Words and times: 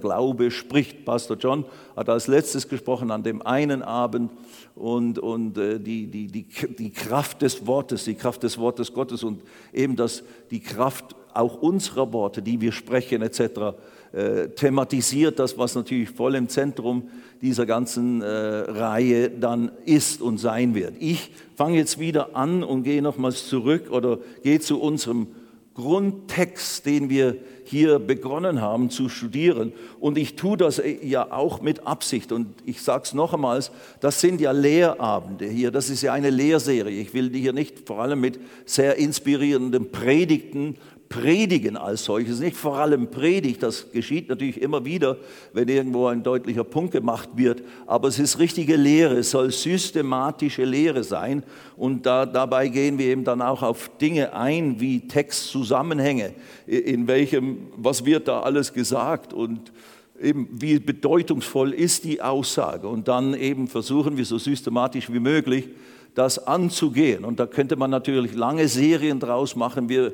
Glaube 0.00 0.50
spricht. 0.50 1.04
Pastor 1.04 1.36
John 1.36 1.64
hat 1.96 2.08
als 2.08 2.26
letztes 2.26 2.68
gesprochen 2.68 3.10
an 3.10 3.22
dem 3.22 3.42
einen 3.42 3.82
Abend 3.82 4.32
und, 4.74 5.18
und 5.18 5.58
äh, 5.58 5.78
die, 5.78 6.06
die, 6.06 6.26
die, 6.26 6.46
die 6.78 6.90
Kraft 6.90 7.42
des 7.42 7.66
Wortes, 7.66 8.04
die 8.04 8.14
Kraft 8.14 8.42
des 8.42 8.58
Wortes 8.58 8.92
Gottes 8.92 9.22
und 9.22 9.42
eben 9.72 9.96
das, 9.96 10.22
die 10.50 10.60
Kraft 10.60 11.14
auch 11.34 11.62
unserer 11.62 12.12
Worte, 12.12 12.42
die 12.42 12.60
wir 12.60 12.72
sprechen 12.72 13.22
etc., 13.22 13.76
äh, 14.12 14.48
thematisiert 14.48 15.38
das, 15.38 15.56
was 15.56 15.76
natürlich 15.76 16.10
voll 16.10 16.34
im 16.34 16.48
Zentrum 16.48 17.08
dieser 17.40 17.64
ganzen 17.64 18.22
äh, 18.22 18.26
Reihe 18.26 19.30
dann 19.30 19.70
ist 19.84 20.20
und 20.20 20.38
sein 20.38 20.74
wird. 20.74 20.94
Ich 20.98 21.30
fange 21.54 21.76
jetzt 21.76 22.00
wieder 22.00 22.34
an 22.34 22.64
und 22.64 22.82
gehe 22.82 23.02
nochmals 23.02 23.46
zurück 23.46 23.90
oder 23.92 24.18
gehe 24.42 24.58
zu 24.58 24.80
unserem 24.80 25.28
Grundtext, 25.74 26.84
den 26.84 27.08
wir 27.08 27.36
hier 27.64 28.00
begonnen 28.00 28.60
haben 28.60 28.90
zu 28.90 29.08
studieren. 29.08 29.72
Und 30.00 30.18
ich 30.18 30.34
tue 30.34 30.56
das 30.56 30.82
ja 31.02 31.30
auch 31.30 31.60
mit 31.60 31.86
Absicht. 31.86 32.32
Und 32.32 32.48
ich 32.64 32.82
sage 32.82 33.04
es 33.04 33.14
noch 33.14 33.32
einmal, 33.32 33.62
das 34.00 34.20
sind 34.20 34.40
ja 34.40 34.50
Lehrabende 34.50 35.46
hier, 35.46 35.70
das 35.70 35.88
ist 35.88 36.02
ja 36.02 36.12
eine 36.12 36.30
Lehrserie. 36.30 37.00
Ich 37.00 37.14
will 37.14 37.30
die 37.30 37.40
hier 37.40 37.52
nicht 37.52 37.86
vor 37.86 38.00
allem 38.00 38.20
mit 38.20 38.40
sehr 38.64 38.96
inspirierenden 38.96 39.92
Predigten 39.92 40.76
Predigen 41.10 41.76
als 41.76 42.04
solches, 42.04 42.38
nicht 42.38 42.56
vor 42.56 42.78
allem 42.78 43.10
Predigt, 43.10 43.64
das 43.64 43.90
geschieht 43.90 44.28
natürlich 44.28 44.62
immer 44.62 44.84
wieder, 44.84 45.16
wenn 45.52 45.66
irgendwo 45.66 46.06
ein 46.06 46.22
deutlicher 46.22 46.62
Punkt 46.62 46.92
gemacht 46.92 47.30
wird, 47.34 47.64
aber 47.88 48.06
es 48.06 48.20
ist 48.20 48.38
richtige 48.38 48.76
Lehre, 48.76 49.16
es 49.16 49.32
soll 49.32 49.50
systematische 49.50 50.62
Lehre 50.64 51.02
sein 51.02 51.42
und 51.76 52.06
da, 52.06 52.26
dabei 52.26 52.68
gehen 52.68 52.96
wir 52.96 53.06
eben 53.06 53.24
dann 53.24 53.42
auch 53.42 53.64
auf 53.64 53.90
Dinge 54.00 54.34
ein, 54.34 54.78
wie 54.78 55.00
Textzusammenhänge, 55.08 56.32
in 56.68 57.08
welchem, 57.08 57.66
was 57.74 58.04
wird 58.04 58.28
da 58.28 58.42
alles 58.42 58.72
gesagt 58.72 59.32
und 59.32 59.72
eben 60.22 60.48
wie 60.52 60.78
bedeutungsvoll 60.78 61.72
ist 61.72 62.04
die 62.04 62.22
Aussage 62.22 62.86
und 62.86 63.08
dann 63.08 63.34
eben 63.34 63.66
versuchen 63.66 64.16
wir 64.16 64.24
so 64.24 64.38
systematisch 64.38 65.12
wie 65.12 65.18
möglich 65.18 65.70
das 66.14 66.46
anzugehen 66.46 67.24
und 67.24 67.40
da 67.40 67.46
könnte 67.46 67.74
man 67.74 67.90
natürlich 67.90 68.32
lange 68.32 68.68
Serien 68.68 69.18
draus 69.18 69.56
machen, 69.56 69.88
wir 69.88 70.12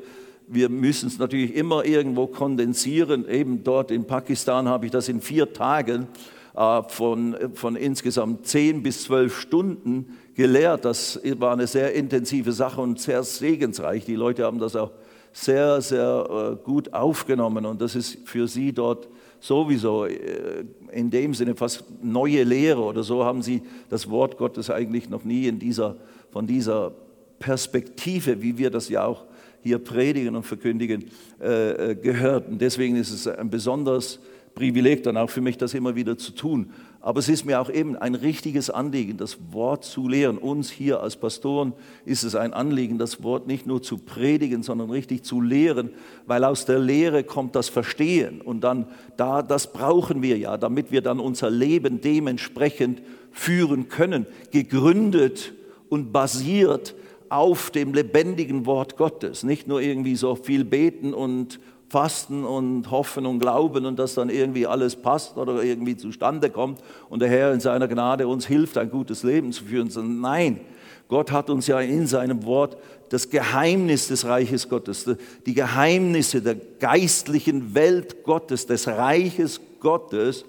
wir 0.49 0.69
müssen 0.69 1.09
es 1.09 1.19
natürlich 1.19 1.55
immer 1.55 1.85
irgendwo 1.85 2.27
kondensieren. 2.27 3.29
Eben 3.29 3.65
dort 3.65 3.91
in 3.91 4.07
Pakistan 4.07 4.69
habe 4.69 4.87
ich 4.87 4.93
das 4.93 5.09
in 5.09 5.21
vier 5.21 5.53
Tagen 5.53 6.07
äh, 6.55 6.83
von, 6.89 7.37
von 7.55 7.77
insgesamt 7.77 8.47
zehn 8.47 8.83
bis 8.83 9.05
zwölf 9.05 9.39
Stunden 9.39 10.17
gelehrt. 10.35 10.85
Das 10.85 11.21
war 11.39 11.53
eine 11.53 11.67
sehr 11.67 11.95
intensive 11.95 12.53
Sache 12.53 12.81
und 12.81 13.01
sehr 13.01 13.23
segensreich. 13.23 14.05
Die 14.05 14.15
Leute 14.15 14.45
haben 14.45 14.59
das 14.59 14.77
auch 14.77 14.93
sehr, 15.33 15.81
sehr 15.83 16.29
äh, 16.31 16.65
gut 16.65 16.95
aufgenommen 16.95 17.67
und 17.67 17.83
das 17.83 17.95
ist 17.95 18.19
für 18.25 18.49
sie 18.49 18.73
dort 18.73 19.07
sowieso 19.39 20.07
äh, 20.07 20.65
in 20.93 21.11
dem 21.11 21.35
Sinne 21.35 21.55
fast 21.55 21.85
neue 22.03 22.43
Lehre 22.43 22.81
oder 22.81 23.03
so 23.03 23.23
haben 23.23 23.43
sie 23.43 23.63
das 23.91 24.09
Wort 24.09 24.39
Gottes 24.39 24.71
eigentlich 24.71 25.11
noch 25.11 25.25
nie 25.25 25.47
in 25.47 25.59
dieser, 25.59 25.97
von 26.31 26.47
dieser 26.47 26.93
Perspektive, 27.39 28.41
wie 28.41 28.57
wir 28.57 28.71
das 28.71 28.89
ja 28.89 29.05
auch 29.05 29.25
hier 29.67 29.79
predigen 29.79 30.37
und 30.37 30.45
verkündigen, 30.45 31.07
äh, 31.41 31.91
äh, 31.91 31.95
gehört. 31.95 32.49
Und 32.49 32.61
deswegen 32.61 32.97
ist 32.97 33.11
es 33.11 33.27
ein 33.27 33.51
besonderes 33.51 34.21
Privileg 34.57 35.03
dann 35.03 35.19
auch 35.19 35.29
für 35.29 35.43
mich, 35.43 35.59
das 35.59 35.75
immer 35.75 35.97
wieder 35.97 36.17
zu 36.17 36.33
tun. 36.33 36.71
Aber 37.03 37.21
es 37.21 37.29
ist 37.29 37.45
mir 37.45 37.61
auch 37.61 37.69
eben 37.69 37.95
ein 37.95 38.15
richtiges 38.15 38.71
Anliegen, 38.71 39.19
das 39.19 39.37
Wort 39.53 39.85
zu 39.85 40.09
lehren. 40.09 40.39
Uns 40.39 40.71
hier 40.71 41.03
als 41.03 41.17
Pastoren 41.17 41.75
ist 42.07 42.23
es 42.25 42.35
ein 42.35 42.55
Anliegen, 42.55 42.97
das 42.97 43.23
Wort 43.23 43.47
nicht 43.47 43.67
nur 43.67 43.83
zu 43.83 43.99
predigen, 43.99 44.63
sondern 44.63 44.91
richtig 44.91 45.25
zu 45.25 45.43
lehren, 45.43 45.91
weil 46.27 46.43
aus 46.43 46.65
der 46.65 46.79
Lehre 46.79 47.23
kommt 47.23 47.55
das 47.55 47.69
Verstehen. 47.69 48.41
Und 48.41 48.63
dann, 48.63 48.87
da, 49.19 49.43
das 49.43 49.75
brauchen 49.75 50.23
wir 50.23 50.39
ja, 50.39 50.57
damit 50.57 50.91
wir 50.91 51.03
dann 51.03 51.21
unser 51.21 51.51
Leben 51.51 52.01
dementsprechend 52.01 53.03
führen 53.33 53.89
können, 53.89 54.27
gegründet 54.53 55.53
und 55.91 56.13
basiert 56.13 56.95
auf 57.29 57.71
dem 57.71 57.95
lebendigen 57.95 58.67
Wort 58.67 58.97
Gottes. 58.97 59.43
Nicht 59.43 59.67
nur 59.67 59.81
irgendwie 59.81 60.17
so 60.17 60.35
viel 60.35 60.65
beten 60.65 61.15
und 61.15 61.59
fasten 61.89 62.45
und 62.45 62.91
hoffen 62.91 63.27
und 63.27 63.39
glauben 63.39 63.87
und 63.87 63.99
dass 63.99 64.15
dann 64.15 64.29
irgendwie 64.29 64.67
alles 64.67 64.97
passt 64.97 65.37
oder 65.37 65.63
irgendwie 65.63 65.97
zustande 65.97 66.51
kommt 66.51 66.81
und 67.09 67.21
der 67.21 67.29
Herr 67.29 67.53
in 67.53 67.61
seiner 67.61 67.87
Gnade 67.87 68.27
uns 68.27 68.47
hilft, 68.47 68.77
ein 68.77 68.91
gutes 68.91 69.23
Leben 69.23 69.53
zu 69.53 69.65
führen, 69.65 69.89
sondern 69.89 70.21
nein, 70.21 70.61
Gott 71.09 71.31
hat 71.31 71.51
uns 71.51 71.69
ja 71.69 71.81
in 71.81 72.07
seinem 72.07 72.45
Wort 72.45 72.77
das 73.11 73.31
Geheimnis 73.31 74.09
des 74.09 74.25
Reiches 74.25 74.69
Gottes, 74.69 75.09
die 75.47 75.55
Geheimnisse 75.55 76.43
der 76.43 76.57
geistlichen 76.57 77.75
Welt 77.75 78.25
Gottes, 78.25 78.67
des 78.67 78.89
Reiches 78.89 79.61
Gottes, 79.79 80.45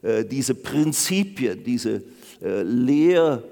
äh, 0.00 0.24
diese 0.24 0.54
Prinzipien, 0.54 1.62
diese 1.62 2.02
äh, 2.42 2.62
Lehr 2.62 3.42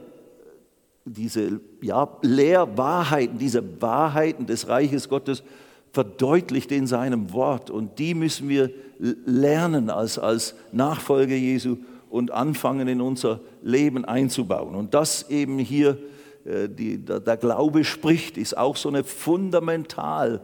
diese 1.06 1.60
ja, 1.80 2.08
Lehrwahrheiten, 2.22 3.38
diese 3.38 3.80
Wahrheiten 3.80 4.46
des 4.46 4.68
Reiches 4.68 5.08
Gottes 5.08 5.42
verdeutlicht 5.92 6.72
in 6.72 6.86
seinem 6.86 7.32
Wort. 7.32 7.70
Und 7.70 7.98
die 7.98 8.14
müssen 8.14 8.48
wir 8.48 8.70
lernen 8.98 9.88
als, 9.88 10.18
als 10.18 10.54
Nachfolger 10.72 11.34
Jesu 11.36 11.78
und 12.10 12.32
anfangen 12.32 12.88
in 12.88 13.00
unser 13.00 13.40
Leben 13.62 14.04
einzubauen. 14.04 14.74
Und 14.74 14.94
das 14.94 15.30
eben 15.30 15.58
hier, 15.58 15.96
äh, 16.44 16.68
die, 16.68 16.98
der, 16.98 17.20
der 17.20 17.36
Glaube 17.36 17.84
spricht, 17.84 18.36
ist 18.36 18.56
auch 18.58 18.76
so 18.76 18.88
eine 18.88 19.04
fundamental 19.04 20.40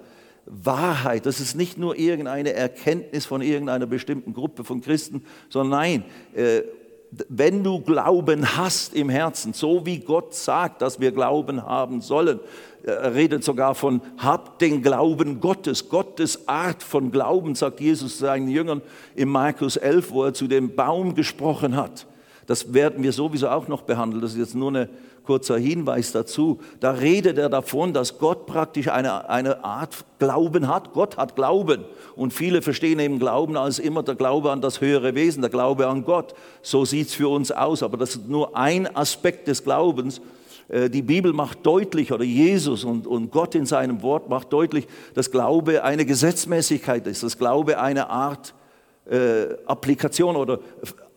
Wahrheit. 0.47 1.27
Das 1.27 1.41
ist 1.41 1.57
nicht 1.57 1.79
nur 1.79 1.99
irgendeine 1.99 2.53
Erkenntnis 2.53 3.27
von 3.27 3.43
irgendeiner 3.43 3.87
bestimmten 3.87 4.33
Gruppe 4.35 4.65
von 4.65 4.81
Christen, 4.81 5.25
sondern 5.49 5.81
nein, 5.81 6.05
äh, 6.35 6.63
wenn 7.29 7.63
du 7.63 7.81
Glauben 7.81 8.57
hast 8.57 8.95
im 8.95 9.09
Herzen, 9.09 9.53
so 9.53 9.85
wie 9.85 9.99
Gott 9.99 10.35
sagt, 10.35 10.81
dass 10.81 10.99
wir 10.99 11.13
Glauben 11.13 11.65
haben 11.65 12.01
sollen, 12.01 12.41
er 12.85 13.15
redet 13.15 13.45
sogar 13.45 13.75
von, 13.75 14.01
habt 14.19 14.61
den 14.61 14.83
Glauben 14.83 15.41
Gottes, 15.41 15.89
Gottes 15.89 16.49
Art 16.49 16.83
von 16.83 17.13
Glauben, 17.13 17.55
sagt 17.55 17.81
Jesus 17.81 18.19
seinen 18.19 18.49
Jüngern 18.49 18.83
in 19.15 19.29
Markus 19.29 19.77
11, 19.77 20.11
wo 20.11 20.25
er 20.25 20.35
zu 20.35 20.49
dem 20.49 20.75
Baum 20.75 21.15
gesprochen 21.15 21.77
hat. 21.77 22.07
Das 22.53 22.75
werden 22.75 23.03
wir 23.03 23.15
sowieso 23.15 23.49
auch 23.49 23.67
noch 23.67 23.81
behandeln, 23.81 24.21
das 24.21 24.33
ist 24.33 24.39
jetzt 24.39 24.55
nur 24.55 24.69
eine 24.69 24.91
kurzer 25.25 25.57
Hinweis 25.57 26.13
dazu. 26.13 26.61
Da 26.81 26.91
redet 26.91 27.39
er 27.39 27.49
davon, 27.49 27.95
dass 27.95 28.19
Gott 28.19 28.45
praktisch 28.45 28.89
eine, 28.89 29.31
eine 29.31 29.65
Art 29.65 30.05
Glauben 30.19 30.69
hat. 30.69 30.93
Gott 30.93 31.17
hat 31.17 31.35
Glauben. 31.35 31.87
Und 32.15 32.35
viele 32.35 32.61
verstehen 32.61 32.99
eben 32.99 33.19
Glauben 33.19 33.57
als 33.57 33.79
immer 33.79 34.03
der 34.03 34.17
Glaube 34.17 34.51
an 34.51 34.61
das 34.61 34.83
höhere 34.83 35.15
Wesen, 35.15 35.41
der 35.41 35.49
Glaube 35.49 35.87
an 35.87 36.05
Gott. 36.05 36.35
So 36.61 36.85
sieht 36.85 37.07
es 37.07 37.15
für 37.15 37.31
uns 37.31 37.51
aus. 37.53 37.83
Aber 37.83 37.97
das 37.97 38.17
ist 38.17 38.29
nur 38.29 38.55
ein 38.55 38.95
Aspekt 38.95 39.49
des 39.49 39.65
Glaubens. 39.65 40.21
Äh, 40.69 40.91
die 40.91 41.01
Bibel 41.01 41.33
macht 41.33 41.65
deutlich, 41.65 42.13
oder 42.13 42.25
Jesus 42.25 42.85
und, 42.85 43.07
und 43.07 43.31
Gott 43.31 43.55
in 43.55 43.65
seinem 43.65 44.03
Wort 44.03 44.29
macht 44.29 44.53
deutlich, 44.53 44.87
dass 45.15 45.31
Glaube 45.31 45.85
eine 45.85 46.05
Gesetzmäßigkeit 46.05 47.07
ist, 47.07 47.23
dass 47.23 47.39
Glaube 47.39 47.81
eine 47.81 48.11
Art 48.11 48.53
äh, 49.11 49.55
Applikation 49.67 50.37
oder 50.37 50.61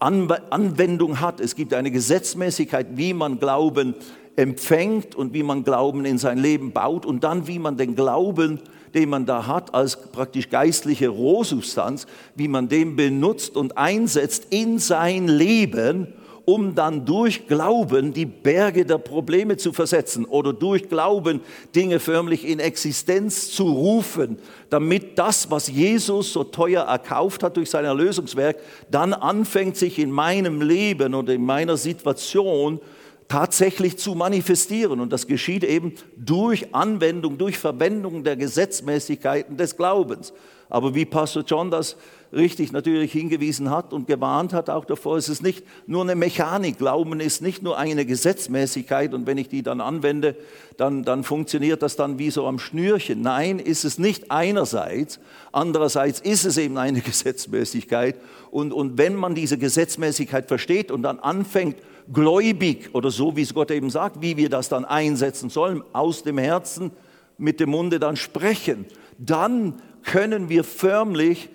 Anwendung 0.06 1.20
hat. 1.20 1.40
Es 1.40 1.56
gibt 1.56 1.74
eine 1.74 1.92
Gesetzmäßigkeit, 1.92 2.88
wie 2.96 3.14
man 3.14 3.40
Glauben 3.40 3.96
empfängt 4.36 5.16
und 5.16 5.34
wie 5.34 5.44
man 5.44 5.64
Glauben 5.64 6.06
in 6.06 6.18
sein 6.18 6.38
Leben 6.38 6.72
baut 6.72 7.06
und 7.06 7.24
dann, 7.24 7.48
wie 7.48 7.60
man 7.60 7.78
den 7.78 7.96
Glauben, 7.96 8.60
den 8.94 9.10
man 9.10 9.26
da 9.26 9.48
hat, 9.48 9.74
als 9.74 10.12
praktisch 10.12 10.50
geistliche 10.50 11.10
Rohsubstanz, 11.10 12.06
wie 12.36 12.48
man 12.48 12.68
den 12.68 12.96
benutzt 12.96 13.56
und 13.58 13.78
einsetzt 13.78 14.48
in 14.52 14.80
sein 14.80 15.28
Leben 15.28 16.14
um 16.46 16.76
dann 16.76 17.06
durch 17.06 17.48
Glauben 17.48 18.14
die 18.14 18.26
Berge 18.26 18.86
der 18.86 19.00
Probleme 19.00 19.58
zu 19.58 19.74
versetzen 19.74 20.26
oder 20.26 20.54
durch 20.54 20.88
Glauben 20.88 21.42
Dinge 21.76 22.00
förmlich 22.00 22.48
in 22.48 22.60
Existenz 22.60 23.52
zu 23.52 23.64
rufen, 23.64 24.38
damit 24.70 25.18
das, 25.18 25.50
was 25.50 25.68
Jesus 25.68 26.32
so 26.32 26.44
teuer 26.44 26.84
erkauft 26.84 27.42
hat 27.44 27.58
durch 27.58 27.70
sein 27.70 27.86
Erlösungswerk, 27.86 28.58
dann 28.92 29.14
anfängt 29.14 29.76
sich 29.76 29.98
in 29.98 30.12
meinem 30.12 30.62
Leben 30.62 31.16
oder 31.16 31.34
in 31.34 31.44
meiner 31.44 31.78
Situation 31.78 32.80
tatsächlich 33.28 33.98
zu 33.98 34.14
manifestieren. 34.14 35.00
Und 35.00 35.12
das 35.12 35.26
geschieht 35.26 35.64
eben 35.64 35.94
durch 36.16 36.74
Anwendung, 36.76 37.38
durch 37.40 37.58
Verwendung 37.58 38.24
der 38.24 38.36
Gesetzmäßigkeiten 38.36 39.58
des 39.58 39.76
Glaubens. 39.76 40.32
Aber 40.70 40.94
wie 40.96 41.06
Pastor 41.06 41.44
John 41.46 41.72
das 41.72 41.96
richtig 42.36 42.72
natürlich 42.72 43.12
hingewiesen 43.12 43.70
hat 43.70 43.94
und 43.94 44.08
gewarnt 44.08 44.54
hat 44.54 44.70
auch 44.70 44.86
davor, 44.86 45.18
es 45.18 45.30
ist 45.30 45.42
nicht 45.42 45.64
nur 45.88 46.04
eine 46.04 46.16
Mechanik. 46.16 46.78
Glauben 46.78 47.20
ist 47.20 47.42
nicht 47.42 47.64
nur 47.64 47.78
eine 47.78 48.06
Gesetzmäßigkeit 48.06 49.14
und 49.14 49.26
wenn 49.26 49.38
ich 49.38 49.50
die 49.50 49.64
dann 49.64 49.82
anwende, 49.82 50.36
dann, 50.78 51.04
dann 51.04 51.24
funktioniert 51.24 51.82
das 51.82 51.96
dann 51.96 52.20
wie 52.20 52.30
so 52.30 52.46
am 52.46 52.60
Schnürchen. 52.60 53.22
Nein, 53.22 53.60
ist 53.60 53.86
es 53.86 53.98
nicht 53.98 54.32
einerseits. 54.32 55.20
Andererseits 55.52 56.20
ist 56.20 56.46
es 56.46 56.58
eben 56.58 56.78
eine 56.78 57.02
Gesetzmäßigkeit. 57.02 58.16
Und, 58.52 58.74
und 58.74 58.98
wenn 58.98 59.16
man 59.16 59.36
diese 59.36 59.58
Gesetzmäßigkeit 59.58 60.48
versteht 60.48 60.92
und 60.92 61.04
dann 61.04 61.20
anfängt, 61.20 61.78
gläubig 62.14 62.94
oder 62.94 63.10
so, 63.10 63.36
wie 63.36 63.42
es 63.42 63.54
Gott 63.54 63.72
eben 63.72 63.90
sagt, 63.90 64.22
wie 64.22 64.38
wir 64.38 64.50
das 64.50 64.70
dann 64.70 64.86
einsetzen 64.86 65.50
sollen, 65.50 65.84
aus 65.94 66.24
dem 66.24 66.38
Herzen 66.38 66.92
mit 67.38 67.60
dem 67.60 67.72
Munde 67.72 68.00
dann 68.00 68.16
sprechen, 68.16 68.86
dann 69.18 69.82
können 70.04 70.50
wir 70.50 70.64
förmlich 70.64 71.50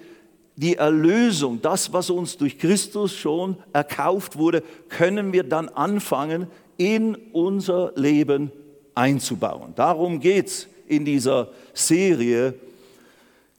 die 0.60 0.76
Erlösung, 0.76 1.62
das, 1.62 1.90
was 1.94 2.10
uns 2.10 2.36
durch 2.36 2.58
Christus 2.58 3.14
schon 3.14 3.56
erkauft 3.72 4.36
wurde, 4.36 4.62
können 4.90 5.32
wir 5.32 5.42
dann 5.42 5.70
anfangen, 5.70 6.48
in 6.76 7.14
unser 7.32 7.92
Leben 7.96 8.52
einzubauen. 8.94 9.72
Darum 9.74 10.20
geht 10.20 10.48
es 10.48 10.68
in 10.86 11.06
dieser 11.06 11.48
Serie, 11.72 12.54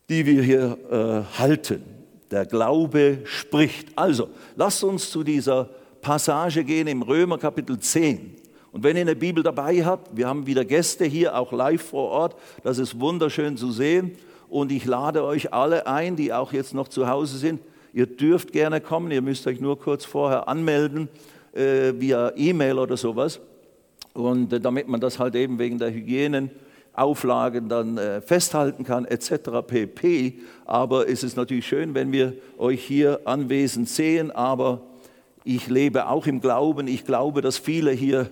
die 0.09 0.25
wir 0.27 0.44
hier 0.44 0.77
äh, 0.92 1.39
halten. 1.39 1.81
Der 2.30 2.45
Glaube 2.45 3.19
spricht. 3.25 3.89
Also, 3.95 4.30
lasst 4.56 4.83
uns 4.83 5.09
zu 5.09 5.24
dieser 5.24 5.69
Passage 6.01 6.63
gehen 6.63 6.88
im 6.88 7.01
Römer 7.01 7.39
Kapitel 7.39 7.80
10. 7.80 8.36
Und 8.71 8.83
wenn 8.83 8.95
ihr 8.95 9.01
eine 9.01 9.15
Bibel 9.15 9.44
dabei 9.44 9.83
habt, 9.83 10.15
wir 10.15 10.27
haben 10.27 10.45
wieder 10.45 10.65
Gäste 10.65 11.06
hier, 11.06 11.36
auch 11.36 11.51
live 11.51 11.81
vor 11.81 12.09
Ort, 12.09 12.36
das 12.63 12.77
ist 12.77 13.00
wunderschön 13.00 13.57
zu 13.57 13.71
sehen. 13.71 14.18
Und 14.51 14.74
ich 14.74 14.83
lade 14.83 15.24
euch 15.24 15.53
alle 15.53 15.88
ein, 15.88 16.18
die 16.18 16.33
auch 16.33 16.51
jetzt 16.51 16.74
noch 16.74 16.89
zu 16.89 17.07
Hause 17.07 17.38
sind. 17.38 17.62
Ihr 17.94 18.06
dürft 18.06 18.51
gerne 18.51 18.81
kommen, 18.81 19.09
ihr 19.09 19.21
müsst 19.21 19.48
euch 19.48 19.62
nur 19.62 19.80
kurz 19.80 20.03
vorher 20.03 20.50
anmelden, 20.50 21.07
äh, 21.53 21.94
via 21.95 22.33
E-Mail 22.36 22.77
oder 22.77 22.98
sowas. 22.98 23.39
Und 24.13 24.51
äh, 24.51 24.59
damit 24.59 24.89
man 24.89 25.00
das 25.00 25.19
halt 25.19 25.36
eben 25.36 25.57
wegen 25.57 25.80
der 25.80 25.94
Hygieneauflagen 25.94 27.69
dann 27.69 27.98
äh, 27.98 28.19
festhalten 28.19 28.83
kann, 28.83 29.06
etc. 29.06 29.65
pp. 29.65 30.33
Aber 30.65 31.07
es 31.07 31.24
ist 31.24 31.38
natürlich 31.38 31.65
schön, 31.65 31.95
wenn 31.95 32.12
wir 32.12 32.33
euch 32.57 32.83
hier 32.83 33.21
anwesend 33.24 33.88
sehen, 33.88 34.31
aber 34.31 34.81
ich 35.45 35.69
lebe 35.69 36.09
auch 36.09 36.27
im 36.27 36.42
Glauben. 36.42 36.89
Ich 36.89 37.06
glaube, 37.06 37.42
dass 37.42 37.57
viele 37.57 37.92
hier 37.92 38.30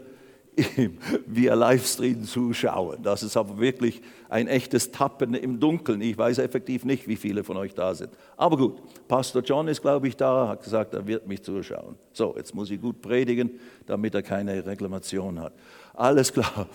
via 1.26 1.54
Livestream 1.54 2.24
zuschauen. 2.24 3.02
Das 3.04 3.24
ist 3.24 3.38
aber 3.38 3.60
wirklich 3.60 4.02
ein 4.30 4.48
echtes 4.48 4.92
Tappen 4.92 5.34
im 5.34 5.60
Dunkeln. 5.60 6.02
Ich 6.02 6.18
weiß 6.18 6.38
effektiv 6.40 6.86
nicht, 6.86 7.08
wie 7.08 7.16
viele 7.16 7.44
von 7.44 7.58
euch 7.58 7.74
da 7.74 7.96
sind. 7.96 8.12
Aber 8.38 8.58
gut, 8.58 8.82
Pastor 9.08 9.42
John 9.42 9.68
ist, 9.68 9.82
glaube 9.82 10.08
ich, 10.08 10.16
da, 10.16 10.48
hat 10.50 10.64
gesagt, 10.64 10.94
er 10.94 11.08
wird 11.08 11.28
mich 11.28 11.44
zuschauen. 11.44 11.96
So, 12.14 12.36
jetzt 12.38 12.54
muss 12.54 12.70
ich 12.72 12.80
gut 12.80 13.02
predigen, 13.02 13.60
damit 13.86 14.14
er 14.16 14.22
keine 14.22 14.66
Reklamation 14.66 15.40
hat. 15.40 15.54
Alles 16.00 16.31
klar. 16.31 16.69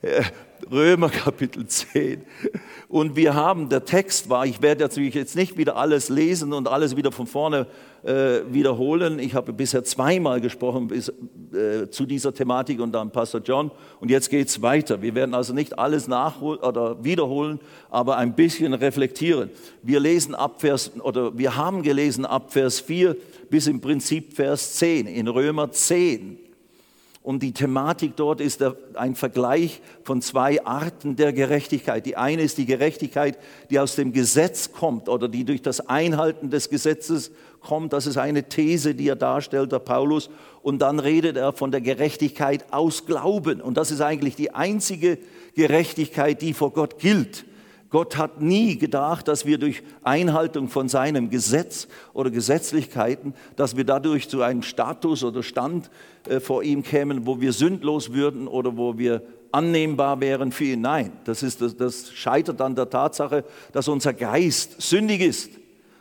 Äh, 0.00 0.22
Römer 0.72 1.10
Kapitel 1.10 1.66
10. 1.66 2.22
Und 2.88 3.14
wir 3.14 3.34
haben, 3.34 3.68
der 3.68 3.84
Text 3.84 4.30
war, 4.30 4.46
ich 4.46 4.62
werde 4.62 4.80
natürlich 4.80 5.12
jetzt 5.12 5.36
nicht 5.36 5.58
wieder 5.58 5.76
alles 5.76 6.08
lesen 6.08 6.54
und 6.54 6.66
alles 6.66 6.96
wieder 6.96 7.12
von 7.12 7.26
vorne 7.26 7.66
äh, 8.04 8.40
wiederholen. 8.50 9.18
Ich 9.18 9.34
habe 9.34 9.52
bisher 9.52 9.84
zweimal 9.84 10.40
gesprochen 10.40 10.88
bis, 10.88 11.12
äh, 11.52 11.90
zu 11.90 12.06
dieser 12.06 12.32
Thematik 12.32 12.80
und 12.80 12.92
dann 12.92 13.10
Pastor 13.10 13.42
John. 13.44 13.70
Und 14.00 14.10
jetzt 14.10 14.30
geht 14.30 14.48
es 14.48 14.62
weiter. 14.62 15.02
Wir 15.02 15.14
werden 15.14 15.34
also 15.34 15.52
nicht 15.52 15.78
alles 15.78 16.08
nachholen 16.08 16.60
oder 16.60 17.04
wiederholen, 17.04 17.60
aber 17.90 18.16
ein 18.16 18.34
bisschen 18.34 18.72
reflektieren. 18.72 19.50
Wir 19.82 20.00
lesen 20.00 20.34
ab 20.34 20.62
Vers, 20.62 20.92
oder 21.00 21.36
wir 21.36 21.54
haben 21.54 21.82
gelesen 21.82 22.24
ab 22.24 22.50
Vers 22.50 22.80
4 22.80 23.14
bis 23.50 23.66
im 23.66 23.82
Prinzip 23.82 24.32
Vers 24.36 24.76
10 24.76 25.06
in 25.06 25.28
Römer 25.28 25.70
10. 25.70 26.49
Und 27.22 27.42
die 27.42 27.52
Thematik 27.52 28.16
dort 28.16 28.40
ist 28.40 28.64
ein 28.94 29.14
Vergleich 29.14 29.82
von 30.04 30.22
zwei 30.22 30.64
Arten 30.64 31.16
der 31.16 31.34
Gerechtigkeit. 31.34 32.06
Die 32.06 32.16
eine 32.16 32.40
ist 32.40 32.56
die 32.56 32.64
Gerechtigkeit, 32.64 33.38
die 33.68 33.78
aus 33.78 33.94
dem 33.94 34.12
Gesetz 34.12 34.72
kommt 34.72 35.06
oder 35.06 35.28
die 35.28 35.44
durch 35.44 35.60
das 35.60 35.86
Einhalten 35.86 36.48
des 36.48 36.70
Gesetzes 36.70 37.30
kommt. 37.60 37.92
Das 37.92 38.06
ist 38.06 38.16
eine 38.16 38.48
These, 38.48 38.94
die 38.94 39.08
er 39.08 39.16
darstellt, 39.16 39.70
der 39.70 39.80
Paulus. 39.80 40.30
Und 40.62 40.78
dann 40.80 40.98
redet 40.98 41.36
er 41.36 41.52
von 41.52 41.70
der 41.70 41.82
Gerechtigkeit 41.82 42.64
aus 42.72 43.04
Glauben. 43.04 43.60
Und 43.60 43.76
das 43.76 43.90
ist 43.90 44.00
eigentlich 44.00 44.34
die 44.34 44.54
einzige 44.54 45.18
Gerechtigkeit, 45.54 46.40
die 46.40 46.54
vor 46.54 46.72
Gott 46.72 46.98
gilt. 46.98 47.44
Gott 47.90 48.16
hat 48.16 48.40
nie 48.40 48.78
gedacht, 48.78 49.26
dass 49.26 49.46
wir 49.46 49.58
durch 49.58 49.82
Einhaltung 50.04 50.68
von 50.68 50.88
seinem 50.88 51.28
Gesetz 51.28 51.88
oder 52.12 52.30
Gesetzlichkeiten, 52.30 53.34
dass 53.56 53.76
wir 53.76 53.84
dadurch 53.84 54.28
zu 54.28 54.42
einem 54.42 54.62
Status 54.62 55.24
oder 55.24 55.42
Stand 55.42 55.90
äh, 56.28 56.38
vor 56.38 56.62
ihm 56.62 56.84
kämen, 56.84 57.26
wo 57.26 57.40
wir 57.40 57.52
sündlos 57.52 58.12
würden 58.12 58.46
oder 58.46 58.76
wo 58.76 58.96
wir 58.96 59.22
annehmbar 59.52 60.20
wären 60.20 60.52
für 60.52 60.64
ihn. 60.64 60.82
Nein, 60.82 61.12
das, 61.24 61.42
ist, 61.42 61.60
das, 61.60 61.76
das 61.76 62.12
scheitert 62.12 62.60
an 62.60 62.76
der 62.76 62.88
Tatsache, 62.88 63.44
dass 63.72 63.88
unser 63.88 64.12
Geist 64.12 64.80
sündig 64.80 65.20
ist. 65.20 65.50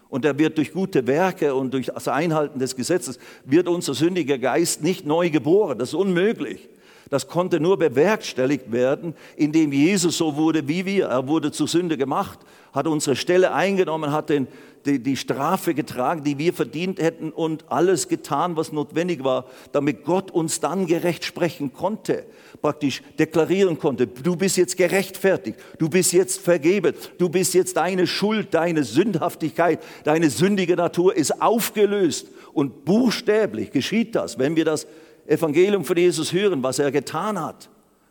Und 0.10 0.26
er 0.26 0.38
wird 0.38 0.58
durch 0.58 0.72
gute 0.72 1.06
Werke 1.08 1.54
und 1.56 1.74
durch 1.74 1.88
das 1.88 2.08
Einhalten 2.08 2.60
des 2.60 2.76
Gesetzes, 2.76 3.20
wird 3.46 3.68
unser 3.68 3.96
sündiger 3.96 4.38
Geist 4.38 4.84
nicht 4.84 5.06
neu 5.06 5.30
geboren. 5.30 5.78
Das 5.80 5.90
ist 5.90 5.96
unmöglich. 5.96 6.70
Das 7.10 7.28
konnte 7.28 7.60
nur 7.60 7.78
bewerkstelligt 7.78 8.72
werden, 8.72 9.16
indem 9.36 9.72
Jesus 9.72 10.18
so 10.18 10.36
wurde 10.36 10.68
wie 10.68 10.86
wir. 10.86 11.08
Er 11.08 11.28
wurde 11.28 11.52
zur 11.52 11.68
Sünde 11.68 11.98
gemacht, 11.98 12.40
hat 12.72 12.86
unsere 12.86 13.16
Stelle 13.16 13.52
eingenommen, 13.52 14.12
hat 14.12 14.30
den, 14.30 14.48
die, 14.86 15.00
die 15.00 15.18
Strafe 15.18 15.74
getragen, 15.74 16.24
die 16.24 16.38
wir 16.38 16.54
verdient 16.54 17.02
hätten 17.02 17.32
und 17.32 17.66
alles 17.70 18.08
getan, 18.10 18.56
was 18.56 18.72
notwendig 18.72 19.24
war, 19.24 19.46
damit 19.72 20.06
Gott 20.06 20.30
uns 20.30 20.60
dann 20.60 20.86
gerecht 20.86 21.26
sprechen 21.26 21.74
konnte, 21.74 22.26
praktisch 22.62 23.02
deklarieren 23.18 23.80
konnte, 23.80 24.06
du 24.06 24.36
bist 24.36 24.58
jetzt 24.58 24.78
gerechtfertigt, 24.78 25.58
du 25.80 25.90
bist 25.90 26.14
jetzt 26.14 26.40
vergeben, 26.40 26.94
du 27.18 27.30
bist 27.30 27.56
jetzt 27.56 27.78
deine 27.78 28.06
Schuld, 28.06 28.54
deine 28.54 28.84
Sündhaftigkeit, 28.84 29.80
deine 30.04 30.30
sündige 30.30 30.76
Natur 30.76 31.16
ist 31.16 31.42
aufgelöst. 31.42 32.28
Und 32.54 32.84
buchstäblich 32.84 33.72
geschieht 33.72 34.16
das, 34.16 34.38
wenn 34.40 34.56
wir 34.56 34.66
das 34.66 34.88
Evangelium 35.30 35.86
von 35.86 35.96
Jesus 35.96 36.34
hören, 36.34 36.64
was 36.64 36.80
er 36.80 36.92
getan 36.92 37.40
hat 37.40 37.70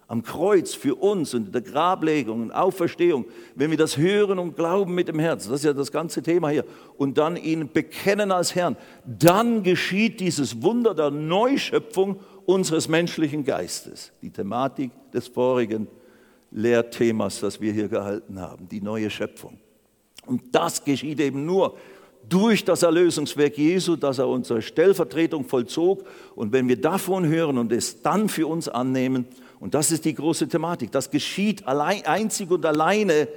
am 0.09 0.23
Kreuz 0.23 0.73
für 0.75 0.95
uns 0.95 1.35
und 1.35 1.55
der 1.55 1.61
Grablegung 1.61 2.41
und 2.41 2.51
Auferstehung, 2.51 3.27
wenn 3.55 3.71
wir 3.71 3.77
das 3.77 3.99
hören 3.99 4.39
und 4.39 4.57
glauben 4.57 4.95
mit 4.95 5.09
dem 5.09 5.19
Herzen, 5.19 5.51
das 5.51 5.61
ist 5.61 5.67
ja 5.67 5.75
das 5.75 5.93
ganze 5.93 6.23
Thema 6.23 6.49
hier, 6.49 6.65
und 6.97 7.19
dann 7.19 7.37
ihn 7.37 7.71
bekennen 7.71 8.33
als 8.33 8.55
Herrn, 8.55 8.77
dann 9.05 9.63
geschieht 9.63 10.19
dieses 10.21 10.63
Wunder 10.63 10.95
der 10.95 11.11
Neuschöpfung 11.11 12.21
unseres 12.47 12.89
menschlichen 12.89 13.45
Geistes. 13.45 14.11
Die 14.23 14.31
Thematik 14.31 14.91
des 15.13 15.29
vorigen 15.29 15.87
Lehrthemas, 16.51 17.41
das 17.41 17.61
wir 17.61 17.75
hier 17.75 17.89
gehalten 17.89 18.41
haben, 18.41 18.67
die 18.67 18.81
neue 18.81 19.11
Schöpfung. 19.11 19.59
Und 20.25 20.43
das 20.53 20.83
geschieht 20.83 21.21
eben 21.21 21.45
nur 21.45 21.77
durch 22.29 22.65
das 22.65 22.83
Erlösungswerk 22.83 23.57
Jesu, 23.57 23.97
das 23.97 24.19
er 24.19 24.29
unsere 24.29 24.63
Stellvertretung 24.63 25.45
vollzog. 25.45 26.05
Und 26.35 26.53
wenn 26.53 26.69
wir 26.69 26.81
davon 26.81 27.27
hören 27.27 27.59
und 27.59 27.73
es 27.73 28.03
dann 28.03 28.29
für 28.29 28.47
uns 28.47 28.69
annehmen, 28.69 29.27
und 29.61 29.75
das 29.75 29.91
ist 29.91 30.05
die 30.05 30.15
große 30.15 30.49
Thematik, 30.49 30.93
das 30.93 31.11
geschieht 31.11 31.67
allein, 31.67 32.05
einzig 32.07 32.51
und 32.51 32.65
alleine 32.65 33.29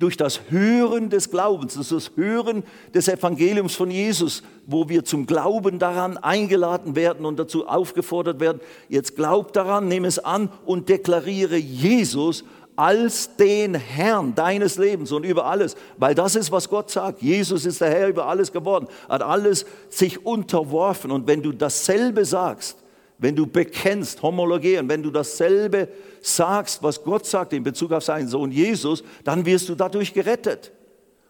durch 0.00 0.16
das 0.16 0.40
Hören 0.48 1.10
des 1.10 1.30
Glaubens, 1.30 1.74
das 1.74 1.92
ist 1.92 1.92
das 1.92 2.16
Hören 2.16 2.62
des 2.94 3.06
Evangeliums 3.08 3.74
von 3.74 3.90
Jesus, 3.90 4.42
wo 4.66 4.88
wir 4.88 5.04
zum 5.04 5.26
Glauben 5.26 5.78
daran 5.78 6.16
eingeladen 6.16 6.96
werden 6.96 7.26
und 7.26 7.38
dazu 7.38 7.68
aufgefordert 7.68 8.40
werden, 8.40 8.60
jetzt 8.88 9.14
glaub 9.14 9.52
daran, 9.52 9.88
nimm 9.88 10.06
es 10.06 10.18
an 10.18 10.48
und 10.64 10.88
deklariere 10.88 11.56
Jesus 11.56 12.44
als 12.76 13.36
den 13.36 13.74
Herrn 13.74 14.34
deines 14.34 14.78
Lebens 14.78 15.12
und 15.12 15.24
über 15.24 15.44
alles, 15.46 15.76
weil 15.98 16.14
das 16.14 16.34
ist, 16.34 16.50
was 16.50 16.68
Gott 16.68 16.90
sagt. 16.90 17.22
Jesus 17.22 17.66
ist 17.66 17.80
der 17.80 17.90
Herr 17.90 18.08
über 18.08 18.26
alles 18.26 18.52
geworden, 18.52 18.86
hat 19.08 19.22
alles 19.22 19.66
sich 19.88 20.24
unterworfen. 20.24 21.10
Und 21.10 21.26
wenn 21.26 21.42
du 21.42 21.52
dasselbe 21.52 22.24
sagst, 22.24 22.78
wenn 23.18 23.36
du 23.36 23.46
bekennst, 23.46 24.22
homologieren, 24.22 24.88
wenn 24.88 25.02
du 25.02 25.10
dasselbe 25.10 25.88
sagst, 26.22 26.82
was 26.82 27.02
Gott 27.04 27.26
sagt 27.26 27.52
in 27.52 27.62
Bezug 27.62 27.92
auf 27.92 28.02
seinen 28.02 28.28
Sohn 28.28 28.50
Jesus, 28.50 29.04
dann 29.24 29.44
wirst 29.44 29.68
du 29.68 29.74
dadurch 29.74 30.14
gerettet. 30.14 30.72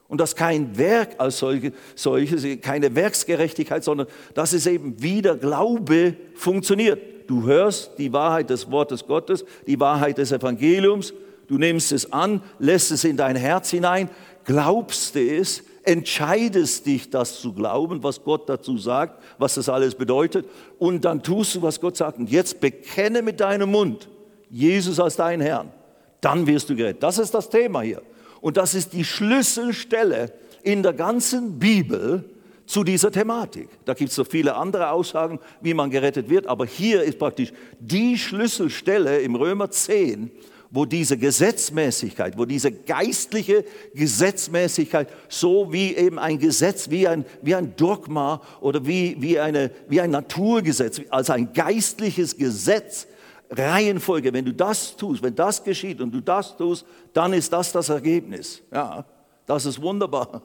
Und 0.07 0.21
das 0.21 0.35
kein 0.35 0.77
Werk 0.77 1.15
als 1.19 1.39
solche, 1.39 1.73
solches, 1.95 2.45
keine 2.61 2.95
Werksgerechtigkeit, 2.95 3.85
sondern 3.85 4.07
das 4.35 4.53
ist 4.53 4.67
eben, 4.67 5.01
wie 5.01 5.23
der 5.23 5.37
Glaube 5.37 6.17
funktioniert. 6.35 7.01
Du 7.29 7.45
hörst 7.45 7.93
die 7.99 8.13
Wahrheit 8.13 8.51
des 8.51 8.71
Wortes 8.71 9.07
Gottes, 9.07 9.45
die 9.67 9.79
Wahrheit 9.79 10.19
des 10.19 10.33
Evangeliums 10.33 11.15
Du 11.51 11.59
nimmst 11.59 11.91
es 11.91 12.13
an, 12.13 12.43
lässt 12.61 12.93
es 12.93 13.03
in 13.03 13.17
dein 13.17 13.35
Herz 13.35 13.71
hinein, 13.71 14.09
glaubst 14.45 15.17
es, 15.17 15.65
entscheidest 15.83 16.87
dich, 16.87 17.11
das 17.11 17.41
zu 17.41 17.53
glauben, 17.53 18.05
was 18.05 18.23
Gott 18.23 18.49
dazu 18.49 18.79
sagt, 18.79 19.21
was 19.37 19.57
das 19.57 19.69
alles 19.69 19.97
bedeutet, 19.97 20.47
und 20.79 21.05
dann 21.05 21.25
tust 21.25 21.57
du, 21.57 21.63
was 21.63 21.81
Gott 21.81 21.97
sagt. 21.97 22.21
Und 22.21 22.31
jetzt 22.31 22.61
bekenne 22.61 23.21
mit 23.21 23.41
deinem 23.41 23.73
Mund 23.73 24.09
Jesus 24.49 25.01
als 25.01 25.17
deinen 25.17 25.41
Herrn. 25.41 25.73
Dann 26.21 26.47
wirst 26.47 26.71
du 26.71 26.77
gerettet. 26.77 27.03
Das 27.03 27.19
ist 27.19 27.35
das 27.35 27.51
Thema 27.51 27.81
hier. 27.81 28.03
Und 28.41 28.57
das 28.57 28.77
ist 28.77 28.93
die 28.93 29.05
Schlüsselstelle 29.05 30.33
in 30.63 30.85
der 30.85 30.93
ganzen 30.93 31.59
Bibel 31.59 32.31
zu 32.65 32.85
dieser 32.85 33.11
Thematik. 33.11 33.69
Da 33.87 33.95
gibt 33.95 34.11
es 34.11 34.15
so 34.15 34.23
viele 34.23 34.55
andere 34.55 34.91
Aussagen, 34.91 35.41
wie 35.61 35.75
man 35.75 35.91
gerettet 35.91 36.31
wird, 36.31 36.47
aber 36.47 36.65
hier 36.65 37.03
ist 37.03 37.19
praktisch 37.19 37.53
die 37.81 38.17
Schlüsselstelle 38.17 39.19
im 39.23 39.35
Römer 39.35 39.69
10, 39.69 40.31
wo 40.71 40.85
diese 40.85 41.17
Gesetzmäßigkeit, 41.19 42.39
wo 42.39 42.45
diese 42.45 42.71
geistliche 42.71 43.65
Gesetzmäßigkeit, 43.93 45.09
so 45.29 45.73
wie 45.73 45.97
eben 45.97 46.19
ein 46.19 46.39
Gesetz, 46.39 46.91
wie 46.91 47.09
ein, 47.09 47.25
wie 47.43 47.55
ein 47.55 47.75
Dogma 47.77 48.41
oder 48.61 48.87
wie, 48.87 49.17
wie, 49.21 49.41
eine, 49.41 49.73
wie 49.89 50.01
ein 50.01 50.11
Naturgesetz, 50.11 51.01
als 51.11 51.31
ein 51.31 51.53
geistliches 51.53 52.37
Gesetz, 52.37 53.09
Reihenfolge, 53.51 54.33
wenn 54.33 54.45
du 54.45 54.55
das 54.55 54.97
tust, 54.97 55.23
wenn 55.25 55.35
das 55.35 55.65
geschieht 55.65 56.01
und 56.01 56.13
du 56.13 56.21
das 56.21 56.57
tust, 56.57 56.87
dann 57.13 57.33
ist 57.33 57.53
das 57.53 57.73
das 57.73 57.89
Ergebnis. 57.89 58.63
Ja, 58.73 59.05
das 59.45 59.67
ist 59.67 59.83
wunderbar. 59.83 60.41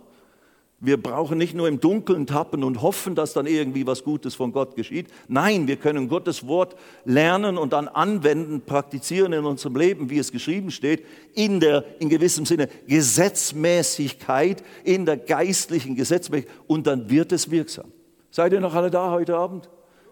Wir 0.86 1.02
brauchen 1.02 1.40
nicht 1.40 1.56
nur 1.56 1.68
im 1.68 1.80
Dunkeln 1.80 2.28
tappen 2.28 2.64
und 2.64 2.84
hoffen, 2.84 3.16
dass 3.16 3.34
dann 3.34 3.48
irgendwie 3.48 3.88
was 3.88 4.04
Gutes 4.04 4.36
von 4.36 4.52
Gott 4.52 4.76
geschieht. 4.76 5.08
Nein, 5.28 5.68
wir 5.68 5.78
können 5.78 6.08
Gottes 6.08 6.46
Wort 6.48 6.76
lernen 7.06 7.58
und 7.58 7.74
dann 7.74 7.88
anwenden, 7.88 8.62
praktizieren 8.62 9.34
in 9.34 9.46
unserem 9.46 9.78
Leben, 9.78 10.12
wie 10.12 10.20
es 10.20 10.32
geschrieben 10.32 10.70
steht, 10.70 11.04
in 11.34 11.60
der, 11.60 11.84
in 12.00 12.08
gewissem 12.10 12.46
Sinne, 12.46 12.70
Gesetzmäßigkeit, 12.88 14.64
in 14.84 15.08
der 15.08 15.18
geistlichen 15.18 15.96
Gesetzmäßigkeit 15.96 16.56
und 16.68 16.86
dann 16.86 17.10
wird 17.10 17.32
es 17.32 17.50
wirksam. 17.50 17.92
Seid 18.30 18.54
ihr 18.54 18.60
noch 18.60 18.76
alle 18.76 18.92
da 18.92 19.10
heute 19.10 19.36
Abend? 19.36 19.68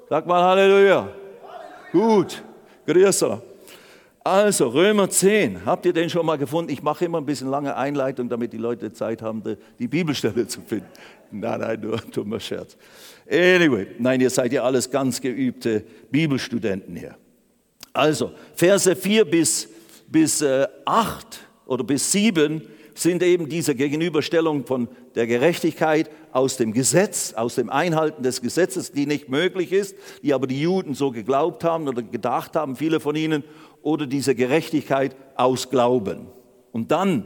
Sag 0.10 0.26
mal 0.26 0.42
Halleluja. 0.42 1.10
Gut, 1.92 2.44
grüßer. 2.88 3.42
Also 4.26 4.70
Römer 4.70 5.10
10, 5.10 5.66
habt 5.66 5.86
ihr 5.86 5.92
den 5.92 6.10
schon 6.10 6.26
mal 6.26 6.38
gefunden? 6.38 6.72
Ich 6.72 6.82
mache 6.82 7.04
immer 7.04 7.18
ein 7.18 7.26
bisschen 7.26 7.50
lange 7.50 7.76
Einleitung, 7.76 8.30
damit 8.30 8.54
die 8.54 8.58
Leute 8.58 8.94
Zeit 8.94 9.22
haben, 9.22 9.44
die 9.80 9.88
Bibelstelle 9.88 10.48
zu 10.48 10.62
finden. 10.62 10.88
Nein, 11.30 11.60
nein, 11.60 11.82
nur 11.82 11.96
ein 11.96 12.12
dummer 12.12 12.40
Scherz. 12.40 12.78
Anyway, 13.30 13.88
nein, 14.00 14.22
ihr 14.22 14.30
seid 14.30 14.54
ja 14.54 14.64
alles 14.64 14.90
ganz 14.90 15.20
geübte 15.20 15.84
Bibelstudenten 16.10 16.96
hier. 16.96 17.18
Also, 17.92 18.32
Verse 18.56 18.96
4 18.96 19.26
bis, 19.26 19.68
bis 20.08 20.42
äh, 20.42 20.68
8 20.86 21.42
oder 21.66 21.84
bis 21.84 22.10
7 22.14 22.62
sind 22.96 23.24
eben 23.24 23.50
diese 23.50 23.76
Gegenüberstellung 23.76 24.66
von 24.66 24.88
der 25.16 25.28
Gerechtigkeit 25.28 26.10
aus 26.32 26.58
dem 26.58 26.74
Gesetz, 26.74 27.34
aus 27.34 27.56
dem 27.56 27.70
Einhalten 27.70 28.24
des 28.24 28.42
Gesetzes, 28.42 28.92
die 28.92 29.06
nicht 29.06 29.30
möglich 29.30 29.72
ist, 29.72 29.96
die 30.22 30.34
aber 30.34 30.48
die 30.48 30.62
Juden 30.62 30.94
so 30.94 31.12
geglaubt 31.12 31.64
haben 31.64 31.88
oder 31.88 32.02
gedacht 32.02 32.56
haben, 32.56 32.76
viele 32.76 33.00
von 33.00 33.16
ihnen, 33.16 33.44
oder 33.84 34.08
diese 34.08 34.34
Gerechtigkeit 34.34 35.16
aus 35.36 35.70
Glauben. 35.70 36.28
Und 36.72 36.92
dann 36.92 37.26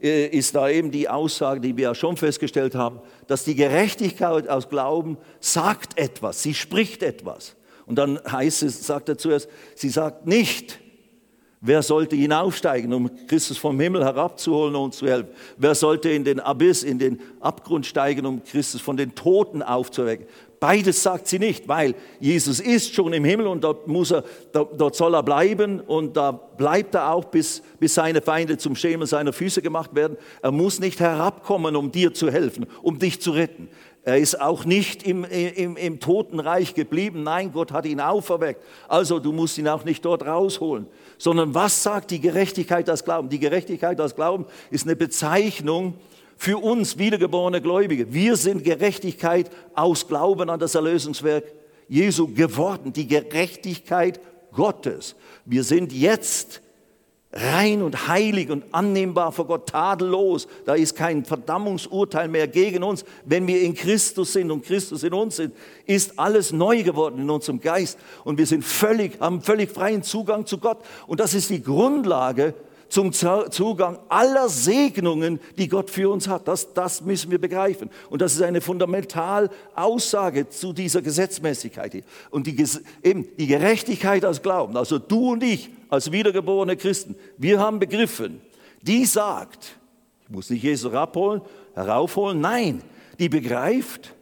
äh, 0.00 0.26
ist 0.28 0.54
da 0.54 0.68
eben 0.70 0.90
die 0.90 1.08
Aussage, 1.08 1.60
die 1.60 1.76
wir 1.76 1.84
ja 1.84 1.94
schon 1.94 2.16
festgestellt 2.16 2.74
haben, 2.74 3.00
dass 3.26 3.44
die 3.44 3.54
Gerechtigkeit 3.54 4.48
aus 4.48 4.68
Glauben 4.68 5.18
sagt 5.40 5.98
etwas, 5.98 6.42
sie 6.42 6.54
spricht 6.54 7.02
etwas. 7.02 7.56
Und 7.84 7.96
dann 7.96 8.18
heißt 8.30 8.62
es, 8.62 8.86
sagt 8.86 9.08
er 9.08 9.18
zuerst, 9.18 9.48
sie 9.74 9.90
sagt 9.90 10.26
nicht, 10.26 10.80
Wer 11.66 11.82
sollte 11.82 12.14
hinaufsteigen, 12.14 12.92
um 12.92 13.10
Christus 13.26 13.56
vom 13.56 13.80
Himmel 13.80 14.04
herabzuholen 14.04 14.76
und 14.76 14.82
uns 14.82 14.98
zu 14.98 15.08
helfen? 15.08 15.30
Wer 15.56 15.74
sollte 15.74 16.10
in 16.10 16.22
den 16.22 16.38
Abyss, 16.38 16.82
in 16.82 16.98
den 16.98 17.18
Abgrund 17.40 17.86
steigen, 17.86 18.26
um 18.26 18.44
Christus 18.44 18.80
von 18.80 18.96
den 18.96 19.14
Toten 19.14 19.62
aufzuwecken? 19.62 20.26
Beides 20.66 21.00
sagt 21.00 21.28
sie 21.28 21.38
nicht, 21.38 21.68
weil 21.68 21.94
Jesus 22.18 22.58
ist 22.58 22.92
schon 22.92 23.12
im 23.12 23.24
Himmel 23.24 23.46
und 23.46 23.62
dort, 23.62 23.86
muss 23.86 24.10
er, 24.10 24.24
dort 24.52 24.96
soll 24.96 25.14
er 25.14 25.22
bleiben 25.22 25.78
und 25.78 26.16
da 26.16 26.32
bleibt 26.32 26.96
er 26.96 27.12
auch, 27.12 27.26
bis, 27.26 27.62
bis 27.78 27.94
seine 27.94 28.20
Feinde 28.20 28.58
zum 28.58 28.74
Schemel 28.74 29.06
seiner 29.06 29.32
Füße 29.32 29.62
gemacht 29.62 29.94
werden. 29.94 30.16
Er 30.42 30.50
muss 30.50 30.80
nicht 30.80 30.98
herabkommen, 30.98 31.76
um 31.76 31.92
dir 31.92 32.14
zu 32.14 32.32
helfen, 32.32 32.66
um 32.82 32.98
dich 32.98 33.20
zu 33.20 33.30
retten. 33.30 33.68
Er 34.02 34.18
ist 34.18 34.40
auch 34.40 34.64
nicht 34.64 35.04
im, 35.04 35.22
im, 35.22 35.76
im 35.76 36.00
Totenreich 36.00 36.74
geblieben. 36.74 37.22
Nein, 37.22 37.52
Gott 37.52 37.70
hat 37.70 37.86
ihn 37.86 38.00
auferweckt. 38.00 38.60
Also 38.88 39.20
du 39.20 39.30
musst 39.30 39.58
ihn 39.58 39.68
auch 39.68 39.84
nicht 39.84 40.04
dort 40.04 40.26
rausholen. 40.26 40.88
Sondern 41.16 41.54
was 41.54 41.84
sagt 41.84 42.10
die 42.10 42.20
Gerechtigkeit 42.20 42.90
als 42.90 43.04
Glauben? 43.04 43.28
Die 43.28 43.38
Gerechtigkeit 43.38 44.00
als 44.00 44.16
Glauben 44.16 44.46
ist 44.72 44.84
eine 44.84 44.96
Bezeichnung 44.96 45.94
für 46.36 46.62
uns 46.62 46.98
wiedergeborene 46.98 47.60
Gläubige. 47.60 48.12
Wir 48.12 48.36
sind 48.36 48.64
Gerechtigkeit 48.64 49.50
aus 49.74 50.06
Glauben 50.06 50.50
an 50.50 50.60
das 50.60 50.74
Erlösungswerk 50.74 51.44
Jesu 51.88 52.32
geworden. 52.32 52.92
Die 52.92 53.06
Gerechtigkeit 53.06 54.20
Gottes. 54.52 55.16
Wir 55.44 55.64
sind 55.64 55.92
jetzt 55.92 56.60
rein 57.32 57.82
und 57.82 58.08
heilig 58.08 58.50
und 58.50 58.64
annehmbar 58.72 59.32
vor 59.32 59.46
Gott, 59.46 59.68
tadellos. 59.68 60.48
Da 60.64 60.74
ist 60.74 60.96
kein 60.96 61.24
Verdammungsurteil 61.24 62.28
mehr 62.28 62.48
gegen 62.48 62.82
uns. 62.82 63.04
Wenn 63.24 63.46
wir 63.46 63.60
in 63.60 63.74
Christus 63.74 64.32
sind 64.32 64.50
und 64.50 64.64
Christus 64.64 65.02
in 65.02 65.12
uns 65.12 65.36
sind, 65.36 65.54
ist 65.84 66.18
alles 66.18 66.52
neu 66.52 66.82
geworden 66.82 67.20
in 67.20 67.30
unserem 67.30 67.60
Geist 67.60 67.98
und 68.24 68.38
wir 68.38 68.46
sind 68.46 68.64
völlig, 68.64 69.20
haben 69.20 69.42
völlig 69.42 69.70
freien 69.70 70.02
Zugang 70.02 70.46
zu 70.46 70.58
Gott. 70.58 70.78
Und 71.06 71.20
das 71.20 71.34
ist 71.34 71.50
die 71.50 71.62
Grundlage 71.62 72.54
zum 72.88 73.12
Zugang 73.12 73.98
aller 74.08 74.48
Segnungen, 74.48 75.40
die 75.58 75.68
Gott 75.68 75.90
für 75.90 76.10
uns 76.10 76.28
hat. 76.28 76.46
Das, 76.48 76.72
das 76.72 77.00
müssen 77.00 77.30
wir 77.30 77.40
begreifen. 77.40 77.90
Und 78.10 78.22
das 78.22 78.34
ist 78.34 78.42
eine 78.42 78.60
fundamentale 78.60 79.50
Aussage 79.74 80.48
zu 80.48 80.72
dieser 80.72 81.02
Gesetzmäßigkeit 81.02 81.92
hier. 81.92 82.02
Und 82.30 82.46
die, 82.46 82.64
eben 83.02 83.26
die 83.36 83.46
Gerechtigkeit 83.46 84.24
als 84.24 84.42
Glauben, 84.42 84.76
also 84.76 84.98
du 84.98 85.32
und 85.32 85.42
ich 85.42 85.70
als 85.88 86.12
wiedergeborene 86.12 86.76
Christen, 86.76 87.16
wir 87.38 87.60
haben 87.60 87.78
begriffen, 87.78 88.40
die 88.82 89.04
sagt, 89.04 89.76
ich 90.24 90.30
muss 90.30 90.50
nicht 90.50 90.62
Jesus 90.62 90.92
abholen, 90.92 91.42
heraufholen, 91.74 92.40
nein, 92.40 92.82
die 93.18 93.28
begreift, 93.28 94.14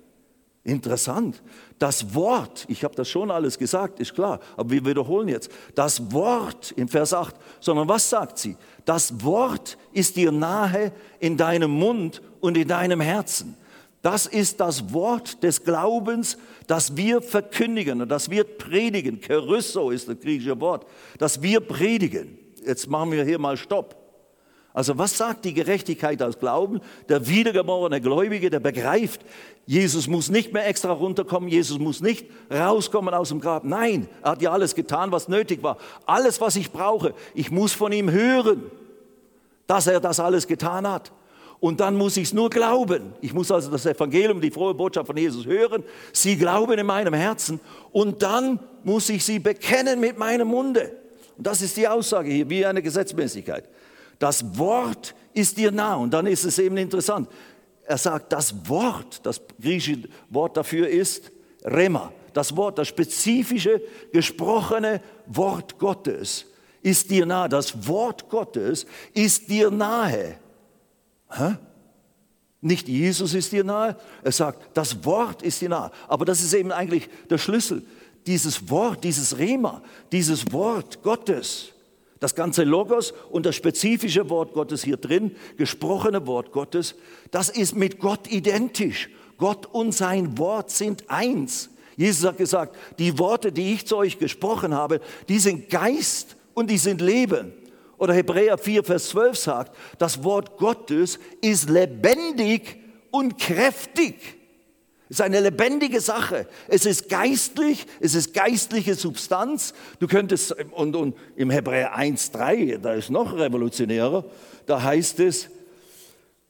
interessant, 0.63 1.43
das 1.79 2.15
Wort, 2.15 2.67
ich 2.69 2.85
habe 2.85 2.95
das 2.95 3.09
schon 3.09 3.31
alles 3.31 3.59
gesagt, 3.59 3.99
ist 3.99 4.15
klar, 4.15 4.41
aber 4.57 4.71
wir 4.71 4.85
wiederholen 4.85 5.29
jetzt, 5.29 5.51
das 5.75 6.13
Wort 6.13 6.73
im 6.73 6.89
Vers 6.89 7.13
8, 7.13 7.35
sondern 7.61 7.89
was 7.89 8.09
sagt 8.09 8.39
sie? 8.39 8.57
Das 8.85 9.25
Wort 9.25 9.77
ist 9.93 10.17
dir 10.17 10.31
nahe 10.31 10.93
in 11.19 11.37
deinem 11.37 11.71
Mund 11.71 12.23
und 12.41 12.57
in 12.57 12.69
deinem 12.69 13.01
Herzen. 13.01 13.57
Das 14.03 14.27
ist 14.27 14.61
das 14.61 14.93
Wort 14.93 15.43
des 15.43 15.65
Glaubens, 15.65 16.37
das 16.67 16.97
wir 16.97 17.23
verkündigen 17.23 18.03
und 18.03 18.09
das 18.11 18.29
wir 18.29 18.45
predigen. 18.45 19.21
Kerysso 19.21 19.91
ist 19.91 20.09
das 20.09 20.21
griechische 20.21 20.61
Wort, 20.61 20.87
das 21.19 21.41
wir 21.41 21.61
predigen. 21.61 22.39
Jetzt 22.65 22.89
machen 22.89 23.13
wir 23.13 23.25
hier 23.25 23.39
mal 23.39 23.57
Stopp. 23.57 24.04
Also 24.75 24.99
was 24.99 25.17
sagt 25.17 25.45
die 25.45 25.55
Gerechtigkeit 25.55 26.21
aus 26.21 26.41
Glauben? 26.41 26.81
Der 27.09 27.29
wiedergeborene 27.29 28.01
Gläubige, 28.01 28.51
der 28.51 28.59
begreift, 28.59 29.21
Jesus 29.67 30.09
muss 30.09 30.31
nicht 30.31 30.53
mehr 30.53 30.67
extra 30.67 30.93
runterkommen, 30.93 31.49
Jesus 31.49 31.79
muss 31.79 32.01
nicht 32.01 32.27
rauskommen 32.51 33.15
aus 33.15 33.29
dem 33.29 33.41
Grab. 33.41 33.63
Nein, 33.63 34.09
er 34.21 34.33
hat 34.33 34.43
ja 34.43 34.51
alles 34.51 34.75
getan, 34.75 35.13
was 35.13 35.29
nötig 35.29 35.63
war. 35.63 35.79
Alles, 36.07 36.41
was 36.41 36.57
ich 36.57 36.73
brauche, 36.73 37.15
ich 37.35 37.53
muss 37.53 37.73
von 37.73 37.93
ihm 37.93 38.11
hören, 38.11 38.65
dass 39.69 39.87
er 39.87 40.01
das 40.01 40.19
alles 40.19 40.49
getan 40.49 40.89
hat. 40.91 41.13
Und 41.61 41.79
dann 41.79 41.97
muss 41.97 42.17
ich 42.17 42.25
es 42.25 42.33
nur 42.35 42.51
glauben. 42.51 43.15
Ich 43.21 43.33
muss 43.33 43.53
also 43.53 43.71
das 43.71 43.87
Evangelium, 43.87 44.41
die 44.41 44.51
frohe 44.51 44.75
Botschaft 44.75 45.07
von 45.07 45.17
Jesus 45.17 45.47
hören. 45.47 45.85
Sie 46.13 46.37
glauben 46.37 46.79
in 46.79 46.85
meinem 46.85 47.15
Herzen. 47.15 47.61
Und 47.93 48.23
dann 48.23 48.59
muss 48.83 49.09
ich 49.09 49.25
sie 49.25 49.39
bekennen 49.39 50.01
mit 50.01 50.19
meinem 50.19 50.49
Munde. 50.49 50.97
Und 51.39 51.47
das 51.47 51.63
ist 51.63 51.77
die 51.77 51.87
Aussage 51.87 52.29
hier, 52.29 52.51
wie 52.51 52.67
eine 52.67 52.83
Gesetzmäßigkeit. 52.83 53.69
Das 54.19 54.59
Wort 54.59 55.15
ist 55.33 55.57
dir 55.57 55.71
nah. 55.71 55.97
Und 55.97 56.13
dann 56.13 56.27
ist 56.27 56.45
es 56.45 56.59
eben 56.59 56.77
interessant. 56.77 57.29
Er 57.85 57.99
sagt, 57.99 58.33
das 58.33 58.69
Wort, 58.69 59.21
das 59.25 59.41
griechische 59.61 60.09
Wort 60.31 60.57
dafür 60.57 60.89
ist 60.89 61.31
Rema. 61.65 62.13
Das 62.33 62.57
Wort, 62.57 62.79
das 62.79 62.89
spezifische, 62.89 63.81
gesprochene 64.13 65.01
Wort 65.27 65.79
Gottes 65.79 66.47
ist 66.83 67.11
dir 67.11 67.27
nahe. 67.27 67.49
Das 67.49 67.87
Wort 67.87 68.29
Gottes 68.29 68.87
ist 69.13 69.49
dir 69.49 69.71
nahe. 69.71 70.37
Hä? 71.31 71.57
Nicht 72.61 72.89
Jesus 72.89 73.35
ist 73.35 73.53
dir 73.53 73.63
nahe, 73.63 73.97
er 74.23 74.33
sagt, 74.33 74.77
das 74.77 75.05
Wort 75.05 75.43
ist 75.43 75.61
dir 75.61 75.69
nahe. 75.69 75.91
Aber 76.09 76.25
das 76.25 76.41
ist 76.41 76.55
eben 76.55 76.73
eigentlich 76.73 77.09
der 77.29 77.39
Schlüssel. 77.39 77.83
Dieses 78.27 78.71
Wort, 78.71 79.05
dieses 79.05 79.37
Rema, 79.37 79.83
dieses 80.13 80.51
Wort 80.51 81.03
Gottes 81.03 81.74
das 82.25 82.35
ganze 82.35 82.65
Logos 82.65 83.13
und 83.31 83.45
das 83.45 83.55
spezifische 83.55 84.31
Wort 84.31 84.55
Gottes 84.55 84.83
hier 84.83 84.97
drin, 84.97 85.37
gesprochene 85.59 86.27
Wort 86.27 86.53
Gottes, 86.53 86.95
das 87.31 87.51
ist 87.51 87.77
mit 87.77 87.99
Gott 87.99 88.33
identisch. 88.33 89.11
Gott 89.37 89.67
und 89.67 89.93
sein 89.93 90.39
Wort 90.39 90.71
sind 90.71 91.11
eins. 91.11 91.69
Jesus 91.99 92.27
hat 92.27 92.39
gesagt, 92.39 92.77
die 92.99 93.19
Worte, 93.19 93.53
die 93.53 93.75
ich 93.75 93.87
zu 93.87 93.99
euch 93.99 94.19
gesprochen 94.19 94.73
habe, 94.73 95.03
die 95.29 95.39
sind 95.39 95.69
Geist 95.69 96.37
und 96.55 96.71
die 96.71 96.79
sind 96.79 97.03
Leben. 97.03 97.53
Oder 97.99 98.15
Hebräer 98.15 98.57
4, 98.57 98.85
Vers 98.85 99.11
12 99.11 99.37
sagt, 99.37 99.77
das 99.99 100.25
Wort 100.25 100.57
Gottes 100.57 101.19
ist 101.43 101.69
lebendig 101.69 102.79
und 103.11 103.39
kräftig. 103.39 104.17
Es 105.11 105.19
ist 105.19 105.21
eine 105.21 105.41
lebendige 105.41 106.01
Sache. 106.01 106.47
Es 106.67 106.87
ist 106.87 107.09
geistlich, 107.09 107.87
es 108.01 108.15
ist 108.15 108.33
geistliche 108.33 108.95
Substanz. 108.95 109.75
Du 109.99 110.07
könntest, 110.07 110.53
und, 110.73 110.97
und 110.97 111.15
im 111.37 111.51
Hebräer 111.51 111.97
1,3, 111.97 112.79
da 112.79 112.95
ist 112.95 113.11
noch 113.11 113.37
revolutionärer, 113.37 114.25
da 114.67 114.83
heißt 114.83 115.21
es, 115.21 115.51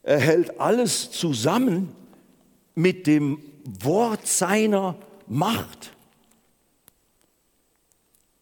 er 0.04 0.20
hält 0.20 0.60
alles 0.60 1.10
zusammen 1.10 1.92
mit 2.74 3.06
dem 3.06 3.38
Wort 3.80 4.26
seiner 4.26 4.96
Macht. 5.26 5.92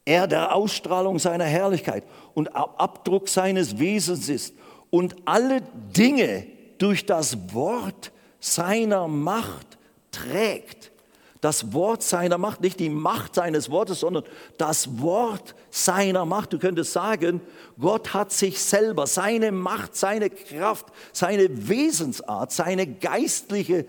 Er 0.05 0.27
der 0.27 0.55
Ausstrahlung 0.55 1.19
seiner 1.21 1.45
Herrlichkeit 1.45 2.05
und 2.35 2.49
Abdruck 2.55 3.29
seines 3.29 3.79
Wesens 3.79 4.29
ist 4.29 4.55
und 4.91 5.15
alle 5.25 5.63
Dinge 5.97 6.47
durch 6.79 7.07
das 7.07 7.55
Wort 7.55 8.11
seiner 8.41 9.07
Macht 9.07 9.79
trägt. 10.13 10.93
Das 11.41 11.73
Wort 11.73 12.05
seiner 12.05 12.39
Macht, 12.39 12.61
nicht 12.61 12.79
die 12.79 12.89
Macht 12.89 13.35
seines 13.35 13.69
Wortes, 13.69 13.99
sondern 13.99 14.23
das 14.59 15.01
Wort 15.01 15.57
seiner 15.71 16.25
Macht. 16.25 16.53
Du 16.53 16.59
könntest 16.61 16.93
sagen, 16.93 17.41
Gott 17.81 18.15
hat 18.15 18.31
sich 18.31 18.61
selber, 18.61 19.09
seine 19.09 19.51
Macht, 19.51 19.97
seine 19.97 20.31
Kraft, 20.31 20.87
seine 21.13 21.69
Wesensart, 21.69 22.53
seine 22.53 22.87
geistliche 22.87 23.87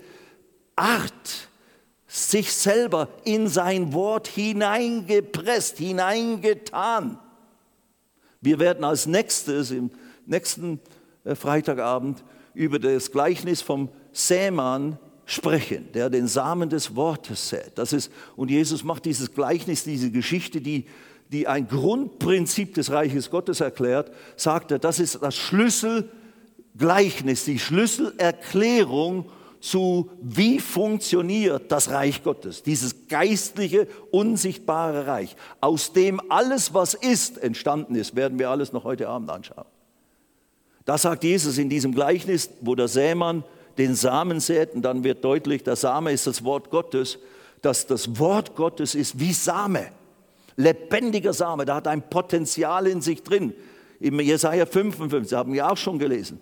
Art, 0.74 1.48
sich 2.08 2.52
selber 2.52 3.08
in 3.24 3.46
sein 3.46 3.92
Wort 3.92 4.26
hineingepresst, 4.26 5.78
hineingetan. 5.78 7.20
Wir 8.40 8.58
werden 8.58 8.82
als 8.82 9.06
nächstes 9.06 9.70
im 9.70 9.90
nächsten 10.26 10.80
äh, 11.24 11.36
Freitagabend 11.36 12.24
über 12.52 12.78
das 12.80 13.12
Gleichnis 13.12 13.62
vom 13.62 13.90
Sämann 14.12 14.98
sprechen, 15.26 15.90
der 15.92 16.10
den 16.10 16.26
Samen 16.26 16.68
des 16.68 16.96
Wortes 16.96 17.48
sät. 17.48 17.72
Das 17.76 17.92
ist, 17.92 18.10
und 18.36 18.50
Jesus 18.50 18.84
macht 18.84 19.04
dieses 19.04 19.34
Gleichnis, 19.34 19.84
diese 19.84 20.10
Geschichte, 20.10 20.60
die, 20.60 20.86
die 21.32 21.48
ein 21.48 21.66
Grundprinzip 21.66 22.74
des 22.74 22.90
Reiches 22.90 23.30
Gottes 23.30 23.60
erklärt, 23.60 24.12
sagt 24.36 24.70
er, 24.70 24.78
das 24.78 24.98
ist 24.98 25.22
das 25.22 25.34
Schlüsselgleichnis, 25.34 27.44
die 27.44 27.58
Schlüsselerklärung 27.58 29.30
zu, 29.60 30.10
wie 30.20 30.60
funktioniert 30.60 31.72
das 31.72 31.88
Reich 31.88 32.22
Gottes, 32.22 32.62
dieses 32.62 33.08
geistliche, 33.08 33.88
unsichtbare 34.10 35.06
Reich, 35.06 35.36
aus 35.62 35.94
dem 35.94 36.20
alles, 36.30 36.74
was 36.74 36.92
ist, 36.92 37.38
entstanden 37.38 37.94
ist, 37.94 38.14
werden 38.14 38.38
wir 38.38 38.50
alles 38.50 38.74
noch 38.74 38.84
heute 38.84 39.08
Abend 39.08 39.30
anschauen. 39.30 39.64
Da 40.84 40.98
sagt 40.98 41.24
Jesus 41.24 41.56
in 41.56 41.70
diesem 41.70 41.94
Gleichnis, 41.94 42.50
wo 42.60 42.74
der 42.74 42.88
Sämann 42.88 43.42
den 43.78 43.94
Samen 43.94 44.40
sät, 44.40 44.74
und 44.74 44.82
dann 44.82 45.04
wird 45.04 45.24
deutlich, 45.24 45.62
der 45.62 45.76
Same 45.76 46.12
ist 46.12 46.26
das 46.26 46.44
Wort 46.44 46.70
Gottes, 46.70 47.18
dass 47.62 47.86
das 47.86 48.18
Wort 48.18 48.54
Gottes 48.54 48.94
ist 48.94 49.18
wie 49.18 49.32
Same, 49.32 49.86
lebendiger 50.56 51.32
Same, 51.32 51.64
da 51.64 51.76
hat 51.76 51.88
ein 51.88 52.08
Potenzial 52.08 52.86
in 52.86 53.00
sich 53.00 53.22
drin. 53.22 53.54
Im 54.00 54.20
Jesaja 54.20 54.66
55 54.66 55.36
haben 55.36 55.52
wir 55.52 55.70
auch 55.70 55.76
schon 55.76 55.98
gelesen. 55.98 56.40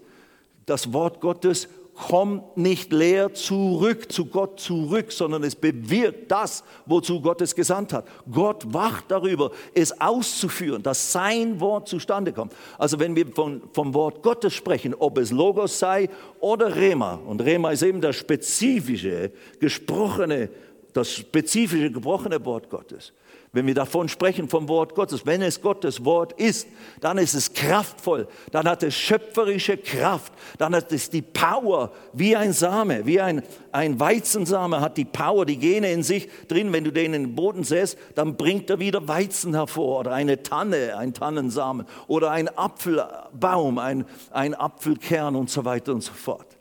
Das 0.67 0.93
Wort 0.93 1.21
Gottes 1.21 1.69
kommt 2.09 2.57
nicht 2.57 2.93
leer 2.93 3.33
zurück 3.33 4.11
zu 4.11 4.27
Gott 4.27 4.59
zurück, 4.59 5.13
sondern 5.13 5.45
es 5.45 5.55
bewirkt 5.55 6.31
das, 6.31 6.65
wozu 6.85 7.21
Gott 7.21 7.41
es 7.41 7.55
gesandt 7.55 7.93
hat. 7.93 8.07
Gott 8.31 8.65
wacht 8.73 9.05
darüber, 9.09 9.53
es 9.75 10.01
auszuführen, 10.01 10.83
dass 10.83 11.13
sein 11.13 11.61
Wort 11.61 11.89
zustande 11.89 12.33
kommt. 12.33 12.55
Also 12.77 12.99
wenn 12.99 13.15
wir 13.15 13.27
von, 13.29 13.63
vom 13.73 13.95
Wort 13.95 14.23
Gottes 14.23 14.53
sprechen, 14.53 14.95
ob 14.95 15.19
es 15.19 15.31
Logos 15.31 15.79
sei 15.79 16.09
oder 16.41 16.75
Rema, 16.75 17.21
und 17.25 17.41
Rema 17.41 17.71
ist 17.71 17.83
eben 17.83 18.01
das 18.01 18.17
spezifische, 18.17 19.31
gesprochene, 19.61 20.51
das 20.93 21.13
spezifische, 21.13 21.91
gebrochene 21.91 22.45
Wort 22.45 22.71
Gottes, 22.71 23.13
wenn 23.55 23.67
wir 23.67 23.75
davon 23.75 24.09
sprechen, 24.09 24.49
vom 24.49 24.67
Wort 24.69 24.95
Gottes, 24.95 25.27
wenn 25.27 25.43
es 25.43 25.61
Gottes 25.61 26.03
Wort 26.07 26.33
ist, 26.41 26.67
dann 27.01 27.19
ist 27.19 27.35
es 27.35 27.53
kraftvoll, 27.53 28.27
dann 28.51 28.67
hat 28.67 28.83
es 28.83 28.95
schöpferische 28.95 29.77
Kraft, 29.77 30.33
dann 30.57 30.75
hat 30.75 30.91
es 30.91 31.11
die 31.11 31.21
Power 31.21 31.93
wie 32.15 32.35
ein 32.35 32.55
Same, 32.55 33.05
wie 33.05 33.21
ein, 33.21 33.43
ein 33.71 34.01
Weizensame 34.01 34.81
hat 34.81 34.97
die 34.97 35.05
Power, 35.05 35.45
die 35.45 35.59
Gene 35.59 35.93
in 35.93 36.03
sich 36.03 36.31
drin. 36.49 36.73
Wenn 36.73 36.85
du 36.85 36.91
den 36.91 37.13
in 37.13 37.25
den 37.25 37.35
Boden 37.35 37.63
säst, 37.63 37.99
dann 38.15 38.37
bringt 38.37 38.71
er 38.71 38.79
wieder 38.79 39.07
Weizen 39.07 39.53
hervor 39.55 40.01
oder 40.01 40.13
eine 40.13 40.43
Tanne, 40.43 40.97
ein 40.97 41.13
Tannensamen 41.13 41.87
oder 42.07 42.31
ein 42.31 42.49
Apfelbaum, 42.49 43.77
ein, 43.77 44.07
ein 44.31 44.55
Apfelkern 44.55 45.37
und 45.37 45.51
so 45.51 45.67
weiter 45.67 45.93
und 45.93 46.03
so 46.03 46.15
fort. 46.15 46.57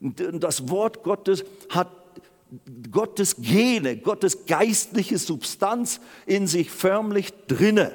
Das 0.00 0.68
Wort 0.68 1.02
Gottes 1.02 1.44
hat 1.70 1.88
Gottes 2.90 3.36
Gene, 3.40 3.96
Gottes 3.96 4.46
geistliche 4.46 5.18
Substanz 5.18 6.00
in 6.26 6.46
sich 6.46 6.70
förmlich 6.70 7.32
drinne. 7.48 7.92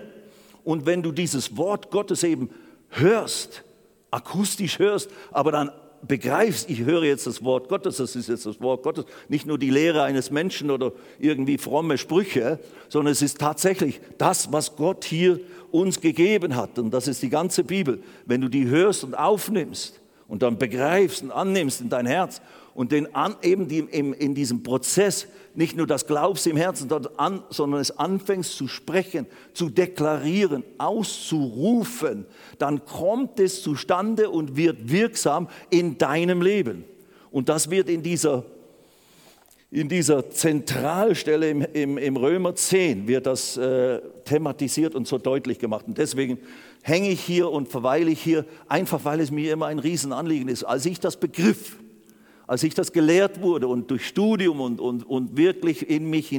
Und 0.63 0.85
wenn 0.85 1.01
du 1.01 1.11
dieses 1.11 1.57
Wort 1.57 1.89
Gottes 1.89 2.23
eben 2.23 2.49
hörst, 2.89 3.63
akustisch 4.11 4.79
hörst, 4.79 5.09
aber 5.31 5.51
dann 5.51 5.71
begreifst, 6.07 6.69
ich 6.69 6.81
höre 6.81 7.03
jetzt 7.03 7.27
das 7.27 7.43
Wort 7.43 7.69
Gottes, 7.69 7.97
das 7.97 8.15
ist 8.15 8.27
jetzt 8.27 8.45
das 8.45 8.59
Wort 8.59 8.83
Gottes, 8.83 9.05
nicht 9.29 9.45
nur 9.45 9.57
die 9.57 9.69
Lehre 9.69 10.03
eines 10.03 10.31
Menschen 10.31 10.71
oder 10.71 10.91
irgendwie 11.19 11.57
fromme 11.57 11.97
Sprüche, 11.97 12.59
sondern 12.89 13.11
es 13.11 13.21
ist 13.21 13.39
tatsächlich 13.39 14.01
das, 14.17 14.51
was 14.51 14.75
Gott 14.75 15.05
hier 15.05 15.39
uns 15.71 16.01
gegeben 16.01 16.55
hat. 16.55 16.77
Und 16.79 16.91
das 16.91 17.07
ist 17.07 17.21
die 17.21 17.29
ganze 17.29 17.63
Bibel. 17.63 18.01
Wenn 18.25 18.41
du 18.41 18.49
die 18.49 18.67
hörst 18.67 19.03
und 19.03 19.15
aufnimmst 19.15 19.99
und 20.27 20.41
dann 20.41 20.57
begreifst 20.57 21.23
und 21.23 21.31
annimmst 21.31 21.81
in 21.81 21.89
dein 21.89 22.05
Herz 22.05 22.41
und 22.73 22.91
den 22.91 23.13
an, 23.15 23.35
eben 23.41 23.67
die, 23.67 23.79
im, 23.79 24.13
in 24.13 24.33
diesem 24.35 24.63
Prozess 24.63 25.27
nicht 25.53 25.75
nur 25.75 25.87
das 25.87 26.07
glaubst 26.07 26.47
im 26.47 26.55
Herzen, 26.55 26.89
an, 27.17 27.43
sondern 27.49 27.81
es 27.81 27.97
anfängst 27.97 28.55
zu 28.55 28.67
sprechen, 28.67 29.25
zu 29.53 29.69
deklarieren, 29.69 30.63
auszurufen, 30.77 32.25
dann 32.57 32.85
kommt 32.85 33.39
es 33.39 33.61
zustande 33.61 34.29
und 34.29 34.55
wird 34.55 34.89
wirksam 34.89 35.49
in 35.69 35.97
deinem 35.97 36.41
Leben. 36.41 36.85
Und 37.31 37.49
das 37.49 37.69
wird 37.69 37.89
in 37.89 38.01
dieser, 38.01 38.45
in 39.71 39.89
dieser 39.89 40.29
Zentralstelle 40.29 41.49
im, 41.49 41.61
im, 41.73 41.97
im 41.97 42.17
Römer 42.17 42.55
10 42.55 43.07
wird 43.07 43.25
das 43.25 43.57
äh, 43.57 43.99
thematisiert 44.25 44.95
und 44.95 45.07
so 45.07 45.17
deutlich 45.17 45.59
gemacht. 45.59 45.85
Und 45.87 45.97
deswegen 45.97 46.39
hänge 46.81 47.09
ich 47.09 47.21
hier 47.21 47.49
und 47.49 47.69
verweile 47.69 48.11
ich 48.11 48.21
hier, 48.21 48.45
einfach 48.67 49.03
weil 49.05 49.19
es 49.19 49.31
mir 49.31 49.53
immer 49.53 49.67
ein 49.67 49.79
Riesenanliegen 49.79 50.47
ist. 50.49 50.63
Als 50.63 50.85
ich 50.85 50.99
das 50.99 51.17
begriff, 51.17 51.77
als 52.51 52.63
ich 52.63 52.73
das 52.73 52.91
gelehrt 52.91 53.41
wurde 53.41 53.69
und 53.69 53.89
durch 53.89 54.05
Studium 54.05 54.59
und, 54.59 54.81
und, 54.81 55.09
und 55.09 55.37
wirklich 55.37 55.89
in 55.89 56.09
mich 56.09 56.33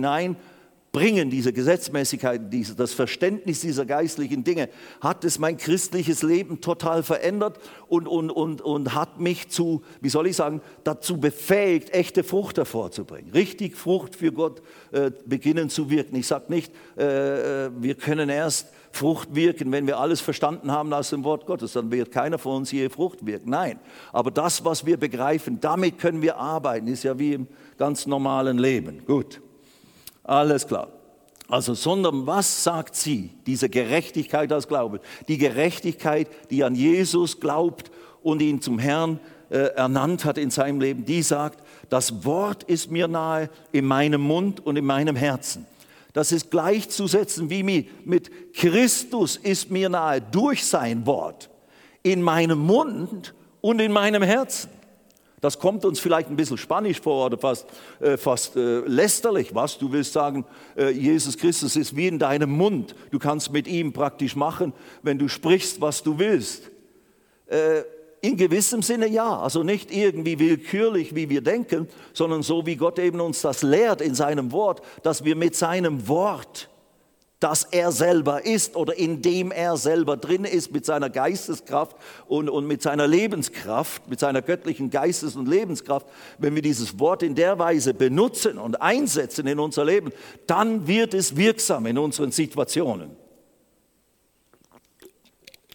hineinbringen, 0.93 1.31
diese 1.31 1.53
Gesetzmäßigkeit, 1.53 2.53
diese, 2.53 2.75
das 2.75 2.93
Verständnis 2.93 3.61
dieser 3.61 3.87
geistlichen 3.87 4.45
Dinge, 4.45 4.69
hat 5.01 5.25
es 5.25 5.39
mein 5.39 5.57
christliches 5.57 6.23
Leben 6.23 6.61
total 6.61 7.03
verändert 7.03 7.59
und, 7.89 8.07
und, 8.07 8.31
und, 8.31 8.61
und 8.61 8.95
hat 8.95 9.19
mich 9.19 9.49
zu, 9.49 9.83
wie 10.01 10.09
soll 10.09 10.27
ich 10.27 10.37
sagen, 10.37 10.61
dazu 10.85 11.19
befähigt, 11.19 11.91
echte 11.95 12.25
Frucht 12.25 12.59
hervorzubringen. 12.59 13.33
Richtig 13.33 13.77
Frucht 13.77 14.17
für 14.17 14.33
Gott 14.33 14.63
äh, 14.93 15.11
beginnen 15.25 15.71
zu 15.71 15.89
wirken. 15.91 16.17
Ich 16.17 16.27
sage 16.27 16.47
nicht, 16.49 16.73
äh, 16.99 17.67
äh 17.67 17.71
wir 17.79 17.95
können 17.95 18.29
erst 18.29 18.69
Frucht 18.93 19.35
wirken, 19.35 19.73
wenn 19.73 19.87
wir 19.87 19.99
alles 19.99 20.21
verstanden 20.21 20.71
haben 20.71 20.93
aus 20.93 21.09
dem 21.09 21.25
Wort 21.25 21.47
Gottes, 21.47 21.73
dann 21.73 21.91
wird 21.91 22.13
keiner 22.13 22.37
von 22.37 22.57
uns 22.57 22.73
je 22.73 22.91
Frucht 22.91 23.25
wirken. 23.25 23.49
Nein, 23.49 23.81
aber 24.13 24.31
das, 24.31 24.67
was 24.67 24.85
wir 24.85 24.99
begreifen, 24.99 25.59
damit 25.61 25.99
können 25.99 26.21
wir 26.21 26.37
arbeiten, 26.37 26.87
ist 26.89 27.03
ja 27.03 27.19
wie 27.19 27.33
im 27.33 27.49
ganz 27.79 28.07
normalen 28.07 28.59
Leben. 28.59 29.03
Gut, 29.07 29.41
alles 30.25 30.67
klar. 30.67 30.89
Also, 31.49 31.75
sondern 31.75 32.27
was 32.27 32.65
sagt 32.65 32.97
sie, 32.97 33.31
diese 33.47 33.69
Gerechtigkeit 33.69 34.51
als 34.53 34.69
Glaube? 34.69 35.01
Die 35.29 35.39
Gerechtigkeit, 35.39 36.29
die 36.51 36.65
an 36.65 36.75
Jesus 36.75 37.41
glaubt 37.41 37.91
und 38.23 38.41
ihn 38.41 38.63
zum 38.63 38.79
Herrn 38.79 39.21
äh, 39.51 39.75
ernannt 39.75 40.25
hat 40.25 40.39
in 40.39 40.51
seinem 40.51 40.81
Leben, 40.81 41.05
die 41.05 41.23
sagt, 41.23 41.63
das 41.91 42.25
Wort 42.25 42.63
ist 42.63 42.91
mir 42.91 43.07
nahe 43.07 43.51
in 43.71 43.85
meinem 43.85 44.23
Mund 44.23 44.65
und 44.65 44.77
in 44.77 44.87
meinem 44.87 45.15
Herzen. 45.15 45.67
Das 46.15 46.33
ist 46.33 46.51
gleichzusetzen 46.51 47.51
wie 47.51 47.63
mit 48.05 48.55
Christus 48.55 49.37
ist 49.37 49.71
mir 49.71 49.89
nahe 49.89 50.21
durch 50.21 50.65
sein 50.65 51.05
Wort 51.07 51.51
in 52.03 52.23
meinem 52.23 52.59
Mund 52.59 53.35
und 53.61 53.81
in 53.81 53.93
meinem 53.93 54.23
Herzen. 54.23 54.71
Das 55.43 55.59
kommt 55.59 55.85
uns 55.85 55.99
vielleicht 55.99 56.31
ein 56.31 56.37
bisschen 56.37 56.57
spanisch 56.57 57.01
vor 57.01 57.27
oder 57.27 57.37
fast, 57.37 57.67
äh, 58.01 58.17
fast 58.17 58.55
äh, 58.55 58.79
lästerlich. 58.87 59.53
Was? 59.53 59.77
Du 59.77 59.91
willst 59.91 60.13
sagen, 60.13 60.47
äh, 60.77 60.91
Jesus 60.91 61.37
Christus 61.37 61.75
ist 61.75 61.97
wie 61.97 62.07
in 62.07 62.21
deinem 62.21 62.51
Mund. 62.51 62.95
Du 63.11 63.19
kannst 63.19 63.53
mit 63.53 63.67
ihm 63.67 63.93
praktisch 63.93 64.37
machen, 64.37 64.73
wenn 65.03 65.19
du 65.19 65.27
sprichst, 65.27 65.81
was 65.81 66.05
du 66.05 66.21
willst. 66.21 66.71
Äh, 67.49 67.83
in 68.21 68.37
gewissem 68.37 68.83
Sinne 68.83 69.09
ja, 69.09 69.37
also 69.41 69.65
nicht 69.65 69.93
irgendwie 69.93 70.39
willkürlich, 70.39 71.17
wie 71.17 71.29
wir 71.29 71.41
denken, 71.41 71.89
sondern 72.13 72.45
so 72.45 72.65
wie 72.65 72.77
Gott 72.77 73.01
eben 73.01 73.21
uns 73.21 73.43
das 73.43 73.65
lehrt 73.65 74.01
in 74.01 74.15
seinem 74.15 74.53
Wort, 74.53 74.81
dass 75.03 75.25
wir 75.25 75.35
mit 75.35 75.57
seinem 75.57 76.07
Wort, 76.07 76.71
das 77.43 77.65
er 77.65 77.91
selber 77.91 78.47
ist 78.47 78.77
oder 78.77 78.97
in 78.97 79.21
dem 79.21 79.51
er 79.51 79.77
selber 79.77 80.17
drin 80.17 80.45
ist, 80.45 80.73
mit 80.73 80.87
seiner 80.87 81.11
Geisteskraft 81.11 81.97
und, 82.29 82.49
und 82.49 82.67
mit 82.67 82.83
seiner 82.83 83.09
Lebenskraft, 83.09 84.09
mit 84.09 84.21
seiner 84.21 84.43
göttlichen 84.43 84.91
Geistes- 84.91 85.35
und 85.35 85.49
Lebenskraft, 85.49 86.07
wenn 86.39 86.55
wir 86.55 86.63
dieses 86.63 87.01
Wort 87.01 87.23
in 87.23 87.35
der 87.35 87.59
Weise 87.59 87.95
benutzen 87.95 88.59
und 88.59 88.81
einsetzen 88.81 89.47
in 89.47 89.59
unser 89.59 89.85
Leben, 89.85 90.13
dann 90.47 90.87
wird 90.87 91.15
es 91.15 91.37
wirksam 91.37 91.87
in 91.87 91.99
unseren 91.99 92.31
Situationen. 92.31 93.11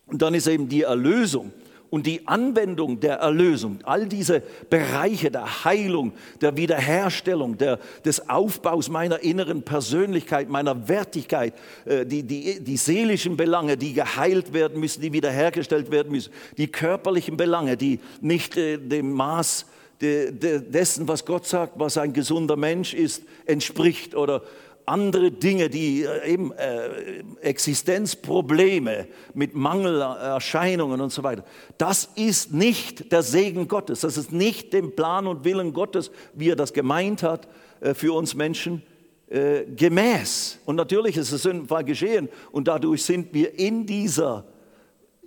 Und 0.06 0.22
dann 0.22 0.34
ist 0.34 0.48
eben 0.48 0.70
die 0.70 0.84
Erlösung 0.84 1.52
und 1.90 2.06
die 2.06 2.28
Anwendung 2.28 3.00
der 3.00 3.18
Erlösung, 3.18 3.80
all 3.84 4.08
diese 4.08 4.44
Bereiche 4.70 5.32
der 5.32 5.64
Heilung, 5.64 6.14
der 6.42 6.58
Wiederherstellung, 6.58 7.58
der, 7.58 7.80
des 8.04 8.30
Aufbaus 8.30 8.90
meiner 8.90 9.24
inneren 9.24 9.64
Persönlichkeit, 9.64 10.50
meiner 10.50 10.88
Wertigkeit, 10.88 11.54
äh, 11.86 12.06
die, 12.06 12.24
die, 12.24 12.60
die 12.60 12.78
seelischen 12.78 13.38
Belange, 13.38 13.78
die 13.78 13.94
geheilt 13.94 14.54
werden 14.54 14.80
müssen, 14.80 15.02
die 15.02 15.14
wiederhergestellt 15.14 15.92
werden 15.92 16.12
müssen, 16.12 16.34
die 16.58 16.68
körperlichen 16.68 17.38
Belange, 17.38 17.78
die 17.78 18.00
nicht 18.22 18.58
äh, 18.58 18.78
dem 18.78 19.12
Maß 19.12 19.66
dessen, 20.00 21.08
was 21.08 21.26
Gott 21.26 21.48
sagt, 21.48 21.80
was 21.80 21.98
ein 21.98 22.14
gesunder 22.14 22.56
Mensch 22.56 22.94
ist, 22.94 23.24
entspricht 23.46 24.14
oder 24.14 24.44
andere 24.88 25.32
Dinge, 25.32 25.70
die 25.70 26.04
äh, 26.04 26.32
eben 26.32 26.52
äh, 26.54 27.24
Existenzprobleme 27.42 29.08
mit 29.34 29.54
Mangelerscheinungen 29.54 31.02
und 31.02 31.12
so 31.12 31.24
weiter. 31.24 31.44
Das 31.78 32.10
ist 32.16 32.54
nicht 32.54 33.12
der 33.12 33.22
Segen 33.22 33.68
Gottes. 33.68 34.02
Das 34.02 34.18
ist 34.18 34.32
nicht 34.32 34.74
dem 34.74 34.96
Plan 34.96 35.28
und 35.28 35.44
Willen 35.44 35.74
Gottes, 35.74 36.10
wie 36.34 36.50
er 36.50 36.56
das 36.56 36.74
gemeint 36.74 37.22
hat 37.22 37.48
äh, 37.82 37.94
für 37.94 38.14
uns 38.14 38.34
Menschen 38.34 38.82
äh, 39.30 39.66
gemäß. 39.66 40.60
Und 40.66 40.78
natürlich 40.78 41.18
ist 41.18 41.34
es 41.34 41.44
Sündenfall 41.44 41.84
geschehen 41.84 42.30
und 42.54 42.70
dadurch 42.70 43.04
sind 43.04 43.34
wir 43.34 43.60
in 43.60 43.86
dieser 43.86 44.46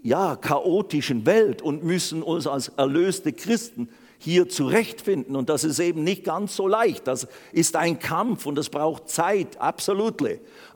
ja, 0.03 0.37
chaotischen 0.37 1.27
Welt 1.27 1.61
und 1.61 1.85
müssen 1.85 2.23
uns 2.23 2.47
als 2.47 2.69
erlöste 2.69 3.35
Christen 3.35 3.91
hier 4.23 4.51
zurechtfinden. 4.51 5.35
Und 5.35 5.49
das 5.49 5.65
ist 5.65 5.81
eben 5.81 6.05
nicht 6.05 6.25
ganz 6.25 6.55
so 6.55 6.69
leicht. 6.69 7.07
Das 7.07 7.27
ist 7.53 7.75
ein 7.75 7.99
Kampf 7.99 8.45
und 8.45 8.59
es 8.59 8.69
braucht 8.69 9.09
Zeit, 9.09 9.59
absolut. 9.61 10.23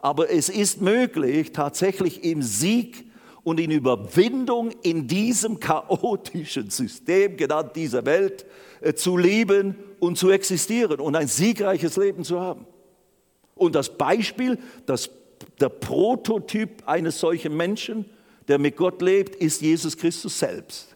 Aber 0.01 0.31
es 0.31 0.49
ist 0.49 0.81
möglich, 0.81 1.53
tatsächlich 1.53 2.25
im 2.25 2.41
Sieg 2.41 3.05
und 3.43 3.61
in 3.61 3.71
Überwindung 3.71 4.71
in 4.83 5.07
diesem 5.07 5.61
chaotischen 5.61 6.71
System, 6.71 7.37
genannt 7.37 7.77
dieser 7.77 8.07
Welt, 8.07 8.47
äh, 8.81 8.95
zu 8.95 9.19
leben 9.19 9.77
und 10.01 10.17
zu 10.17 10.31
existieren 10.31 10.99
und 10.99 11.15
ein 11.15 11.29
siegreiches 11.29 11.97
Leben 11.97 12.25
zu 12.25 12.41
haben. 12.41 12.67
Und 13.55 13.75
das 13.75 13.91
Beispiel, 13.91 14.59
das, 14.87 15.11
der 15.61 15.69
Prototyp 15.69 16.83
eines 16.87 17.21
solchen 17.21 17.55
Menschen, 17.55 18.07
der 18.49 18.59
mit 18.59 18.77
Gott 18.77 19.03
lebt, 19.03 19.37
ist 19.37 19.61
Jesus 19.61 19.97
Christus 19.97 20.39
selbst. 20.39 20.94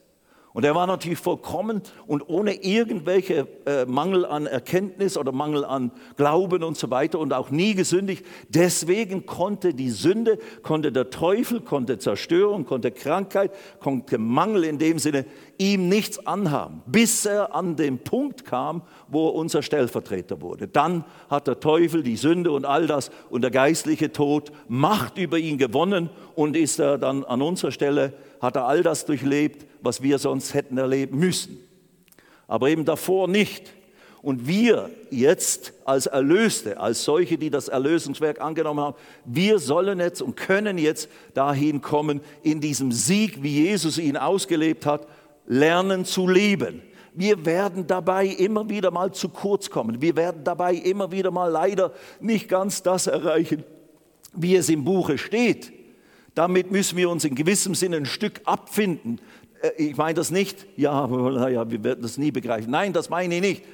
Und 0.55 0.65
er 0.65 0.75
war 0.75 0.87
natürlich 0.87 1.19
vollkommen 1.19 1.83
und 2.07 2.29
ohne 2.29 2.55
irgendwelche 2.65 3.47
äh, 3.67 3.85
Mangel 3.85 4.25
an 4.25 4.47
Erkenntnis 4.47 5.19
oder 5.19 5.31
Mangel 5.31 5.65
an 5.65 5.93
Glauben 6.17 6.63
und 6.63 6.77
so 6.77 6.91
weiter 6.91 7.19
und 7.19 7.33
auch 7.33 7.51
nie 7.51 7.75
gesündigt. 7.75 8.25
Deswegen 8.49 9.27
konnte 9.27 9.75
die 9.75 9.91
Sünde, 9.91 10.39
konnte 10.63 10.91
der 10.91 11.11
Teufel, 11.11 11.61
konnte 11.61 11.99
Zerstörung, 11.99 12.65
konnte 12.65 12.91
Krankheit, 12.91 13.53
konnte 13.79 14.19
Mangel 14.19 14.65
in 14.65 14.79
dem 14.79 14.99
Sinne 14.99 15.27
ihm 15.59 15.89
nichts 15.89 16.25
anhaben, 16.27 16.83
bis 16.87 17.27
er 17.27 17.55
an 17.55 17.77
den 17.77 17.99
Punkt 17.99 18.45
kam, 18.45 18.83
wo 19.09 19.29
er 19.29 19.35
unser 19.35 19.63
Stellvertreter 19.63 20.41
wurde. 20.41 20.69
Dann 20.69 21.05
hat 21.29 21.49
der 21.49 21.61
Teufel 21.61 22.03
die 22.03 22.17
Sünde 22.17 22.53
und 22.53 22.65
all 22.65 22.87
das 22.87 23.11
und 23.29 23.43
der 23.43 23.51
geistliche 23.51 24.13
Tod 24.13 24.53
Macht 24.69 25.19
über 25.19 25.39
ihn 25.39 25.59
gewonnen 25.59 26.11
und 26.37 26.57
ist 26.57 26.79
er 26.79 26.97
dann 26.97 27.25
an 27.25 27.43
unserer 27.43 27.73
Stelle, 27.73 28.13
hat 28.41 28.57
er 28.57 28.67
all 28.67 28.83
das 28.83 29.05
durchlebt, 29.05 29.67
was 29.83 30.01
wir 30.03 30.19
sonst 30.19 30.55
hätten 30.55 30.79
erleben 30.79 31.19
müssen. 31.19 31.59
Aber 32.47 32.71
eben 32.71 32.85
davor 32.85 33.29
nicht. 33.29 33.73
Und 34.21 34.49
wir 34.49 34.91
jetzt 35.11 35.73
als 35.85 36.07
Erlöste, 36.07 36.81
als 36.81 37.05
solche, 37.05 37.39
die 37.39 37.51
das 37.51 37.69
Erlösungswerk 37.69 38.41
angenommen 38.41 38.81
haben, 38.81 38.97
wir 39.25 39.61
sollen 39.61 40.01
jetzt 40.01 40.23
und 40.23 40.37
können 40.37 40.77
jetzt 40.77 41.09
dahin 41.35 41.81
kommen, 41.81 42.21
in 42.43 42.61
diesem 42.61 42.91
Sieg, 42.91 43.43
wie 43.43 43.65
Jesus 43.65 43.97
ihn 43.97 44.17
ausgelebt 44.17 44.87
hat, 44.87 45.07
lernen 45.49 46.05
zu 46.05 46.29
leben. 46.29 46.83
Wir 47.15 47.45
werden 47.45 47.87
dabei 47.87 48.27
immer 48.27 48.69
wieder 48.69 48.93
mal 48.93 49.13
zu 49.13 49.29
kurz 49.29 49.71
kommen. 49.71 50.01
Wir 50.01 50.15
werden 50.15 50.45
dabei 50.45 50.75
immer 50.75 51.11
wieder 51.11 51.33
mal 51.33 51.51
leider 51.51 51.93
nicht 52.21 52.49
ganz 52.49 52.83
das 52.83 53.09
erreichen, 53.09 53.65
wie 54.35 54.55
es 54.55 54.69
im 54.69 54.85
Buche 54.85 55.19
steht. 55.19 55.73
Damit 56.35 56.71
müssen 56.71 56.97
wir 56.97 57.11
uns 57.11 57.25
in 57.25 57.35
gewissem 57.35 57.75
Sinne 57.75 57.97
ein 57.97 58.07
Stück 58.07 58.43
abfinden. 58.45 59.21
Äh, 59.63 59.71
ich 59.83 59.97
meine 59.97 60.15
das 60.15 60.31
nicht, 60.31 60.67
ja, 60.77 61.07
ja, 61.49 61.69
wir 61.69 61.83
werden 61.83 62.03
das 62.03 62.19
nie 62.19 62.31
begreifen. 62.31 62.71
Nein, 62.71 62.93
das 62.93 63.11
meine 63.11 63.35
ich 63.35 63.41
nicht. 63.41 63.65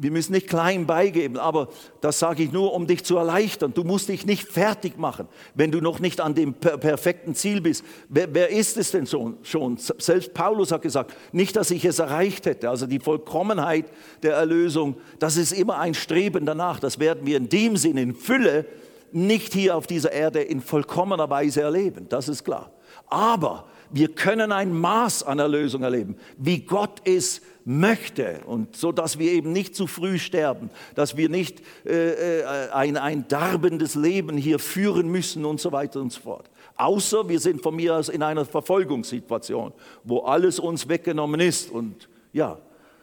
Wir 0.00 0.12
müssen 0.12 0.30
nicht 0.30 0.46
klein 0.46 0.86
beigeben, 0.86 1.38
aber 1.38 1.68
das 2.00 2.20
sage 2.20 2.44
ich 2.44 2.52
nur, 2.52 2.72
um 2.72 2.86
dich 2.86 3.04
zu 3.04 3.16
erleichtern. 3.16 3.74
Du 3.74 3.82
musst 3.82 4.08
dich 4.08 4.24
nicht 4.24 4.46
fertig 4.46 4.96
machen, 4.96 5.26
wenn 5.56 5.72
du 5.72 5.80
noch 5.80 5.98
nicht 5.98 6.20
an 6.20 6.36
dem 6.36 6.54
perfekten 6.54 7.34
Ziel 7.34 7.60
bist. 7.60 7.84
Wer, 8.08 8.32
wer 8.32 8.48
ist 8.48 8.76
es 8.76 8.92
denn 8.92 9.08
schon, 9.08 9.38
schon? 9.42 9.76
Selbst 9.76 10.34
Paulus 10.34 10.70
hat 10.70 10.82
gesagt, 10.82 11.16
nicht, 11.32 11.56
dass 11.56 11.72
ich 11.72 11.84
es 11.84 11.98
erreicht 11.98 12.46
hätte. 12.46 12.70
Also 12.70 12.86
die 12.86 13.00
Vollkommenheit 13.00 13.86
der 14.22 14.34
Erlösung, 14.34 14.94
das 15.18 15.36
ist 15.36 15.50
immer 15.50 15.78
ein 15.78 15.94
Streben 15.94 16.46
danach. 16.46 16.78
Das 16.78 17.00
werden 17.00 17.26
wir 17.26 17.36
in 17.36 17.48
dem 17.48 17.76
Sinn 17.76 17.96
in 17.96 18.14
Fülle 18.14 18.66
nicht 19.10 19.52
hier 19.52 19.76
auf 19.76 19.88
dieser 19.88 20.12
Erde 20.12 20.42
in 20.42 20.60
vollkommener 20.60 21.28
Weise 21.28 21.62
erleben. 21.62 22.06
Das 22.08 22.28
ist 22.28 22.44
klar. 22.44 22.70
Aber 23.08 23.64
wir 23.90 24.14
können 24.14 24.52
ein 24.52 24.72
Maß 24.72 25.24
an 25.24 25.38
Erlösung 25.38 25.82
erleben, 25.82 26.16
wie 26.36 26.60
Gott 26.60 27.02
es 27.04 27.40
möchte 27.68 28.40
und 28.46 28.76
so, 28.76 28.92
dass 28.92 29.18
wir 29.18 29.30
eben 29.30 29.52
nicht 29.52 29.76
zu 29.76 29.86
früh 29.86 30.18
sterben, 30.18 30.70
dass 30.94 31.18
wir 31.18 31.28
nicht 31.28 31.60
äh, 31.84 32.40
äh, 32.40 32.70
ein, 32.70 32.96
ein 32.96 33.28
darbendes 33.28 33.94
Leben 33.94 34.38
hier 34.38 34.58
führen 34.58 35.10
müssen 35.10 35.44
und 35.44 35.60
so 35.60 35.70
weiter 35.70 36.00
und 36.00 36.10
so 36.10 36.20
fort. 36.22 36.48
Außer 36.76 37.28
wir 37.28 37.38
sind 37.38 37.62
von 37.62 37.76
mir 37.76 37.96
aus 37.96 38.08
in 38.08 38.22
einer 38.22 38.46
Verfolgungssituation, 38.46 39.72
wo 40.02 40.20
alles 40.20 40.58
uns 40.58 40.88
weggenommen 40.88 41.40
ist 41.40 41.70
und 41.70 42.08
ja, 42.32 42.56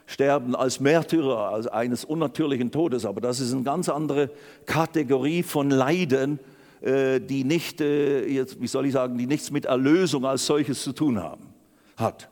sterben 0.08 0.56
als 0.56 0.80
Märtyrer, 0.80 1.50
als 1.50 1.68
eines 1.68 2.04
unnatürlichen 2.04 2.72
Todes. 2.72 3.06
Aber 3.06 3.22
das 3.22 3.40
ist 3.40 3.54
eine 3.54 3.62
ganz 3.62 3.88
andere 3.88 4.32
Kategorie 4.66 5.44
von 5.44 5.70
Leiden, 5.70 6.40
äh, 6.82 7.20
die 7.20 7.44
nicht, 7.44 7.82
äh, 7.82 8.48
wie 8.60 8.68
soll 8.68 8.88
ich 8.88 8.94
sagen, 8.94 9.16
die 9.16 9.28
nichts 9.28 9.52
mit 9.52 9.66
Erlösung 9.66 10.26
als 10.26 10.48
solches 10.48 10.82
zu 10.82 10.92
tun 10.92 11.22
haben, 11.22 11.54
hat. 11.98 12.30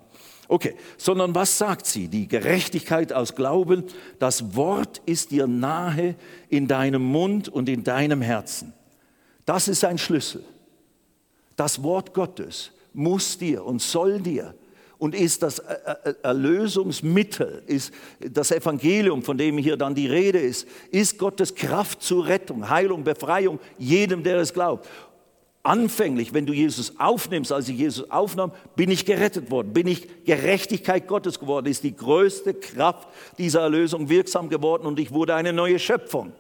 Okay, 0.54 0.76
sondern 0.98 1.34
was 1.34 1.58
sagt 1.58 1.88
sie? 1.88 2.08
Die 2.08 2.28
Gerechtigkeit 2.28 3.12
aus 3.12 3.34
Glauben, 3.34 3.86
das 4.20 4.56
Wort 4.56 5.02
ist 5.08 5.32
dir 5.32 5.48
nahe 5.48 6.14
in 6.48 6.68
deinem 6.68 7.02
Mund 7.02 7.50
und 7.50 7.68
in 7.68 7.84
deinem 7.84 8.22
Herzen. 8.22 8.72
Das 9.48 9.68
ist 9.68 9.84
ein 9.84 9.98
Schlüssel. 9.98 10.44
Das 11.56 11.82
Wort 11.82 12.14
Gottes 12.14 12.70
muss 12.94 13.36
dir 13.40 13.66
und 13.66 13.82
soll 13.82 14.20
dir 14.20 14.54
und 15.00 15.16
ist 15.16 15.42
das 15.42 15.58
Erlösungsmittel, 16.22 17.64
ist 17.66 17.92
das 18.20 18.52
Evangelium, 18.52 19.24
von 19.24 19.40
dem 19.40 19.58
hier 19.58 19.76
dann 19.76 19.96
die 19.96 20.06
Rede 20.06 20.38
ist, 20.38 20.68
ist 20.92 21.18
Gottes 21.18 21.56
Kraft 21.56 22.04
zur 22.04 22.28
Rettung, 22.28 22.70
Heilung, 22.70 23.04
Befreiung 23.04 23.60
jedem, 23.80 24.22
der 24.22 24.38
es 24.38 24.54
glaubt. 24.54 24.88
Anfänglich, 25.66 26.34
wenn 26.34 26.46
du 26.46 26.52
Jesus 26.52 27.00
aufnimmst, 27.00 27.54
als 27.54 27.70
ich 27.70 27.78
Jesus 27.78 28.12
aufnahm, 28.12 28.52
bin 28.76 28.92
ich 28.92 29.06
gerettet 29.06 29.50
worden, 29.50 29.72
bin 29.72 29.88
ich 29.88 30.26
Gerechtigkeit 30.26 31.08
Gottes 31.08 31.40
geworden, 31.40 31.68
ist 31.68 31.86
die 31.86 31.96
größte 31.96 32.54
Kraft 32.54 33.08
dieser 33.38 33.62
Erlösung 33.62 34.10
wirksam 34.10 34.50
geworden 34.50 34.86
und 34.86 35.00
ich 35.00 35.12
wurde 35.12 35.36
eine 35.36 35.54
neue 35.54 35.80
Schöpfung. 35.80 36.34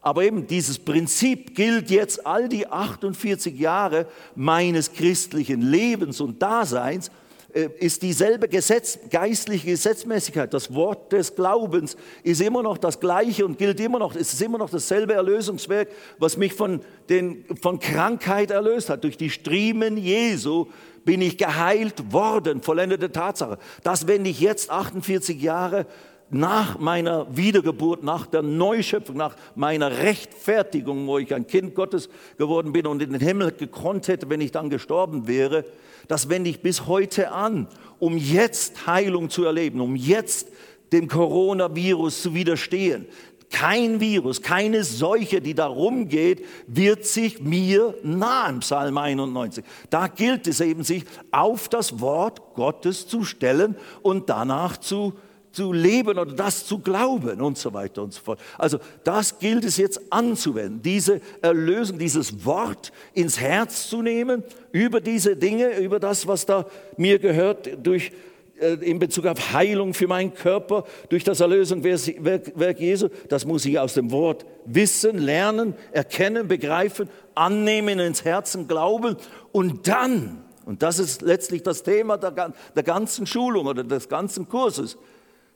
Aber 0.00 0.24
eben 0.24 0.46
dieses 0.46 0.78
Prinzip 0.78 1.54
gilt 1.54 1.90
jetzt 1.90 2.26
all 2.26 2.48
die 2.48 2.66
48 2.66 3.58
Jahre 3.58 4.06
meines 4.34 4.94
christlichen 4.94 5.60
Lebens 5.60 6.22
und 6.22 6.40
Daseins 6.40 7.10
ist 7.52 8.02
dieselbe 8.02 8.48
Gesetz, 8.48 8.98
geistliche 9.10 9.66
Gesetzmäßigkeit. 9.66 10.52
Das 10.52 10.74
Wort 10.74 11.12
des 11.12 11.34
Glaubens 11.34 11.96
ist 12.22 12.40
immer 12.40 12.62
noch 12.62 12.78
das 12.78 13.00
gleiche 13.00 13.44
und 13.44 13.58
gilt 13.58 13.80
immer 13.80 13.98
noch. 13.98 14.14
Es 14.14 14.32
ist 14.32 14.42
immer 14.42 14.58
noch 14.58 14.70
dasselbe 14.70 15.14
Erlösungswerk, 15.14 15.88
was 16.18 16.36
mich 16.36 16.54
von, 16.54 16.80
den, 17.08 17.44
von 17.60 17.78
Krankheit 17.78 18.50
erlöst 18.50 18.90
hat. 18.90 19.04
Durch 19.04 19.16
die 19.16 19.30
Striemen 19.30 19.96
Jesu 19.96 20.66
bin 21.04 21.22
ich 21.22 21.38
geheilt 21.38 22.12
worden, 22.12 22.62
vollendete 22.62 23.10
Tatsache. 23.10 23.58
Das 23.82 24.06
wende 24.06 24.30
ich 24.30 24.40
jetzt 24.40 24.70
48 24.70 25.40
Jahre 25.40 25.86
nach 26.30 26.78
meiner 26.78 27.26
Wiedergeburt, 27.36 28.02
nach 28.02 28.26
der 28.26 28.42
Neuschöpfung, 28.42 29.16
nach 29.16 29.36
meiner 29.54 29.98
Rechtfertigung, 29.98 31.06
wo 31.06 31.18
ich 31.18 31.34
ein 31.34 31.46
Kind 31.46 31.74
Gottes 31.74 32.08
geworden 32.38 32.72
bin 32.72 32.86
und 32.86 33.02
in 33.02 33.12
den 33.12 33.20
Himmel 33.20 33.52
gekonnt 33.52 34.08
hätte, 34.08 34.30
wenn 34.30 34.40
ich 34.40 34.52
dann 34.52 34.70
gestorben 34.70 35.26
wäre, 35.26 35.64
das 36.08 36.28
wende 36.28 36.50
ich 36.50 36.60
bis 36.60 36.86
heute 36.86 37.32
an, 37.32 37.68
um 37.98 38.16
jetzt 38.16 38.86
Heilung 38.86 39.30
zu 39.30 39.44
erleben, 39.44 39.80
um 39.80 39.96
jetzt 39.96 40.48
dem 40.92 41.08
Coronavirus 41.08 42.22
zu 42.22 42.34
widerstehen. 42.34 43.06
Kein 43.50 44.00
Virus, 44.00 44.42
keine 44.42 44.84
Seuche, 44.84 45.40
die 45.40 45.54
da 45.54 45.66
rumgeht, 45.66 46.44
wird 46.68 47.04
sich 47.04 47.40
mir 47.40 47.94
nahen, 48.04 48.60
Psalm 48.60 48.96
91. 48.96 49.64
Da 49.90 50.06
gilt 50.06 50.46
es 50.46 50.60
eben, 50.60 50.84
sich 50.84 51.04
auf 51.32 51.68
das 51.68 52.00
Wort 52.00 52.54
Gottes 52.54 53.08
zu 53.08 53.24
stellen 53.24 53.74
und 54.02 54.30
danach 54.30 54.76
zu 54.76 55.14
zu 55.52 55.72
leben 55.72 56.18
oder 56.18 56.26
das 56.26 56.66
zu 56.66 56.78
glauben 56.78 57.40
und 57.40 57.58
so 57.58 57.72
weiter 57.72 58.02
und 58.02 58.12
so 58.12 58.20
fort. 58.20 58.40
Also 58.58 58.78
das 59.04 59.38
gilt 59.38 59.64
es 59.64 59.76
jetzt 59.76 60.00
anzuwenden, 60.10 60.82
diese 60.82 61.20
Erlösung, 61.42 61.98
dieses 61.98 62.44
Wort 62.44 62.92
ins 63.14 63.40
Herz 63.40 63.88
zu 63.88 64.02
nehmen 64.02 64.44
über 64.72 65.00
diese 65.00 65.36
Dinge, 65.36 65.78
über 65.78 65.98
das, 65.98 66.26
was 66.26 66.46
da 66.46 66.66
mir 66.96 67.18
gehört, 67.18 67.70
durch 67.82 68.12
äh, 68.60 68.74
in 68.74 68.98
Bezug 68.98 69.26
auf 69.26 69.52
Heilung 69.52 69.94
für 69.94 70.06
meinen 70.06 70.34
Körper, 70.34 70.84
durch 71.08 71.24
das 71.24 71.40
Erlösungswerk 71.40 72.78
Jesu. 72.78 73.08
Das 73.28 73.44
muss 73.44 73.64
ich 73.64 73.78
aus 73.78 73.94
dem 73.94 74.10
Wort 74.10 74.44
wissen, 74.66 75.18
lernen, 75.18 75.74
erkennen, 75.92 76.46
begreifen, 76.46 77.08
annehmen, 77.34 77.98
ins 77.98 78.24
Herzen 78.24 78.68
glauben 78.68 79.16
und 79.52 79.88
dann, 79.88 80.44
und 80.66 80.82
das 80.82 80.98
ist 80.98 81.22
letztlich 81.22 81.62
das 81.62 81.82
Thema 81.82 82.18
der, 82.18 82.52
der 82.76 82.82
ganzen 82.82 83.26
Schulung 83.26 83.66
oder 83.66 83.82
des 83.82 84.08
ganzen 84.08 84.48
Kurses, 84.48 84.96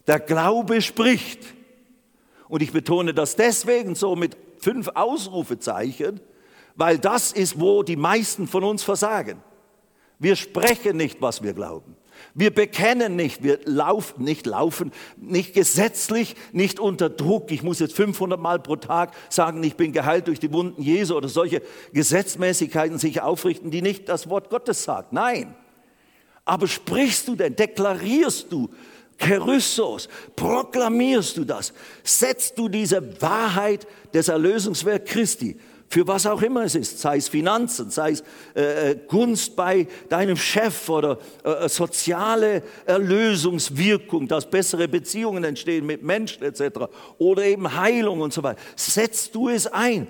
Der 0.07 0.21
Glaube 0.21 0.83
spricht. 0.83 1.41
Und 2.49 2.63
ich 2.63 2.73
betone 2.73 3.15
das 3.15 3.37
deswegen 3.37 3.95
so 3.95 4.17
mit 4.17 4.37
fünf 4.59 4.89
Ausrufezeichen, 4.95 6.21
weil 6.77 6.99
das 6.99 7.33
ist, 7.33 7.59
wo 7.61 7.83
die 7.83 7.97
meisten 7.97 8.47
von 8.47 8.65
uns 8.65 8.83
versagen. 8.83 9.43
Wir 10.19 10.37
sprechen 10.37 10.97
nicht, 10.97 11.21
was 11.21 11.43
wir 11.43 11.53
glauben. 11.53 11.97
Wir 12.35 12.53
bekennen 12.53 13.17
nicht, 13.17 13.43
wir 13.43 13.61
laufen, 13.65 14.25
nicht 14.25 14.47
laufen, 14.47 14.93
nicht 15.17 15.55
gesetzlich, 15.55 16.35
nicht 16.53 16.81
unter 16.81 17.11
Druck. 17.11 17.51
Ich 17.51 17.63
muss 17.63 17.79
jetzt 17.79 17.95
500 17.95 18.41
Mal 18.41 18.59
pro 18.59 18.77
Tag 18.77 19.13
sagen, 19.29 19.63
ich 19.63 19.77
bin 19.77 19.93
geheilt 19.93 20.29
durch 20.29 20.41
die 20.41 20.53
Wunden 20.53 20.83
Jesu 20.83 21.17
oder 21.17 21.29
solche 21.29 21.63
Gesetzmäßigkeiten 21.93 22.99
sich 22.99 23.21
aufrichten, 23.21 23.71
die 23.71 23.83
nicht 23.83 24.09
das 24.09 24.29
Wort 24.29 24.51
Gottes 24.51 24.85
sagt. 24.85 25.13
Nein. 25.13 25.55
Aber 26.45 26.67
sprichst 26.67 27.29
du 27.29 27.37
denn, 27.37 27.57
deklarierst 27.57 28.53
du, 28.53 28.71
Keryssos, 29.19 30.09
proklamierst 30.37 31.37
du 31.37 31.45
das, 31.45 31.73
setzt 32.03 32.59
du 32.59 32.69
diese 32.69 33.21
Wahrheit 33.21 33.87
des 34.13 34.29
Erlösungswerk 34.29 35.07
Christi 35.07 35.57
für 35.95 36.09
was 36.09 36.27
auch 36.27 36.43
immer 36.43 36.65
es 36.65 36.75
ist, 36.75 36.99
sei 36.99 37.19
es 37.19 37.29
Finanzen, 37.29 37.89
sei 37.89 38.11
es 38.11 38.25
äh, 38.57 38.91
äh, 38.91 38.97
Gunst 39.07 39.55
bei 39.55 39.87
deinem 40.09 40.37
Chef 40.37 40.89
oder 40.89 41.19
äh, 41.45 41.51
äh, 41.51 41.69
soziale 41.69 42.65
Erlösungswirkung, 42.85 44.27
dass 44.27 44.51
bessere 44.51 44.89
Beziehungen 44.89 45.45
entstehen 45.45 45.87
mit 45.87 46.03
Menschen 46.03 46.43
etc. 46.43 46.89
oder 47.19 47.45
eben 47.45 47.77
Heilung 47.77 48.23
und 48.23 48.33
so 48.33 48.43
weiter. 48.43 48.61
Setzt 48.75 49.37
du 49.37 49.49
es 49.49 49.69
ein, 49.69 50.09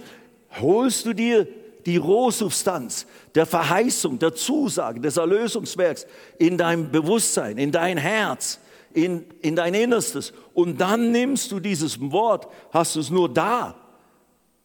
holst 0.59 1.05
du 1.05 1.13
dir 1.13 1.47
die 1.85 1.99
Rohsubstanz 1.99 3.07
der 3.35 3.45
Verheißung, 3.45 4.19
der 4.19 4.35
Zusage, 4.35 5.01
des 5.01 5.19
Erlösungswerks 5.19 6.07
in 6.39 6.57
dein 6.57 6.91
Bewusstsein, 6.91 7.59
in 7.59 7.73
dein 7.73 7.99
Herz, 7.99 8.59
in, 8.95 9.27
in 9.43 9.57
dein 9.57 9.75
Innerstes 9.75 10.33
und 10.55 10.81
dann 10.81 11.11
nimmst 11.11 11.53
du 11.53 11.61
dieses 11.61 12.01
Wort, 12.01 12.49
hast 12.73 12.97
es 12.97 13.11
nur 13.11 13.29
da. 13.29 13.75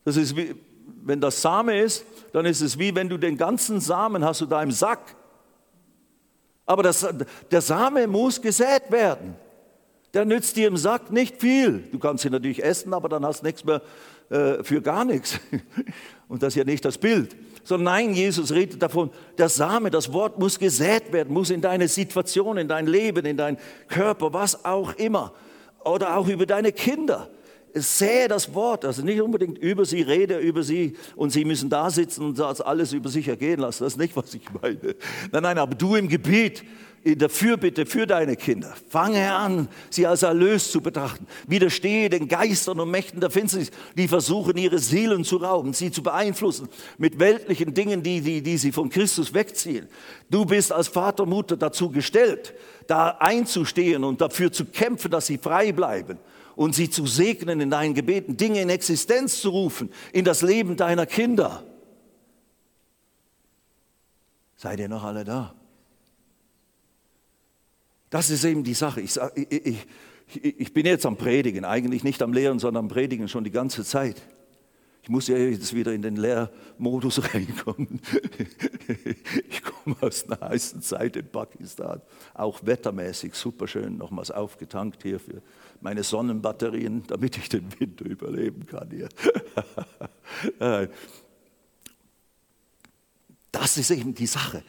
Das 0.06 0.16
ist 0.16 0.38
wie, 0.38 0.56
wenn 1.04 1.20
das 1.20 1.42
Same 1.42 1.82
ist, 1.82 2.06
dann 2.32 2.46
ist 2.46 2.62
es 2.62 2.78
wie 2.78 2.96
wenn 2.96 3.10
du 3.10 3.18
den 3.18 3.38
ganzen 3.38 3.80
Samen 3.82 4.24
hast 4.24 4.42
du 4.42 4.46
da 4.46 4.62
im 4.62 4.72
Sack. 4.72 5.16
Aber 6.66 6.84
das, 6.84 7.08
der 7.50 7.62
Same 7.62 8.08
muss 8.08 8.40
gesät 8.40 8.84
werden. 8.90 9.36
Der 10.14 10.26
nützt 10.26 10.56
dir 10.56 10.68
im 10.68 10.78
Sack 10.78 11.12
nicht 11.12 11.38
viel. 11.38 11.80
Du 11.92 12.00
kannst 12.00 12.26
ihn 12.26 12.32
natürlich 12.32 12.64
essen, 12.64 12.94
aber 12.94 13.10
dann 13.10 13.26
hast 13.26 13.42
du 13.42 13.46
nichts 13.48 13.64
mehr 13.64 13.82
äh, 14.30 14.64
für 14.64 14.82
gar 14.82 15.06
nichts. 15.06 15.40
Und 16.28 16.44
das 16.44 16.50
ist 16.50 16.58
ja 16.58 16.64
nicht 16.64 16.86
das 16.86 16.98
Bild. 16.98 17.36
Sondern 17.64 17.94
nein, 17.94 18.14
Jesus 18.14 18.52
redet 18.52 18.82
davon, 18.82 19.10
der 19.38 19.50
Same, 19.50 19.92
das 19.92 20.14
Wort 20.14 20.40
muss 20.40 20.60
gesät 20.60 21.12
werden, 21.12 21.34
muss 21.34 21.50
in 21.50 21.62
deine 21.62 21.88
Situation, 21.88 22.58
in 22.58 22.68
dein 22.68 22.88
Leben, 22.88 23.26
in 23.26 23.38
deinen 23.38 23.58
Körper, 23.88 24.34
was 24.34 24.66
auch 24.66 24.94
immer. 24.94 25.34
Oder 25.84 26.18
auch 26.18 26.28
über 26.28 26.46
deine 26.46 26.72
Kinder 26.72 27.30
sähe 27.74 28.28
das 28.28 28.54
Wort, 28.54 28.86
also 28.86 29.02
nicht 29.02 29.22
unbedingt 29.22 29.58
über 29.58 29.86
sie, 29.86 30.02
rede 30.02 30.38
über 30.40 30.64
sie 30.64 30.96
und 31.16 31.32
sie 31.32 31.46
müssen 31.46 31.70
da 31.70 31.90
sitzen 31.90 32.26
und 32.26 32.40
das 32.40 32.62
alles 32.62 32.94
über 32.94 33.10
sich 33.10 33.28
ergehen 33.28 33.60
lassen. 33.60 33.84
Das 33.84 33.94
ist 33.94 34.00
nicht, 34.00 34.16
was 34.16 34.34
ich 34.34 34.44
meine. 34.62 34.96
Nein, 35.32 35.44
nein, 35.44 35.58
aber 35.58 35.76
du 35.76 35.96
im 35.96 36.08
Gebiet, 36.08 36.64
in 37.04 37.18
der 37.18 37.30
Fürbitte 37.30 37.86
für 37.86 38.06
deine 38.06 38.36
Kinder, 38.36 38.74
fange 38.90 39.34
an, 39.34 39.70
sie 39.90 40.06
als 40.06 40.24
erlöst 40.24 40.72
zu 40.72 40.82
betrachten. 40.82 41.28
Widerstehe 41.48 42.10
den 42.10 42.28
Geistern 42.28 42.80
und 42.80 42.92
Mächten 42.92 43.22
der 43.22 43.30
Finsternis, 43.30 43.72
die 43.96 44.08
versuchen, 44.08 44.58
ihre 44.58 44.80
Seelen 44.80 45.24
zu 45.24 45.38
rauben, 45.38 45.74
sie 45.74 45.92
zu 45.92 46.04
beeinflussen 46.04 46.68
mit 46.98 47.20
weltlichen 47.20 47.74
Dingen, 47.74 48.04
die, 48.04 48.22
die, 48.22 48.42
die 48.42 48.58
sie 48.58 48.72
von 48.72 48.90
Christus 48.90 49.34
wegziehen. 49.34 49.88
Du 50.30 50.46
bist 50.46 50.74
als 50.74 50.90
Vater, 50.90 51.26
Mutter 51.26 51.56
dazu 51.56 51.90
gestellt, 51.90 52.54
da 52.88 53.18
einzustehen 53.20 54.04
und 54.04 54.20
dafür 54.20 54.52
zu 54.52 54.66
kämpfen, 54.66 55.12
dass 55.12 55.28
sie 55.28 55.38
frei 55.38 55.72
bleiben 55.72 56.20
und 56.60 56.76
sie 56.76 56.90
zu 56.90 57.06
segnen 57.06 57.62
in 57.62 57.70
deinen 57.70 57.94
Gebeten, 57.94 58.36
Dinge 58.36 58.62
in 58.62 58.70
Existenz 58.70 59.40
zu 59.40 59.50
rufen, 59.50 59.90
in 60.12 60.26
das 60.26 60.42
Leben 60.42 60.76
deiner 60.76 61.06
Kinder. 61.06 61.64
Seid 64.58 64.82
ihr 64.82 64.90
noch 64.90 65.06
alle 65.06 65.24
da? 65.24 65.56
Das 68.10 68.30
ist 68.30 68.44
eben 68.44 68.66
die 68.66 68.74
Sache. 68.74 69.00
Ich, 69.00 69.18
ich, 69.36 69.78
ich, 70.34 70.60
ich 70.60 70.74
bin 70.74 70.86
jetzt 70.86 71.06
am 71.06 71.16
Predigen, 71.16 71.64
eigentlich 71.64 72.04
nicht 72.04 72.22
am 72.22 72.34
Lehren, 72.34 72.60
sondern 72.60 72.84
am 72.84 72.90
Predigen 72.90 73.30
schon 73.30 73.46
die 73.46 73.52
ganze 73.52 73.86
Zeit. 73.86 74.22
Ich 75.02 75.10
muss 75.10 75.30
ja 75.30 75.38
jetzt 75.38 75.74
wieder 75.74 75.94
in 75.94 76.02
den 76.02 76.18
Lehrmodus 76.18 77.22
reinkommen. 77.34 78.02
Ich 79.50 79.64
komme 79.64 79.96
aus 80.02 80.30
einer 80.30 80.50
heißen 80.50 80.82
Zeit 80.82 81.16
in 81.16 81.28
Pakistan, 81.32 82.02
auch 82.34 82.60
wettermäßig 82.66 83.34
super 83.34 83.66
schön, 83.66 83.98
nochmals 83.98 84.30
aufgetankt 84.30 85.04
hier 85.04 85.22
für 85.22 85.42
meine 85.82 86.04
Sonnenbatterien, 86.04 87.04
damit 87.08 87.38
ich 87.38 87.50
den 87.50 87.68
Winter 87.80 88.06
überleben 88.06 88.66
kann 88.66 88.90
hier. 88.92 89.10
Das 93.52 93.78
ist 93.78 93.90
eben 93.90 94.14
die 94.14 94.28
Sache. 94.28 94.64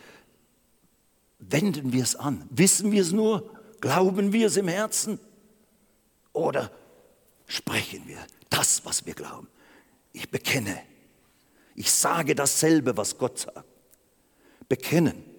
Wenden 1.39 1.93
wir 1.93 2.03
es 2.03 2.17
an? 2.17 2.47
Wissen 2.51 2.93
wir 2.93 3.03
es 3.03 3.13
nur? 3.13 3.51
Glauben 3.81 4.33
wir 4.33 4.47
es 4.47 4.57
im 4.57 4.69
Herzen? 4.69 5.19
Oder 6.33 6.71
sprechen 7.47 8.07
wir 8.07 8.19
das, 8.49 8.85
was 8.85 9.07
wir 9.07 9.15
glauben? 9.15 9.49
Ich 10.13 10.31
bekenne. 10.31 10.81
Ich 11.75 11.91
sage 11.91 12.35
dasselbe, 12.35 12.97
was 12.97 13.17
Gott 13.17 13.39
sagt. 13.39 13.65
Bekennen. 14.69 15.30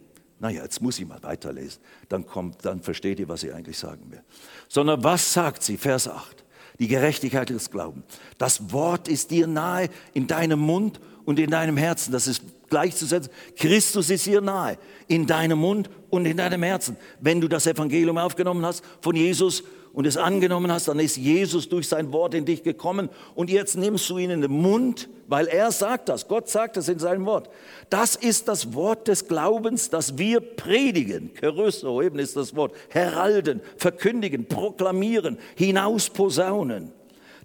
Naja, 0.42 0.64
jetzt 0.64 0.82
muss 0.82 0.98
ich 0.98 1.08
mal 1.08 1.22
weiterlesen. 1.22 1.80
Dann 2.10 2.26
kommt, 2.26 2.66
dann 2.66 2.82
versteht 2.82 3.20
ihr, 3.20 3.30
was 3.30 3.44
ich 3.44 3.54
eigentlich 3.54 3.78
sagen 3.78 4.10
will. 4.10 4.24
Sondern 4.68 5.04
was 5.04 5.32
sagt 5.34 5.62
sie? 5.62 5.78
Vers 5.78 6.08
8. 6.08 6.44
Die 6.80 6.88
Gerechtigkeit 6.88 7.52
des 7.52 7.70
Glaubens. 7.70 8.06
Das 8.40 8.72
Wort 8.74 9.08
ist 9.08 9.30
dir 9.30 9.46
nahe 9.46 9.88
in 10.14 10.26
deinem 10.26 10.60
Mund 10.60 11.00
und 11.26 11.38
in 11.38 11.52
deinem 11.52 11.78
Herzen. 11.78 12.12
Das 12.12 12.26
ist 12.26 12.42
gleichzusetzen. 12.72 13.32
Christus 13.56 14.10
ist 14.10 14.24
hier 14.24 14.42
nahe 14.42 14.80
in 15.08 15.28
deinem 15.28 15.60
Mund 15.60 15.92
und 16.10 16.26
in 16.26 16.38
deinem 16.38 16.64
Herzen. 16.64 16.98
Wenn 17.20 17.40
du 17.40 17.48
das 17.48 17.68
Evangelium 17.68 18.18
aufgenommen 18.18 18.66
hast 18.66 18.84
von 19.00 19.16
Jesus 19.16 19.64
und 19.94 20.08
es 20.08 20.18
angenommen 20.18 20.72
hast, 20.72 20.88
dann 20.88 21.00
ist 21.00 21.18
Jesus 21.18 21.68
durch 21.68 21.88
sein 21.88 22.12
Wort 22.14 22.34
in 22.34 22.46
dich 22.46 22.64
gekommen 22.64 23.10
und 23.36 23.50
jetzt 23.50 23.76
nimmst 23.76 24.10
du 24.10 24.18
ihn 24.18 24.30
in 24.30 24.42
den 24.42 24.52
Mund, 24.52 25.10
weil 25.28 25.48
er 25.48 25.72
sagt 25.72 26.10
das, 26.10 26.28
Gott 26.28 26.50
sagt 26.50 26.78
das 26.78 26.88
in 26.88 27.00
seinem 27.00 27.26
Wort. 27.26 27.50
Das 27.90 28.16
ist 28.16 28.48
das 28.48 28.74
Wort 28.74 29.08
des 29.08 29.28
Glaubens, 29.28 29.90
das 29.90 30.18
wir 30.18 30.40
predigen. 30.40 31.34
Kerusso, 31.34 32.02
eben 32.02 32.20
ist 32.20 32.36
das 32.36 32.56
Wort. 32.56 32.74
Heralden, 32.90 33.62
verkündigen, 33.78 34.46
proklamieren, 34.46 35.38
hinausposaunen. 35.56 36.94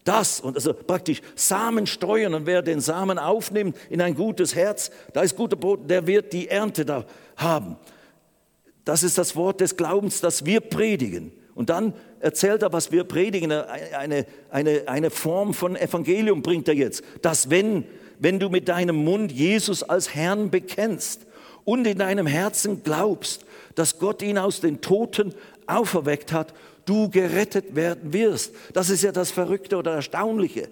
Das 0.05 0.39
und 0.39 0.55
also 0.55 0.73
praktisch 0.73 1.21
Samen 1.35 1.89
streuen 1.89 2.35
und 2.35 2.47
wer 2.47 2.63
den 2.63 2.81
Samen 2.81 3.19
aufnimmt 3.19 3.77
in 3.91 4.01
ein 4.01 4.15
gutes 4.15 4.55
Herz, 4.55 4.93
da 5.13 5.23
ist 5.23 5.37
guter 5.37 5.57
Boden, 5.57 5.89
der 5.89 6.07
wird 6.07 6.33
die 6.33 6.47
Ernte 6.47 6.85
da 6.85 7.05
haben. 7.37 7.77
Das 8.85 9.03
ist 9.03 9.19
das 9.19 9.35
Wort 9.35 9.61
des 9.61 9.77
Glaubens, 9.77 10.21
das 10.21 10.47
wir 10.47 10.61
predigen. 10.61 11.33
Und 11.57 11.71
dann 11.71 11.93
erzählt 12.27 12.63
er, 12.63 12.73
was 12.73 12.91
wir 12.91 13.05
predigen, 13.05 13.53
eine, 13.53 14.27
eine, 14.51 14.83
eine 14.87 15.11
Form 15.11 15.55
von 15.55 15.77
Evangelium 15.77 16.43
bringt 16.43 16.67
er 16.67 16.75
jetzt. 16.75 17.05
Dass 17.23 17.51
wenn, 17.51 17.85
wenn 18.19 18.41
du 18.41 18.51
mit 18.51 18.69
deinem 18.69 18.97
Mund 18.97 19.31
Jesus 19.31 19.85
als 19.85 20.13
Herrn 20.13 20.51
bekennst 20.51 21.25
und 21.65 21.87
in 21.87 21.99
deinem 21.99 22.27
Herzen 22.27 22.83
glaubst, 22.83 23.45
dass 23.77 24.01
Gott 24.01 24.23
ihn 24.23 24.39
aus 24.39 24.61
den 24.61 24.81
Toten 24.81 25.35
auferweckt 25.69 26.33
hat, 26.33 26.53
du 26.85 27.09
gerettet 27.09 27.77
werden 27.77 28.13
wirst. 28.13 28.53
Das 28.73 28.91
ist 28.91 29.05
ja 29.05 29.13
das 29.13 29.31
Verrückte 29.31 29.77
oder 29.77 29.93
Erstaunliche. 29.93 30.69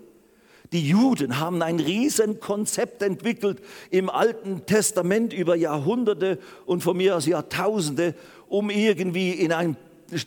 Die 0.73 0.88
Juden 0.88 1.38
haben 1.38 1.62
ein 1.62 1.79
Riesenkonzept 1.79 3.01
entwickelt 3.03 3.61
im 3.90 4.11
Alten 4.11 4.67
Testament 4.67 5.33
über 5.33 5.55
Jahrhunderte 5.55 6.40
und 6.67 6.83
von 6.83 6.97
mir 6.97 7.14
aus 7.14 7.27
Jahrtausende, 7.27 8.17
um 8.49 8.71
irgendwie 8.71 9.31
in 9.31 9.53
ein 9.53 9.77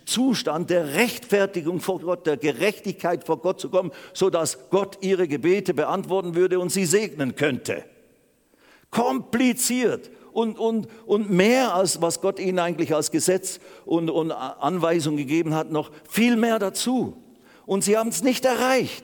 Zustand 0.05 0.69
der 0.69 0.93
Rechtfertigung 0.93 1.79
vor 1.79 1.99
Gott, 1.99 2.25
der 2.25 2.37
Gerechtigkeit 2.37 3.23
vor 3.23 3.37
Gott 3.37 3.59
zu 3.59 3.69
kommen, 3.69 3.91
sodass 4.13 4.69
Gott 4.69 4.97
ihre 5.01 5.27
Gebete 5.27 5.73
beantworten 5.73 6.35
würde 6.35 6.59
und 6.59 6.71
sie 6.71 6.85
segnen 6.85 7.35
könnte. 7.35 7.83
Kompliziert 8.89 10.09
und, 10.31 10.59
und, 10.59 10.87
und 11.05 11.29
mehr 11.29 11.73
als 11.73 12.01
was 12.01 12.21
Gott 12.21 12.39
ihnen 12.39 12.59
eigentlich 12.59 12.93
als 12.93 13.11
Gesetz 13.11 13.59
und, 13.85 14.09
und 14.09 14.31
Anweisung 14.31 15.17
gegeben 15.17 15.55
hat, 15.55 15.71
noch 15.71 15.91
viel 16.09 16.35
mehr 16.35 16.59
dazu. 16.59 17.17
Und 17.65 17.83
sie 17.83 17.97
haben 17.97 18.09
es 18.09 18.23
nicht 18.23 18.45
erreicht. 18.45 19.03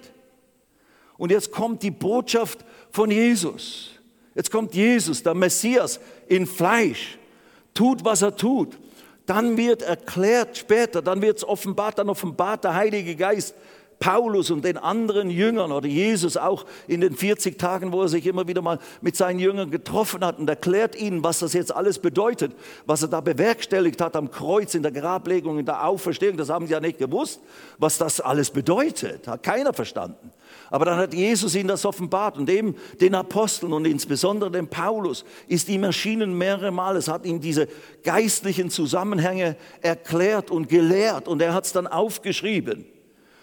Und 1.17 1.31
jetzt 1.31 1.51
kommt 1.51 1.83
die 1.83 1.91
Botschaft 1.91 2.65
von 2.91 3.11
Jesus. 3.11 3.91
Jetzt 4.35 4.51
kommt 4.51 4.73
Jesus, 4.73 5.23
der 5.23 5.33
Messias 5.33 5.99
in 6.27 6.47
Fleisch, 6.47 7.17
tut, 7.73 8.03
was 8.03 8.21
er 8.21 8.35
tut. 8.35 8.77
Dann 9.25 9.57
wird 9.57 9.81
erklärt 9.81 10.57
später, 10.57 11.01
dann 11.01 11.21
wird 11.21 11.37
es 11.37 11.47
offenbart, 11.47 11.97
dann 11.97 12.09
offenbart 12.09 12.63
der 12.63 12.75
Heilige 12.75 13.15
Geist 13.15 13.55
Paulus 14.03 14.51
und 14.51 14.65
den 14.65 14.77
anderen 14.77 15.29
Jüngern 15.29 15.71
oder 15.71 15.87
Jesus 15.87 16.35
auch 16.35 16.65
in 16.87 16.99
den 16.99 17.15
40 17.15 17.57
Tagen, 17.57 17.93
wo 17.93 18.01
er 18.01 18.09
sich 18.09 18.25
immer 18.25 18.49
wieder 18.49 18.61
mal 18.61 18.79
mit 18.99 19.15
seinen 19.15 19.39
Jüngern 19.39 19.71
getroffen 19.71 20.25
hat 20.25 20.39
und 20.39 20.49
erklärt 20.49 20.95
ihnen, 20.95 21.23
was 21.23 21.39
das 21.39 21.53
jetzt 21.53 21.73
alles 21.73 21.99
bedeutet, 21.99 22.51
was 22.85 23.01
er 23.01 23.07
da 23.07 23.21
bewerkstelligt 23.21 24.01
hat 24.01 24.17
am 24.17 24.29
Kreuz, 24.29 24.75
in 24.75 24.83
der 24.83 24.91
Grablegung, 24.91 25.57
in 25.57 25.65
der 25.65 25.87
Auferstehung. 25.87 26.35
Das 26.35 26.49
haben 26.49 26.67
sie 26.67 26.73
ja 26.73 26.81
nicht 26.81 26.99
gewusst, 26.99 27.39
was 27.77 27.97
das 27.97 28.19
alles 28.19 28.51
bedeutet. 28.51 29.25
Hat 29.25 29.41
keiner 29.41 29.73
verstanden. 29.73 30.33
Aber 30.73 30.85
dann 30.85 30.97
hat 30.97 31.13
Jesus 31.13 31.53
ihnen 31.53 31.67
das 31.67 31.85
offenbart 31.85 32.35
und 32.35 32.49
eben 32.49 32.75
den 32.99 33.13
Aposteln 33.13 33.73
und 33.73 33.85
insbesondere 33.85 34.49
dem 34.49 34.67
Paulus 34.67 35.23
ist 35.47 35.69
ihm 35.69 35.83
erschienen 35.83 36.35
mehrere 36.35 36.71
Mal. 36.71 36.97
Es 36.97 37.07
hat 37.07 37.27
ihm 37.27 37.39
diese 37.39 37.67
geistlichen 38.03 38.71
Zusammenhänge 38.71 39.55
erklärt 39.81 40.49
und 40.49 40.69
gelehrt 40.69 41.27
und 41.27 41.43
er 41.43 41.53
hat 41.53 41.65
es 41.65 41.73
dann 41.73 41.85
aufgeschrieben. 41.85 42.85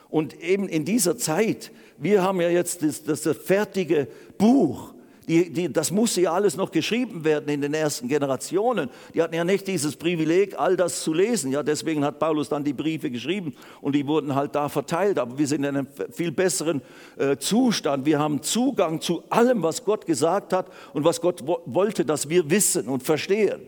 Und 0.08 0.40
eben 0.42 0.68
in 0.68 0.84
dieser 0.84 1.16
Zeit, 1.18 1.70
wir 1.98 2.24
haben 2.24 2.40
ja 2.40 2.48
jetzt 2.48 2.82
das, 2.82 3.04
das 3.04 3.36
fertige 3.36 4.08
Buch, 4.36 4.92
die, 5.30 5.48
die, 5.48 5.72
das 5.72 5.92
musste 5.92 6.22
ja 6.22 6.32
alles 6.32 6.56
noch 6.56 6.72
geschrieben 6.72 7.22
werden 7.22 7.48
in 7.48 7.60
den 7.60 7.72
ersten 7.72 8.08
Generationen. 8.08 8.90
Die 9.14 9.22
hatten 9.22 9.36
ja 9.36 9.44
nicht 9.44 9.64
dieses 9.68 9.94
Privileg, 9.94 10.58
all 10.58 10.76
das 10.76 11.04
zu 11.04 11.14
lesen. 11.14 11.52
Ja, 11.52 11.62
deswegen 11.62 12.04
hat 12.04 12.18
Paulus 12.18 12.48
dann 12.48 12.64
die 12.64 12.72
Briefe 12.72 13.12
geschrieben 13.12 13.54
und 13.80 13.94
die 13.94 14.04
wurden 14.08 14.34
halt 14.34 14.56
da 14.56 14.68
verteilt. 14.68 15.20
Aber 15.20 15.38
wir 15.38 15.46
sind 15.46 15.62
in 15.62 15.76
einem 15.76 15.86
viel 16.10 16.32
besseren 16.32 16.82
äh, 17.16 17.36
Zustand. 17.36 18.06
Wir 18.06 18.18
haben 18.18 18.42
Zugang 18.42 19.00
zu 19.00 19.22
allem, 19.30 19.62
was 19.62 19.84
Gott 19.84 20.04
gesagt 20.04 20.52
hat 20.52 20.66
und 20.94 21.04
was 21.04 21.20
Gott 21.20 21.42
wo 21.46 21.62
wollte, 21.64 22.04
dass 22.04 22.28
wir 22.28 22.50
wissen 22.50 22.88
und 22.88 23.04
verstehen. 23.04 23.60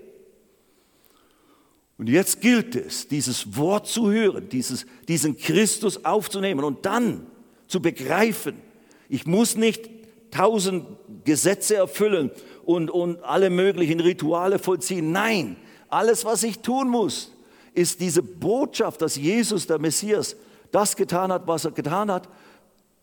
Und 1.96 2.08
jetzt 2.08 2.40
gilt 2.40 2.74
es, 2.74 3.06
dieses 3.06 3.56
Wort 3.56 3.86
zu 3.86 4.10
hören, 4.10 4.48
dieses, 4.48 4.84
diesen 5.06 5.36
Christus 5.36 6.04
aufzunehmen 6.04 6.64
und 6.64 6.84
dann 6.84 7.28
zu 7.68 7.80
begreifen. 7.80 8.56
Ich 9.08 9.26
muss 9.26 9.56
nicht 9.56 10.01
tausend 10.32 10.84
Gesetze 11.24 11.76
erfüllen 11.76 12.32
und, 12.64 12.90
und 12.90 13.22
alle 13.22 13.50
möglichen 13.50 14.00
Rituale 14.00 14.58
vollziehen. 14.58 15.12
Nein, 15.12 15.56
alles, 15.88 16.24
was 16.24 16.42
ich 16.42 16.58
tun 16.58 16.88
muss, 16.88 17.30
ist 17.74 18.00
diese 18.00 18.22
Botschaft, 18.22 19.00
dass 19.00 19.16
Jesus, 19.16 19.66
der 19.66 19.78
Messias, 19.78 20.36
das 20.72 20.96
getan 20.96 21.30
hat, 21.30 21.46
was 21.46 21.64
er 21.64 21.70
getan 21.70 22.10
hat, 22.10 22.28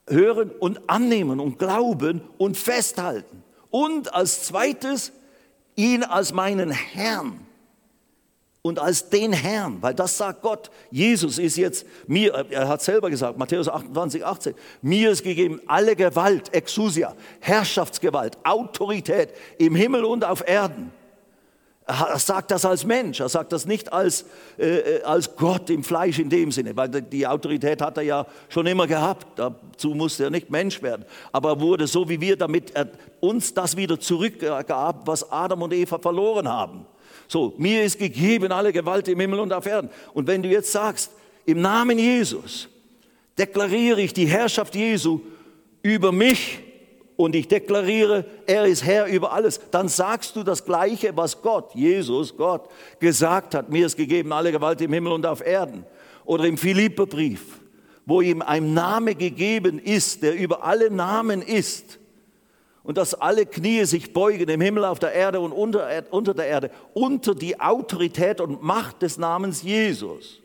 hören 0.07 0.51
und 0.59 0.89
annehmen 0.89 1.39
und 1.39 1.57
glauben 1.57 2.21
und 2.37 2.57
festhalten. 2.57 3.43
Und 3.69 4.13
als 4.13 4.43
zweites, 4.43 5.11
ihn 5.75 6.03
als 6.03 6.33
meinen 6.33 6.71
Herrn 6.71 7.39
und 8.61 8.77
als 8.77 9.09
den 9.09 9.31
Herrn, 9.31 9.77
weil 9.81 9.93
das 9.93 10.17
sagt 10.17 10.41
Gott. 10.41 10.69
Jesus 10.91 11.37
ist 11.37 11.55
jetzt 11.55 11.85
mir, 12.07 12.33
er 12.49 12.67
hat 12.67 12.81
selber 12.81 13.09
gesagt, 13.09 13.37
Matthäus 13.37 13.69
28, 13.69 14.25
18, 14.25 14.53
mir 14.81 15.11
ist 15.11 15.23
gegeben 15.23 15.61
alle 15.65 15.95
Gewalt, 15.95 16.53
Exousia, 16.53 17.15
Herrschaftsgewalt, 17.39 18.37
Autorität 18.43 19.29
im 19.57 19.75
Himmel 19.75 20.03
und 20.03 20.25
auf 20.25 20.45
Erden. 20.45 20.91
Er 21.87 22.19
sagt 22.19 22.51
das 22.51 22.65
als 22.65 22.85
Mensch, 22.85 23.19
er 23.19 23.29
sagt 23.29 23.51
das 23.51 23.65
nicht 23.65 23.91
als, 23.91 24.23
äh, 24.59 24.97
äh, 24.97 25.03
als 25.03 25.35
Gott 25.35 25.71
im 25.71 25.83
Fleisch 25.83 26.19
in 26.19 26.29
dem 26.29 26.51
Sinne, 26.51 26.75
weil 26.75 26.89
die 26.89 27.25
Autorität 27.25 27.81
hat 27.81 27.97
er 27.97 28.03
ja 28.03 28.27
schon 28.49 28.67
immer 28.67 28.85
gehabt, 28.85 29.25
dazu 29.39 29.95
musste 29.95 30.25
er 30.25 30.29
nicht 30.29 30.51
Mensch 30.51 30.83
werden. 30.83 31.03
Aber 31.31 31.49
er 31.49 31.61
wurde 31.61 31.87
so 31.87 32.07
wie 32.07 32.21
wir, 32.21 32.37
damit 32.37 32.75
er 32.75 32.89
uns 33.21 33.55
das 33.55 33.75
wieder 33.75 33.99
zurückgab, 33.99 35.07
was 35.07 35.31
Adam 35.31 35.63
und 35.63 35.73
Eva 35.73 35.97
verloren 35.97 36.47
haben. 36.47 36.85
So, 37.29 37.53
mir 37.59 37.83
ist 37.83 37.99
gegeben 37.99 38.51
alle 38.51 38.73
Gewalt 38.73 39.07
im 39.07 39.19
Himmel 39.19 39.39
und 39.39 39.53
auf 39.53 39.67
Erden. 39.67 39.91
Und 40.15 40.27
wenn 40.27 40.41
du 40.41 40.49
jetzt 40.49 40.71
sagst, 40.71 41.11
im 41.45 41.61
Namen 41.61 41.99
Jesus 41.99 42.67
deklariere 43.37 44.01
ich 44.01 44.13
die 44.13 44.25
Herrschaft 44.25 44.75
Jesu 44.75 45.21
über 45.83 46.11
mich 46.11 46.59
und 47.15 47.35
ich 47.35 47.47
deklariere, 47.47 48.25
er 48.47 48.65
ist 48.65 48.83
Herr 48.83 49.05
über 49.05 49.31
alles, 49.31 49.61
dann 49.69 49.87
sagst 49.87 50.35
du 50.35 50.43
das 50.43 50.65
Gleiche, 50.65 51.15
was 51.15 51.39
Gott, 51.41 51.75
Jesus, 51.75 52.35
Gott, 52.35 52.67
gesagt 52.99 53.53
hat. 53.53 53.69
Mir 53.69 53.85
ist 53.85 53.95
gegeben 53.95 54.33
alle 54.33 54.51
Gewalt 54.51 54.81
im 54.81 54.91
Himmel 54.91 55.13
und 55.13 55.25
auf 55.27 55.45
Erden. 55.45 55.85
Oder 56.25 56.45
im 56.45 56.57
Philipperbrief, 56.57 57.59
wo 58.07 58.21
ihm 58.21 58.41
ein 58.41 58.73
Name 58.73 59.13
gegeben 59.13 59.77
ist, 59.77 60.23
der 60.23 60.33
über 60.33 60.63
alle 60.63 60.89
Namen 60.89 61.43
ist 61.43 61.99
und 62.89 62.97
dass 62.97 63.13
alle 63.13 63.45
Knie 63.45 63.85
sich 63.85 64.13
beugen 64.13 64.49
im 64.49 64.61
Himmel, 64.61 64.83
auf 64.83 64.97
der 64.97 65.13
Erde 65.13 65.41
und 65.41 65.51
unter, 65.51 65.87
unter 66.09 66.33
der 66.33 66.47
Erde, 66.47 66.71
unter 66.95 67.35
die 67.35 67.59
Autorität 67.59 68.41
und 68.41 68.63
Macht 68.63 69.03
des 69.03 69.19
Namens 69.19 69.61
Jesus. 69.61 70.39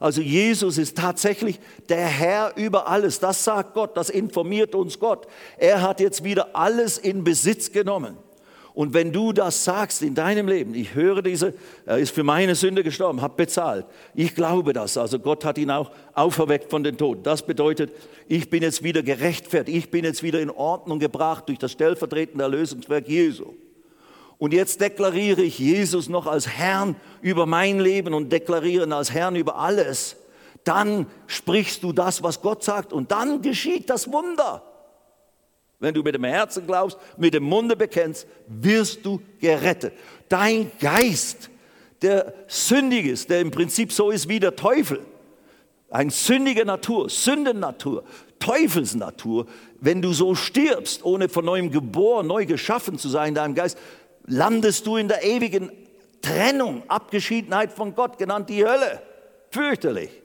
Also 0.00 0.22
Jesus 0.22 0.76
ist 0.76 0.96
tatsächlich 0.98 1.60
der 1.88 2.04
Herr 2.04 2.56
über 2.56 2.88
alles. 2.88 3.20
Das 3.20 3.44
sagt 3.44 3.74
Gott, 3.74 3.96
das 3.96 4.10
informiert 4.10 4.74
uns 4.74 4.98
Gott. 4.98 5.28
Er 5.56 5.82
hat 5.82 6.00
jetzt 6.00 6.24
wieder 6.24 6.56
alles 6.56 6.98
in 6.98 7.22
Besitz 7.22 7.70
genommen. 7.70 8.16
Und 8.74 8.94
wenn 8.94 9.12
du 9.12 9.32
das 9.32 9.64
sagst 9.64 10.02
in 10.02 10.14
deinem 10.14 10.48
Leben, 10.48 10.74
ich 10.74 10.94
höre 10.94 11.20
diese, 11.20 11.52
er 11.84 11.98
ist 11.98 12.14
für 12.14 12.22
meine 12.22 12.54
Sünde 12.54 12.82
gestorben, 12.82 13.20
hat 13.20 13.36
bezahlt. 13.36 13.84
Ich 14.14 14.34
glaube 14.34 14.72
das. 14.72 14.96
Also 14.96 15.18
Gott 15.18 15.44
hat 15.44 15.58
ihn 15.58 15.70
auch 15.70 15.90
auferweckt 16.14 16.70
von 16.70 16.82
den 16.82 16.96
Toten. 16.96 17.22
Das 17.22 17.42
bedeutet, 17.42 17.92
ich 18.28 18.48
bin 18.48 18.62
jetzt 18.62 18.82
wieder 18.82 19.02
gerechtfertigt. 19.02 19.76
Ich 19.76 19.90
bin 19.90 20.04
jetzt 20.04 20.22
wieder 20.22 20.40
in 20.40 20.50
Ordnung 20.50 20.98
gebracht 20.98 21.48
durch 21.48 21.58
das 21.58 21.72
stellvertretende 21.72 22.44
Erlösungswerk 22.44 23.08
Jesu. 23.08 23.52
Und 24.38 24.54
jetzt 24.54 24.80
deklariere 24.80 25.42
ich 25.42 25.58
Jesus 25.58 26.08
noch 26.08 26.26
als 26.26 26.48
Herrn 26.48 26.96
über 27.20 27.46
mein 27.46 27.78
Leben 27.78 28.14
und 28.14 28.32
deklariere 28.32 28.86
ihn 28.86 28.92
als 28.92 29.12
Herrn 29.12 29.36
über 29.36 29.56
alles. 29.56 30.16
Dann 30.64 31.06
sprichst 31.26 31.82
du 31.82 31.92
das, 31.92 32.22
was 32.22 32.40
Gott 32.40 32.64
sagt 32.64 32.92
und 32.92 33.12
dann 33.12 33.42
geschieht 33.42 33.90
das 33.90 34.10
Wunder. 34.10 34.62
Wenn 35.82 35.94
du 35.94 36.04
mit 36.04 36.14
dem 36.14 36.22
Herzen 36.22 36.64
glaubst, 36.64 36.96
mit 37.16 37.34
dem 37.34 37.42
Munde 37.42 37.74
bekennst, 37.74 38.28
wirst 38.46 39.04
du 39.04 39.20
gerettet. 39.40 39.92
Dein 40.28 40.70
Geist, 40.78 41.50
der 42.02 42.32
sündig 42.46 43.06
ist, 43.06 43.28
der 43.28 43.40
im 43.40 43.50
Prinzip 43.50 43.90
so 43.90 44.12
ist 44.12 44.28
wie 44.28 44.38
der 44.38 44.54
Teufel, 44.54 45.00
eine 45.90 46.12
sündige 46.12 46.64
Natur, 46.64 47.10
Sündennatur, 47.10 48.04
Teufelsnatur, 48.38 49.46
wenn 49.80 50.00
du 50.00 50.12
so 50.12 50.36
stirbst, 50.36 51.04
ohne 51.04 51.28
von 51.28 51.44
neuem 51.44 51.72
geboren, 51.72 52.28
neu 52.28 52.46
geschaffen 52.46 52.96
zu 52.96 53.08
sein 53.08 53.30
in 53.30 53.34
deinem 53.34 53.54
Geist, 53.56 53.76
landest 54.24 54.86
du 54.86 54.96
in 54.96 55.08
der 55.08 55.24
ewigen 55.24 55.72
Trennung, 56.22 56.84
Abgeschiedenheit 56.86 57.72
von 57.72 57.96
Gott, 57.96 58.18
genannt 58.18 58.48
die 58.48 58.64
Hölle. 58.64 59.02
Fürchterlich. 59.50 60.21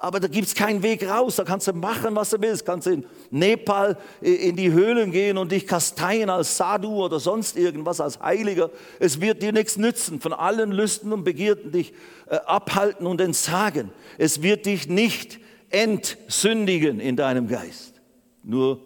Aber 0.00 0.20
da 0.20 0.28
gibt 0.28 0.46
es 0.46 0.54
keinen 0.54 0.84
Weg 0.84 1.08
raus. 1.08 1.36
Da 1.36 1.44
kannst 1.44 1.66
du 1.66 1.72
machen, 1.72 2.14
was 2.14 2.30
du 2.30 2.40
willst. 2.40 2.64
Kannst 2.64 2.86
in 2.86 3.04
Nepal 3.30 3.98
in 4.20 4.54
die 4.54 4.70
Höhlen 4.70 5.10
gehen 5.10 5.36
und 5.36 5.50
dich 5.50 5.66
kasteien 5.66 6.30
als 6.30 6.56
Sadhu 6.56 7.04
oder 7.04 7.18
sonst 7.18 7.56
irgendwas, 7.56 8.00
als 8.00 8.20
Heiliger. 8.20 8.70
Es 9.00 9.20
wird 9.20 9.42
dir 9.42 9.52
nichts 9.52 9.76
nützen. 9.76 10.20
Von 10.20 10.32
allen 10.32 10.70
Lüsten 10.70 11.12
und 11.12 11.24
Begierden 11.24 11.72
dich 11.72 11.92
äh, 12.28 12.36
abhalten 12.36 13.08
und 13.08 13.20
entsagen. 13.20 13.90
Es 14.18 14.40
wird 14.40 14.66
dich 14.66 14.88
nicht 14.88 15.40
entsündigen 15.70 17.00
in 17.00 17.16
deinem 17.16 17.48
Geist. 17.48 18.00
Nur 18.44 18.80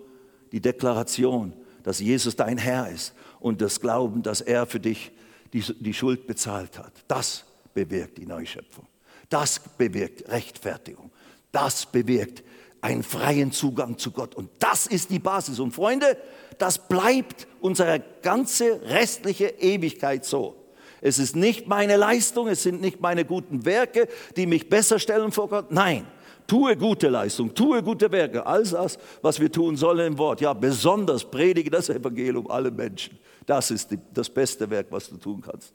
die 0.50 0.60
Deklaration, 0.60 1.52
dass 1.82 2.00
Jesus 2.00 2.36
dein 2.36 2.56
Herr 2.56 2.88
ist 2.88 3.12
und 3.38 3.60
das 3.60 3.80
Glauben, 3.80 4.22
dass 4.22 4.40
er 4.40 4.64
für 4.64 4.80
dich 4.80 5.12
die, 5.52 5.60
die 5.60 5.92
Schuld 5.92 6.26
bezahlt 6.26 6.78
hat. 6.78 6.92
Das 7.06 7.44
bewirkt 7.74 8.16
die 8.16 8.26
Neuschöpfung. 8.26 8.86
Das 9.32 9.58
bewirkt 9.78 10.28
Rechtfertigung. 10.30 11.10
Das 11.52 11.86
bewirkt 11.86 12.42
einen 12.82 13.02
freien 13.02 13.50
Zugang 13.50 13.96
zu 13.96 14.10
Gott. 14.10 14.34
Und 14.34 14.50
das 14.58 14.86
ist 14.86 15.08
die 15.08 15.20
Basis. 15.20 15.58
Und 15.58 15.72
Freunde, 15.72 16.18
das 16.58 16.86
bleibt 16.86 17.46
unsere 17.62 18.02
ganze 18.20 18.82
restliche 18.82 19.46
Ewigkeit 19.46 20.26
so. 20.26 20.56
Es 21.00 21.18
ist 21.18 21.34
nicht 21.34 21.66
meine 21.66 21.96
Leistung, 21.96 22.46
es 22.46 22.62
sind 22.62 22.82
nicht 22.82 23.00
meine 23.00 23.24
guten 23.24 23.64
Werke, 23.64 24.06
die 24.36 24.46
mich 24.46 24.68
besser 24.68 24.98
stellen 24.98 25.32
vor 25.32 25.48
Gott. 25.48 25.72
Nein, 25.72 26.06
tue 26.46 26.76
gute 26.76 27.08
Leistung, 27.08 27.54
tue 27.54 27.82
gute 27.82 28.12
Werke, 28.12 28.44
alles 28.44 28.72
das, 28.72 28.98
was 29.22 29.40
wir 29.40 29.50
tun 29.50 29.78
sollen 29.78 30.12
im 30.12 30.18
Wort. 30.18 30.42
Ja, 30.42 30.52
besonders 30.52 31.24
predige 31.24 31.70
das 31.70 31.88
Evangelium 31.88 32.50
allen 32.50 32.76
Menschen. 32.76 33.18
Das 33.46 33.70
ist 33.70 33.90
die, 33.90 33.98
das 34.12 34.28
beste 34.28 34.68
Werk, 34.68 34.88
was 34.90 35.08
du 35.08 35.16
tun 35.16 35.40
kannst. 35.40 35.72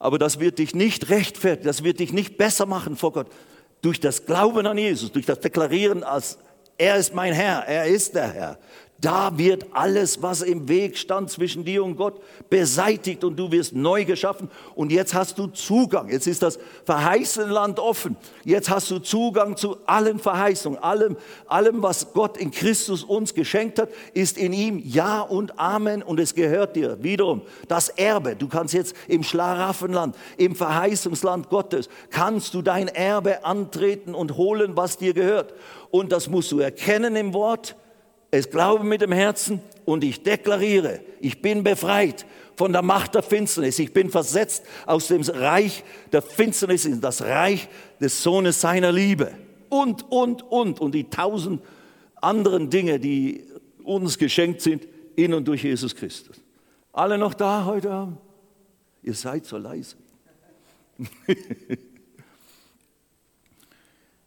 Aber 0.00 0.18
das 0.18 0.40
wird 0.40 0.58
dich 0.58 0.74
nicht 0.74 1.10
rechtfertigen, 1.10 1.66
das 1.66 1.84
wird 1.84 2.00
dich 2.00 2.12
nicht 2.12 2.36
besser 2.36 2.66
machen 2.66 2.96
vor 2.96 3.12
Gott. 3.12 3.28
Durch 3.82 4.00
das 4.00 4.26
Glauben 4.26 4.66
an 4.66 4.76
Jesus, 4.76 5.12
durch 5.12 5.26
das 5.26 5.38
Deklarieren 5.38 6.02
als 6.02 6.38
er 6.78 6.96
ist 6.96 7.14
mein 7.14 7.34
Herr, 7.34 7.66
er 7.66 7.84
ist 7.84 8.14
der 8.14 8.32
Herr, 8.32 8.58
Da 9.00 9.38
wird 9.38 9.66
alles, 9.72 10.20
was 10.20 10.42
im 10.42 10.68
Weg 10.68 10.98
stand 10.98 11.30
zwischen 11.30 11.64
dir 11.64 11.82
und 11.82 11.96
Gott, 11.96 12.20
beseitigt 12.50 13.24
und 13.24 13.36
du 13.36 13.50
wirst 13.50 13.74
neu 13.74 14.04
geschaffen. 14.04 14.50
Und 14.74 14.92
jetzt 14.92 15.14
hast 15.14 15.38
du 15.38 15.46
Zugang. 15.46 16.10
Jetzt 16.10 16.26
ist 16.26 16.42
das 16.42 16.58
verheißene 16.84 17.50
Land 17.50 17.78
offen. 17.78 18.16
Jetzt 18.44 18.68
hast 18.68 18.90
du 18.90 18.98
Zugang 18.98 19.56
zu 19.56 19.78
allen 19.86 20.18
Verheißungen. 20.18 20.78
Allem, 20.82 21.16
allem, 21.46 21.82
was 21.82 22.12
Gott 22.12 22.36
in 22.36 22.50
Christus 22.50 23.02
uns 23.02 23.32
geschenkt 23.32 23.78
hat, 23.78 23.88
ist 24.12 24.36
in 24.36 24.52
ihm 24.52 24.82
Ja 24.84 25.22
und 25.22 25.58
Amen 25.58 26.02
und 26.02 26.20
es 26.20 26.34
gehört 26.34 26.76
dir. 26.76 27.02
Wiederum 27.02 27.40
das 27.68 27.88
Erbe. 27.88 28.36
Du 28.36 28.48
kannst 28.48 28.74
jetzt 28.74 28.94
im 29.08 29.22
Schlaraffenland, 29.22 30.14
im 30.36 30.54
Verheißungsland 30.54 31.48
Gottes, 31.48 31.88
kannst 32.10 32.52
du 32.52 32.60
dein 32.60 32.88
Erbe 32.88 33.46
antreten 33.46 34.14
und 34.14 34.36
holen, 34.36 34.76
was 34.76 34.98
dir 34.98 35.14
gehört. 35.14 35.54
Und 35.90 36.12
das 36.12 36.28
musst 36.28 36.52
du 36.52 36.58
erkennen 36.58 37.16
im 37.16 37.32
Wort 37.32 37.76
es 38.30 38.50
glaube 38.50 38.84
mit 38.84 39.02
dem 39.02 39.12
Herzen 39.12 39.60
und 39.84 40.04
ich 40.04 40.22
deklariere, 40.22 41.00
ich 41.20 41.42
bin 41.42 41.64
befreit 41.64 42.26
von 42.56 42.72
der 42.72 42.82
Macht 42.82 43.14
der 43.14 43.22
Finsternis. 43.22 43.78
Ich 43.78 43.92
bin 43.92 44.10
versetzt 44.10 44.64
aus 44.86 45.08
dem 45.08 45.22
Reich 45.22 45.82
der 46.12 46.22
Finsternis 46.22 46.84
in 46.84 47.00
das 47.00 47.22
Reich 47.22 47.68
des 48.00 48.22
Sohnes 48.22 48.60
seiner 48.60 48.92
Liebe. 48.92 49.32
Und, 49.68 50.10
und, 50.10 50.42
und. 50.42 50.78
Und 50.80 50.94
die 50.94 51.08
tausend 51.08 51.62
anderen 52.16 52.68
Dinge, 52.68 53.00
die 53.00 53.44
uns 53.82 54.18
geschenkt 54.18 54.60
sind 54.60 54.86
in 55.16 55.32
und 55.34 55.48
durch 55.48 55.64
Jesus 55.64 55.96
Christus. 55.96 56.36
Alle 56.92 57.16
noch 57.16 57.34
da 57.34 57.64
heute 57.64 57.90
Abend? 57.90 58.18
Ihr 59.02 59.14
seid 59.14 59.46
so 59.46 59.56
leise. 59.56 59.96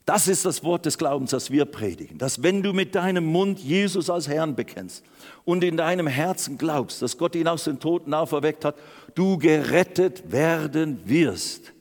Das 0.05 0.27
ist 0.27 0.43
das 0.43 0.63
Wort 0.65 0.85
des 0.85 0.97
Glaubens, 0.97 1.31
das 1.31 1.49
wir 1.49 1.63
predigen. 1.63 2.17
Dass 2.17 2.43
wenn 2.43 2.61
du 2.61 2.73
mit 2.73 2.93
deinem 2.93 3.25
Mund 3.25 3.59
Jesus 3.59 4.09
als 4.09 4.27
Herrn 4.27 4.55
bekennst 4.55 5.03
und 5.45 5.63
in 5.63 5.77
deinem 5.77 6.07
Herzen 6.07 6.57
glaubst, 6.57 7.01
dass 7.01 7.17
Gott 7.17 7.35
ihn 7.35 7.47
aus 7.47 7.63
den 7.63 7.79
Toten 7.79 8.13
auferweckt 8.13 8.65
hat, 8.65 8.75
du 9.15 9.37
gerettet 9.37 10.29
werden 10.31 10.99
wirst. 11.05 11.71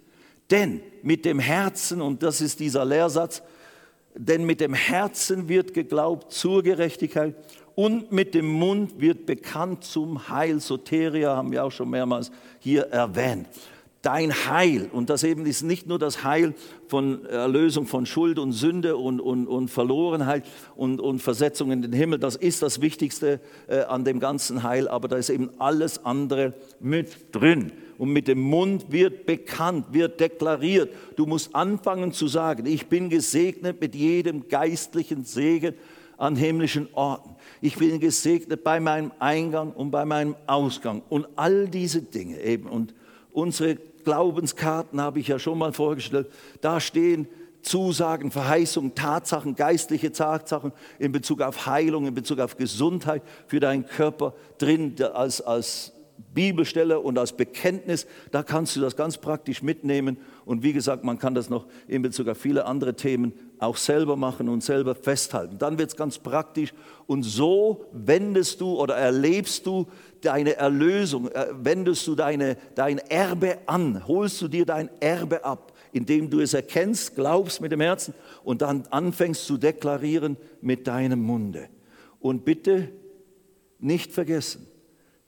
Denn 0.50 0.82
mit 1.02 1.24
dem 1.24 1.40
Herzen, 1.40 2.00
und 2.00 2.22
das 2.22 2.40
ist 2.40 2.60
dieser 2.60 2.84
Lehrsatz, 2.84 3.42
denn 4.14 4.44
mit 4.44 4.60
dem 4.60 4.74
Herzen 4.74 5.48
wird 5.48 5.74
geglaubt 5.74 6.32
zur 6.32 6.62
Gerechtigkeit 6.62 7.34
und 7.74 8.12
mit 8.12 8.34
dem 8.34 8.46
Mund 8.46 9.00
wird 9.00 9.26
bekannt 9.26 9.82
zum 9.82 10.28
Heil. 10.28 10.60
Soteria 10.60 11.34
haben 11.34 11.50
wir 11.50 11.64
auch 11.64 11.72
schon 11.72 11.90
mehrmals 11.90 12.30
hier 12.60 12.82
erwähnt 12.82 13.48
dein 14.02 14.32
Heil. 14.32 14.90
Und 14.92 15.10
das 15.10 15.22
eben 15.22 15.46
ist 15.46 15.62
nicht 15.62 15.86
nur 15.86 15.98
das 15.98 16.24
Heil 16.24 16.54
von 16.88 17.24
Erlösung 17.24 17.86
von 17.86 18.04
Schuld 18.04 18.38
und 18.38 18.52
Sünde 18.52 18.96
und, 18.96 19.20
und, 19.20 19.46
und 19.46 19.68
Verlorenheit 19.68 20.44
und, 20.74 21.00
und 21.00 21.20
Versetzung 21.20 21.70
in 21.70 21.82
den 21.82 21.92
Himmel. 21.92 22.18
Das 22.18 22.34
ist 22.34 22.62
das 22.62 22.80
Wichtigste 22.80 23.40
äh, 23.68 23.82
an 23.82 24.04
dem 24.04 24.18
ganzen 24.18 24.64
Heil, 24.64 24.88
aber 24.88 25.06
da 25.06 25.16
ist 25.16 25.30
eben 25.30 25.50
alles 25.58 26.04
andere 26.04 26.54
mit 26.80 27.34
drin. 27.34 27.72
Und 27.96 28.12
mit 28.12 28.26
dem 28.26 28.40
Mund 28.40 28.90
wird 28.90 29.26
bekannt, 29.26 29.86
wird 29.92 30.18
deklariert. 30.18 30.92
Du 31.14 31.24
musst 31.24 31.54
anfangen 31.54 32.12
zu 32.12 32.26
sagen, 32.26 32.66
ich 32.66 32.88
bin 32.88 33.08
gesegnet 33.08 33.80
mit 33.80 33.94
jedem 33.94 34.48
geistlichen 34.48 35.24
Segen 35.24 35.74
an 36.16 36.34
himmlischen 36.34 36.88
Orten. 36.92 37.36
Ich 37.60 37.76
bin 37.76 38.00
gesegnet 38.00 38.64
bei 38.64 38.80
meinem 38.80 39.12
Eingang 39.20 39.72
und 39.72 39.92
bei 39.92 40.04
meinem 40.04 40.34
Ausgang 40.48 41.02
und 41.08 41.28
all 41.36 41.68
diese 41.68 42.02
Dinge 42.02 42.40
eben. 42.40 42.68
Und 42.68 42.94
unsere 43.32 43.76
Glaubenskarten 44.04 45.00
habe 45.00 45.20
ich 45.20 45.28
ja 45.28 45.38
schon 45.38 45.58
mal 45.58 45.72
vorgestellt. 45.72 46.30
Da 46.60 46.80
stehen 46.80 47.28
Zusagen, 47.62 48.30
Verheißungen, 48.30 48.94
Tatsachen, 48.94 49.54
geistliche 49.54 50.12
Tatsachen 50.12 50.72
in 50.98 51.12
Bezug 51.12 51.40
auf 51.40 51.66
Heilung, 51.66 52.06
in 52.06 52.14
Bezug 52.14 52.40
auf 52.40 52.56
Gesundheit 52.56 53.22
für 53.46 53.60
deinen 53.60 53.86
Körper 53.86 54.34
drin 54.58 54.96
als, 55.14 55.40
als 55.40 55.92
Bibelstelle 56.34 57.00
und 57.00 57.18
als 57.18 57.32
Bekenntnis. 57.32 58.06
Da 58.30 58.42
kannst 58.42 58.76
du 58.76 58.80
das 58.80 58.96
ganz 58.96 59.18
praktisch 59.18 59.62
mitnehmen. 59.62 60.16
Und 60.44 60.62
wie 60.62 60.72
gesagt, 60.72 61.04
man 61.04 61.18
kann 61.18 61.34
das 61.34 61.50
noch 61.50 61.66
in 61.86 62.02
Bezug 62.02 62.28
auf 62.28 62.38
viele 62.38 62.64
andere 62.66 62.94
Themen 62.94 63.32
auch 63.62 63.76
selber 63.76 64.16
machen 64.16 64.48
und 64.48 64.62
selber 64.62 64.94
festhalten. 64.94 65.56
Dann 65.58 65.78
wird 65.78 65.90
es 65.90 65.96
ganz 65.96 66.18
praktisch. 66.18 66.74
Und 67.06 67.22
so 67.22 67.86
wendest 67.92 68.60
du 68.60 68.80
oder 68.80 68.96
erlebst 68.96 69.66
du 69.66 69.86
deine 70.20 70.56
Erlösung, 70.56 71.28
äh, 71.28 71.46
wendest 71.52 72.06
du 72.06 72.14
deine, 72.14 72.56
dein 72.74 72.98
Erbe 72.98 73.58
an, 73.66 74.06
holst 74.06 74.42
du 74.42 74.48
dir 74.48 74.66
dein 74.66 74.90
Erbe 75.00 75.44
ab, 75.44 75.72
indem 75.92 76.28
du 76.28 76.40
es 76.40 76.54
erkennst, 76.54 77.14
glaubst 77.14 77.60
mit 77.60 77.72
dem 77.72 77.80
Herzen 77.80 78.14
und 78.42 78.62
dann 78.62 78.84
anfängst 78.90 79.46
zu 79.46 79.56
deklarieren 79.56 80.36
mit 80.60 80.86
deinem 80.86 81.22
Munde. 81.22 81.68
Und 82.18 82.44
bitte 82.44 82.88
nicht 83.78 84.12
vergessen, 84.12 84.66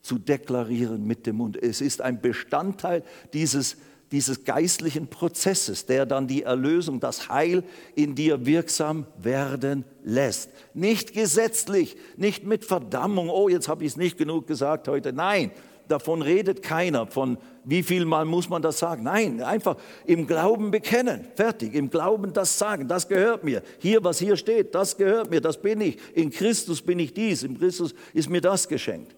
zu 0.01 0.18
deklarieren 0.18 1.07
mit 1.07 1.26
dem 1.26 1.37
Mund. 1.37 1.57
Es 1.61 1.80
ist 1.80 2.01
ein 2.03 2.20
Bestandteil 2.20 3.03
dieses 3.32 3.76
dieses 4.15 4.45
geistlichen 4.45 5.09
Prozesses, 5.09 5.87
der 5.87 6.07
dann 6.07 6.29
die 6.29 6.45
Erlösung, 6.45 7.01
das 7.01 7.29
Heil 7.29 7.65
in 7.97 8.15
dir 8.15 8.47
wirksam 8.47 9.07
werden 9.19 9.85
lässt. 10.05 10.51
Nicht 10.73 11.15
gesetzlich, 11.15 11.97
nicht 12.17 12.45
mit 12.45 12.65
Verdammung, 12.65 13.29
oh, 13.29 13.49
jetzt 13.49 13.67
habe 13.67 13.83
ich 13.83 13.91
es 13.91 13.97
nicht 13.97 14.17
genug 14.17 14.47
gesagt 14.47 14.87
heute. 14.87 15.12
Nein, 15.12 15.51
davon 15.89 16.23
redet 16.23 16.62
keiner, 16.62 17.09
von 17.09 17.39
wie 17.65 17.83
viel 17.83 18.05
Mal 18.05 18.25
muss 18.25 18.49
man 18.49 18.62
das 18.62 18.79
sagen. 18.79 19.03
Nein, 19.03 19.43
einfach 19.43 19.79
im 20.07 20.29
Glauben 20.29 20.71
bekennen, 20.71 21.27
fertig, 21.35 21.75
im 21.75 21.91
Glauben 21.91 22.33
das 22.33 22.57
sagen, 22.57 22.87
das 22.87 23.09
gehört 23.09 23.43
mir. 23.43 23.62
Hier, 23.81 24.05
was 24.05 24.21
hier 24.21 24.37
steht, 24.37 24.77
das 24.77 24.97
gehört 24.97 25.29
mir, 25.29 25.41
das 25.41 25.61
bin 25.61 25.81
ich. 25.81 25.99
In 26.15 26.31
Christus 26.31 26.83
bin 26.83 27.01
ich 27.01 27.15
dies, 27.15 27.43
in 27.43 27.59
Christus 27.59 27.93
ist 28.12 28.31
mir 28.31 28.41
das 28.41 28.69
geschenkt. 28.69 29.17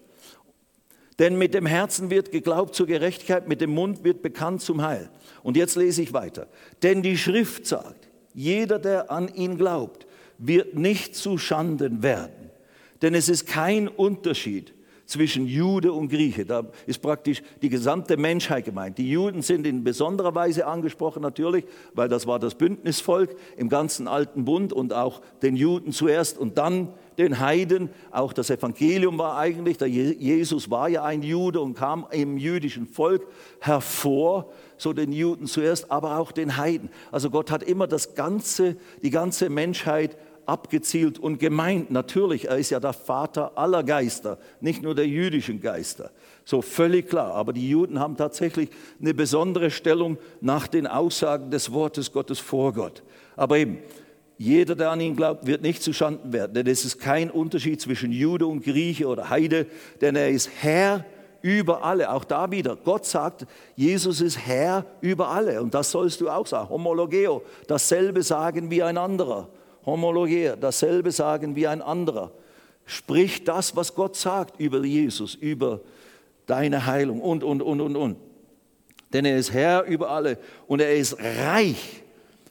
Denn 1.19 1.37
mit 1.37 1.53
dem 1.53 1.65
Herzen 1.65 2.09
wird 2.09 2.31
geglaubt 2.31 2.75
zur 2.75 2.85
Gerechtigkeit, 2.85 3.47
mit 3.47 3.61
dem 3.61 3.71
Mund 3.71 4.03
wird 4.03 4.21
bekannt 4.21 4.61
zum 4.61 4.83
Heil. 4.83 5.09
Und 5.41 5.57
jetzt 5.57 5.75
lese 5.75 6.03
ich 6.03 6.13
weiter. 6.13 6.47
Denn 6.83 7.01
die 7.01 7.17
Schrift 7.17 7.65
sagt, 7.65 8.07
jeder, 8.33 8.77
der 8.77 9.09
an 9.11 9.33
ihn 9.33 9.57
glaubt, 9.57 10.05
wird 10.37 10.75
nicht 10.75 11.15
zu 11.15 11.39
Schanden 11.39 12.03
werden. 12.03 12.51
Denn 13.01 13.15
es 13.15 13.29
ist 13.29 13.47
kein 13.47 13.87
Unterschied 13.87 14.73
zwischen 15.07 15.47
Jude 15.47 15.93
und 15.93 16.09
Grieche. 16.09 16.45
Da 16.45 16.65
ist 16.85 17.01
praktisch 17.01 17.41
die 17.61 17.69
gesamte 17.69 18.17
Menschheit 18.17 18.65
gemeint. 18.65 18.97
Die 18.97 19.09
Juden 19.09 19.41
sind 19.41 19.65
in 19.65 19.83
besonderer 19.83 20.35
Weise 20.35 20.67
angesprochen 20.67 21.21
natürlich, 21.21 21.65
weil 21.93 22.09
das 22.09 22.27
war 22.27 22.39
das 22.39 22.55
Bündnisvolk 22.55 23.35
im 23.55 23.69
ganzen 23.69 24.07
alten 24.07 24.45
Bund 24.45 24.73
und 24.73 24.93
auch 24.93 25.21
den 25.41 25.55
Juden 25.55 25.93
zuerst 25.93 26.37
und 26.37 26.57
dann 26.57 26.93
den 27.17 27.39
Heiden. 27.39 27.89
Auch 28.11 28.33
das 28.33 28.49
Evangelium 28.49 29.17
war 29.17 29.37
eigentlich, 29.37 29.77
der 29.77 29.87
Jesus 29.87 30.69
war 30.69 30.89
ja 30.89 31.03
ein 31.03 31.23
Jude 31.23 31.61
und 31.61 31.75
kam 31.75 32.05
im 32.11 32.37
jüdischen 32.37 32.87
Volk 32.87 33.25
hervor, 33.59 34.51
so 34.77 34.93
den 34.93 35.11
Juden 35.11 35.47
zuerst, 35.47 35.91
aber 35.91 36.19
auch 36.19 36.31
den 36.31 36.57
Heiden. 36.57 36.89
Also 37.11 37.29
Gott 37.29 37.49
hat 37.51 37.63
immer 37.63 37.87
das 37.87 38.15
ganze, 38.15 38.75
die 39.01 39.09
ganze 39.09 39.49
Menschheit 39.49 40.17
abgezielt 40.47 41.19
und 41.19 41.39
gemeint. 41.39 41.91
Natürlich, 41.91 42.47
er 42.47 42.57
ist 42.57 42.69
ja 42.69 42.79
der 42.79 42.93
Vater 42.93 43.57
aller 43.57 43.83
Geister, 43.83 44.37
nicht 44.61 44.81
nur 44.81 44.95
der 44.95 45.07
jüdischen 45.07 45.59
Geister. 45.59 46.11
So 46.45 46.61
völlig 46.61 47.09
klar. 47.09 47.33
Aber 47.33 47.51
die 47.51 47.69
Juden 47.69 47.99
haben 47.99 48.15
tatsächlich 48.15 48.69
eine 49.01 49.13
besondere 49.13 49.69
Stellung 49.69 50.17
nach 50.39 50.67
den 50.67 50.87
Aussagen 50.87 51.51
des 51.51 51.73
Wortes 51.73 52.13
Gottes 52.13 52.39
vor 52.39 52.73
Gott. 52.73 53.03
Aber 53.35 53.57
eben, 53.57 53.79
jeder, 54.37 54.75
der 54.75 54.91
an 54.91 55.01
ihn 55.01 55.15
glaubt, 55.15 55.47
wird 55.47 55.61
nicht 55.61 55.81
zuschanden 55.81 56.31
werden, 56.31 56.53
denn 56.53 56.67
es 56.67 56.85
ist 56.85 56.99
kein 56.99 57.31
Unterschied 57.31 57.81
zwischen 57.81 58.11
Jude 58.11 58.45
und 58.45 58.63
Grieche 58.63 59.07
oder 59.07 59.29
Heide, 59.29 59.65
denn 60.01 60.15
er 60.15 60.29
ist 60.29 60.49
Herr 60.61 61.05
über 61.41 61.83
alle. 61.83 62.11
Auch 62.11 62.23
da 62.23 62.51
wieder, 62.51 62.75
Gott 62.75 63.05
sagt, 63.05 63.47
Jesus 63.75 64.21
ist 64.21 64.37
Herr 64.37 64.85
über 65.01 65.29
alle. 65.29 65.61
Und 65.61 65.73
das 65.73 65.91
sollst 65.91 66.21
du 66.21 66.29
auch 66.29 66.45
sagen. 66.45 66.69
Homologeo, 66.69 67.43
dasselbe 67.67 68.21
sagen 68.21 68.69
wie 68.69 68.83
ein 68.83 68.97
anderer 68.97 69.49
homologier, 69.87 70.57
dasselbe 70.57 71.11
sagen 71.11 71.55
wie 71.55 71.65
ein 71.65 71.81
anderer. 71.81 72.31
Sprich 72.85 73.43
das, 73.43 73.75
was 73.75 73.95
Gott 73.95 74.15
sagt 74.15 74.59
über 74.59 74.83
Jesus, 74.83 75.33
über 75.33 75.81
deine 76.45 76.85
Heilung 76.85 77.21
und, 77.21 77.43
und, 77.43 77.61
und, 77.61 77.81
und, 77.81 77.95
und. 77.95 78.17
Denn 79.13 79.25
er 79.25 79.37
ist 79.37 79.53
Herr 79.53 79.85
über 79.85 80.11
alle 80.11 80.37
und 80.67 80.81
er 80.81 80.95
ist 80.95 81.17
reich 81.19 82.03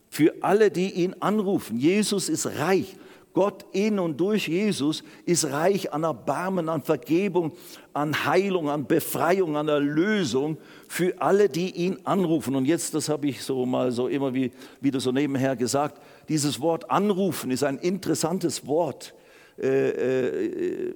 für 0.09 0.35
alle, 0.41 0.71
die 0.71 0.91
ihn 0.91 1.15
anrufen. 1.21 1.79
Jesus 1.79 2.29
ist 2.29 2.47
reich. 2.59 2.97
Gott 3.37 3.67
in 3.73 3.99
und 3.99 4.19
durch 4.19 4.49
Jesus 4.49 5.05
ist 5.27 5.45
reich 5.45 5.93
an 5.93 6.05
Erbarmen, 6.05 6.71
an 6.71 6.81
Vergebung, 6.81 7.53
an 7.93 8.25
Heilung, 8.25 8.71
an 8.71 8.87
Befreiung, 8.87 9.59
an 9.59 9.69
Erlösung 9.69 10.57
für 10.89 11.21
alle, 11.21 11.51
die 11.51 11.71
ihn 11.71 11.99
anrufen. 12.05 12.55
Und 12.55 12.65
jetzt, 12.65 12.95
das 12.95 13.11
habe 13.11 13.27
ich 13.29 13.43
so 13.43 13.67
mal 13.67 13.93
so 13.93 14.09
immer 14.09 14.33
wie, 14.33 14.53
wieder 14.81 15.01
so 15.01 15.13
nebenher 15.13 15.55
gesagt, 15.55 16.01
dieses 16.31 16.63
Wort 16.63 16.91
anrufen 16.91 17.51
ist 17.51 17.63
ein 17.63 17.77
interessantes 17.77 18.67
Wort. 18.67 19.13
Äh, 19.59 19.91
äh, 19.91 20.95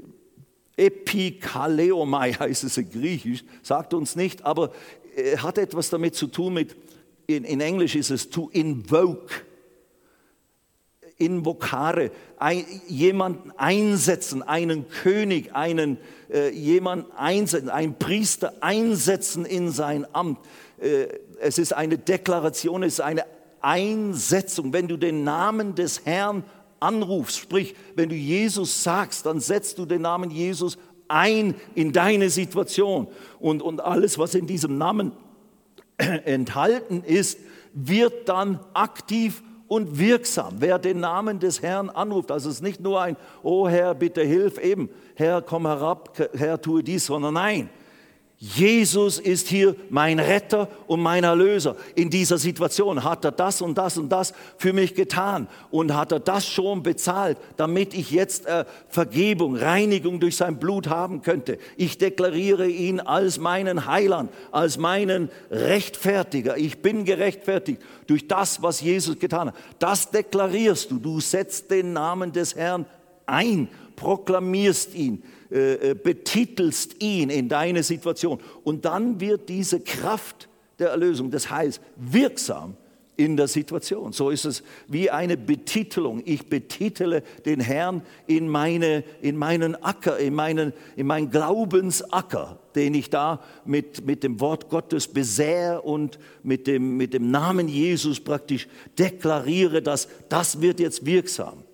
Epikaleomai 0.78 2.32
heißt 2.40 2.64
es 2.64 2.78
in 2.78 2.90
Griechisch, 2.90 3.44
sagt 3.62 3.92
uns 3.92 4.16
nicht, 4.16 4.46
aber 4.46 4.72
äh, 5.14 5.36
hat 5.36 5.58
etwas 5.58 5.90
damit 5.90 6.14
zu 6.14 6.26
tun 6.26 6.54
mit, 6.54 6.74
in, 7.36 7.44
in 7.44 7.60
Englisch 7.60 7.94
ist 7.94 8.10
es 8.10 8.30
to 8.30 8.50
invoke 8.52 9.32
Invokare, 11.20 12.10
ein, 12.38 12.64
jemanden 12.88 13.52
einsetzen, 13.58 14.42
einen 14.42 14.88
König, 14.88 15.54
einen 15.54 15.98
äh, 16.32 16.48
jemanden 16.48 17.12
einsetzen, 17.12 17.68
einen 17.68 17.94
Priester 17.94 18.54
einsetzen 18.60 19.44
in 19.44 19.70
sein 19.70 20.06
Amt. 20.14 20.38
Äh, 20.80 21.08
es 21.40 21.58
ist 21.58 21.74
eine 21.74 21.98
Deklaration, 21.98 22.82
es 22.82 22.94
ist 22.94 23.00
eine 23.00 23.24
Einsetzung. 23.60 24.72
Wenn 24.72 24.88
du 24.88 24.96
den 24.96 25.22
Namen 25.22 25.74
des 25.74 26.06
Herrn 26.06 26.42
anrufst, 26.80 27.38
sprich, 27.38 27.74
wenn 27.94 28.08
du 28.08 28.14
Jesus 28.14 28.82
sagst, 28.82 29.26
dann 29.26 29.40
setzt 29.40 29.78
du 29.78 29.84
den 29.84 30.00
Namen 30.00 30.30
Jesus 30.30 30.78
ein 31.06 31.54
in 31.74 31.92
deine 31.92 32.30
Situation. 32.30 33.08
Und, 33.38 33.60
und 33.60 33.82
alles, 33.82 34.18
was 34.18 34.34
in 34.34 34.46
diesem 34.46 34.78
Namen 34.78 35.12
enthalten 36.24 37.02
ist, 37.04 37.38
wird 37.72 38.28
dann 38.28 38.60
aktiv 38.74 39.42
und 39.68 39.98
wirksam. 39.98 40.56
Wer 40.58 40.78
den 40.78 41.00
Namen 41.00 41.38
des 41.38 41.62
Herrn 41.62 41.90
anruft, 41.90 42.32
also 42.32 42.48
es 42.48 42.56
ist 42.56 42.62
nicht 42.62 42.80
nur 42.80 43.00
ein, 43.00 43.16
oh 43.42 43.68
Herr, 43.68 43.94
bitte 43.94 44.22
hilf 44.22 44.58
eben, 44.58 44.90
Herr, 45.14 45.42
komm 45.42 45.66
herab, 45.66 46.18
Herr, 46.34 46.60
tue 46.60 46.82
dies, 46.82 47.06
sondern 47.06 47.34
nein, 47.34 47.70
Jesus 48.42 49.18
ist 49.18 49.48
hier 49.48 49.76
mein 49.90 50.18
Retter 50.18 50.66
und 50.86 51.02
mein 51.02 51.24
Erlöser. 51.24 51.76
In 51.94 52.08
dieser 52.08 52.38
Situation 52.38 53.04
hat 53.04 53.22
er 53.26 53.32
das 53.32 53.60
und 53.60 53.76
das 53.76 53.98
und 53.98 54.08
das 54.08 54.32
für 54.56 54.72
mich 54.72 54.94
getan 54.94 55.46
und 55.70 55.94
hat 55.94 56.10
er 56.10 56.20
das 56.20 56.46
schon 56.46 56.82
bezahlt, 56.82 57.36
damit 57.58 57.92
ich 57.92 58.10
jetzt 58.10 58.46
äh, 58.46 58.64
Vergebung, 58.88 59.56
Reinigung 59.56 60.20
durch 60.20 60.36
sein 60.36 60.58
Blut 60.58 60.88
haben 60.88 61.20
könnte. 61.20 61.58
Ich 61.76 61.98
deklariere 61.98 62.66
ihn 62.66 62.98
als 62.98 63.38
meinen 63.38 63.84
Heiland, 63.84 64.30
als 64.52 64.78
meinen 64.78 65.28
Rechtfertiger. 65.50 66.56
Ich 66.56 66.80
bin 66.80 67.04
gerechtfertigt 67.04 67.82
durch 68.06 68.26
das, 68.26 68.62
was 68.62 68.80
Jesus 68.80 69.18
getan 69.18 69.48
hat. 69.48 69.56
Das 69.78 70.10
deklarierst 70.12 70.90
du. 70.90 70.98
Du 70.98 71.20
setzt 71.20 71.70
den 71.70 71.92
Namen 71.92 72.32
des 72.32 72.56
Herrn 72.56 72.86
ein, 73.26 73.68
proklamierst 73.96 74.94
ihn 74.94 75.22
äh, 75.50 75.90
äh, 75.90 75.94
betitelst 75.94 77.02
ihn 77.02 77.30
in 77.30 77.48
deine 77.48 77.82
Situation. 77.82 78.38
Und 78.62 78.84
dann 78.84 79.20
wird 79.20 79.48
diese 79.48 79.80
Kraft 79.80 80.48
der 80.78 80.90
Erlösung, 80.90 81.30
des 81.30 81.50
Heils, 81.50 81.80
wirksam 81.96 82.76
in 83.16 83.36
der 83.36 83.48
Situation. 83.48 84.12
So 84.12 84.30
ist 84.30 84.46
es 84.46 84.62
wie 84.88 85.10
eine 85.10 85.36
Betitelung. 85.36 86.22
Ich 86.24 86.46
betitele 86.46 87.22
den 87.44 87.60
Herrn 87.60 88.02
in, 88.26 88.48
meine, 88.48 89.04
in 89.20 89.36
meinen 89.36 89.74
Acker, 89.82 90.18
in 90.18 90.34
meinen, 90.34 90.72
in 90.96 91.06
meinen 91.06 91.30
Glaubensacker, 91.30 92.58
den 92.74 92.94
ich 92.94 93.10
da 93.10 93.42
mit, 93.64 94.06
mit 94.06 94.22
dem 94.22 94.40
Wort 94.40 94.70
Gottes 94.70 95.08
besähe 95.08 95.82
und 95.82 96.18
mit 96.42 96.66
dem, 96.66 96.96
mit 96.96 97.12
dem 97.12 97.30
Namen 97.30 97.68
Jesus 97.68 98.20
praktisch 98.20 98.68
deklariere, 98.98 99.82
dass 99.82 100.08
das 100.28 100.62
wird 100.62 100.80
jetzt 100.80 101.04
wirksam. 101.04 101.64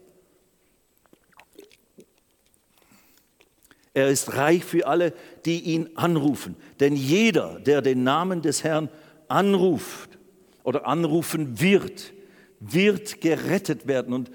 Er 3.96 4.10
ist 4.10 4.36
reich 4.36 4.62
für 4.62 4.86
alle, 4.86 5.14
die 5.46 5.58
ihn 5.58 5.88
anrufen. 5.94 6.54
Denn 6.80 6.94
jeder, 6.94 7.58
der 7.60 7.80
den 7.80 8.04
Namen 8.04 8.42
des 8.42 8.62
Herrn 8.62 8.90
anruft 9.26 10.18
oder 10.64 10.86
anrufen 10.86 11.62
wird, 11.62 12.12
wird 12.60 13.22
gerettet 13.22 13.86
werden. 13.86 14.12
Und 14.12 14.30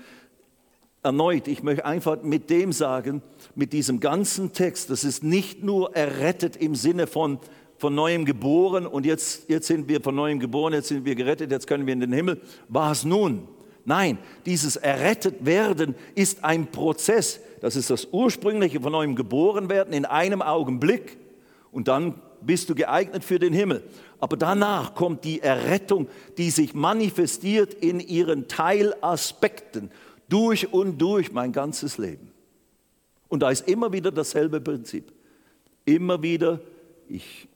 erneut, 1.04 1.48
ich 1.48 1.62
möchte 1.62 1.86
einfach 1.86 2.24
mit 2.24 2.50
dem 2.50 2.74
sagen, 2.74 3.22
mit 3.54 3.72
diesem 3.72 4.00
ganzen 4.00 4.52
Text, 4.52 4.90
das 4.90 5.04
ist 5.04 5.24
nicht 5.24 5.64
nur 5.64 5.96
errettet 5.96 6.56
im 6.56 6.74
Sinne 6.74 7.06
von 7.06 7.38
von 7.78 7.96
neuem 7.96 8.26
geboren 8.26 8.86
und 8.86 9.08
jetzt, 9.08 9.50
jetzt 9.50 9.66
sind 9.66 9.90
wir 9.90 10.02
von 10.02 10.14
neuem 10.14 10.40
geboren, 10.40 10.74
jetzt 10.74 10.90
sind 10.90 11.04
wir 11.04 11.16
gerettet, 11.16 11.50
jetzt 11.50 11.66
können 11.66 11.88
wir 11.88 11.94
in 11.94 12.00
den 12.00 12.14
Himmel. 12.14 12.40
War 12.68 12.92
es 12.92 13.04
nun? 13.04 13.48
Nein, 13.86 14.18
dieses 14.46 14.76
errettet 14.76 15.46
werden 15.46 15.96
ist 16.16 16.44
ein 16.44 16.68
Prozess. 16.68 17.40
Das 17.62 17.76
ist 17.76 17.90
das 17.90 18.08
ursprüngliche 18.12 18.80
von 18.80 18.92
neuem 18.92 19.16
geboren 19.16 19.70
werden 19.70 19.94
in 19.94 20.06
einem 20.06 20.42
Augenblick 20.42 21.18
und 21.72 21.88
dann 21.88 22.16
bist 22.42 22.70
du 22.70 22.76
geeignet 22.76 23.24
für 23.24 23.40
den 23.40 23.54
Himmel. 23.54 23.84
Aber 24.20 24.38
danach 24.38 24.96
kommt 24.96 25.24
die 25.24 25.42
Errettung, 25.42 26.08
die 26.38 26.50
sich 26.50 26.74
manifestiert 26.74 27.74
in 27.74 28.00
ihren 28.00 28.48
Teilaspekten 28.48 29.92
durch 30.30 30.74
und 30.74 30.98
durch 30.98 31.32
mein 31.32 31.52
ganzes 31.52 31.98
Leben. 31.98 32.32
Und 33.28 33.42
da 33.42 33.50
ist 33.50 33.68
immer 33.68 33.94
wieder 33.94 34.12
dasselbe 34.12 34.60
Prinzip. 34.60 35.12
Immer 35.86 36.22
wieder, 36.22 36.60
ich 37.08 37.48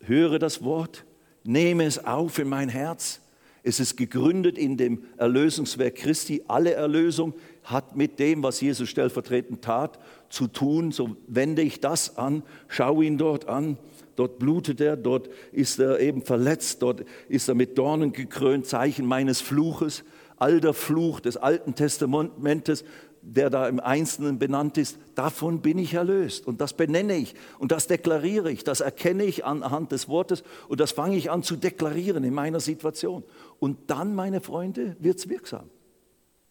höre 0.00 0.38
das 0.38 0.62
Wort, 0.62 1.04
nehme 1.44 1.84
es 1.84 2.04
auf 2.04 2.38
in 2.38 2.48
mein 2.48 2.68
Herz 2.68 3.21
es 3.64 3.78
ist 3.78 3.96
gegründet 3.96 4.58
in 4.58 4.76
dem 4.76 5.04
Erlösungswerk 5.16 5.94
Christi. 5.94 6.42
Alle 6.48 6.72
Erlösung 6.72 7.34
hat 7.62 7.96
mit 7.96 8.18
dem, 8.18 8.42
was 8.42 8.60
Jesus 8.60 8.88
stellvertretend 8.88 9.62
tat, 9.62 10.00
zu 10.28 10.48
tun. 10.48 10.90
So 10.90 11.16
wende 11.28 11.62
ich 11.62 11.80
das 11.80 12.16
an, 12.16 12.42
schaue 12.66 13.04
ihn 13.04 13.18
dort 13.18 13.48
an. 13.48 13.78
Dort 14.16 14.38
blutet 14.38 14.80
er, 14.80 14.96
dort 14.96 15.30
ist 15.52 15.78
er 15.78 16.00
eben 16.00 16.22
verletzt, 16.22 16.82
dort 16.82 17.04
ist 17.28 17.48
er 17.48 17.54
mit 17.54 17.78
Dornen 17.78 18.12
gekrönt, 18.12 18.66
Zeichen 18.66 19.06
meines 19.06 19.40
Fluches. 19.40 20.04
All 20.36 20.60
der 20.60 20.74
Fluch 20.74 21.20
des 21.20 21.36
Alten 21.36 21.76
Testamentes 21.76 22.84
der 23.22 23.50
da 23.50 23.68
im 23.68 23.78
Einzelnen 23.80 24.38
benannt 24.38 24.76
ist, 24.76 24.98
davon 25.14 25.62
bin 25.62 25.78
ich 25.78 25.94
erlöst. 25.94 26.46
Und 26.46 26.60
das 26.60 26.74
benenne 26.74 27.16
ich 27.16 27.34
und 27.58 27.72
das 27.72 27.86
deklariere 27.86 28.50
ich, 28.50 28.64
das 28.64 28.80
erkenne 28.80 29.24
ich 29.24 29.44
anhand 29.44 29.92
des 29.92 30.08
Wortes 30.08 30.42
und 30.68 30.80
das 30.80 30.92
fange 30.92 31.16
ich 31.16 31.30
an 31.30 31.42
zu 31.42 31.56
deklarieren 31.56 32.24
in 32.24 32.34
meiner 32.34 32.60
Situation. 32.60 33.22
Und 33.60 33.90
dann, 33.90 34.14
meine 34.14 34.40
Freunde, 34.40 34.96
wird 34.98 35.18
es 35.18 35.28
wirksam. 35.28 35.70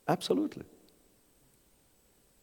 Absolut. 0.05 0.55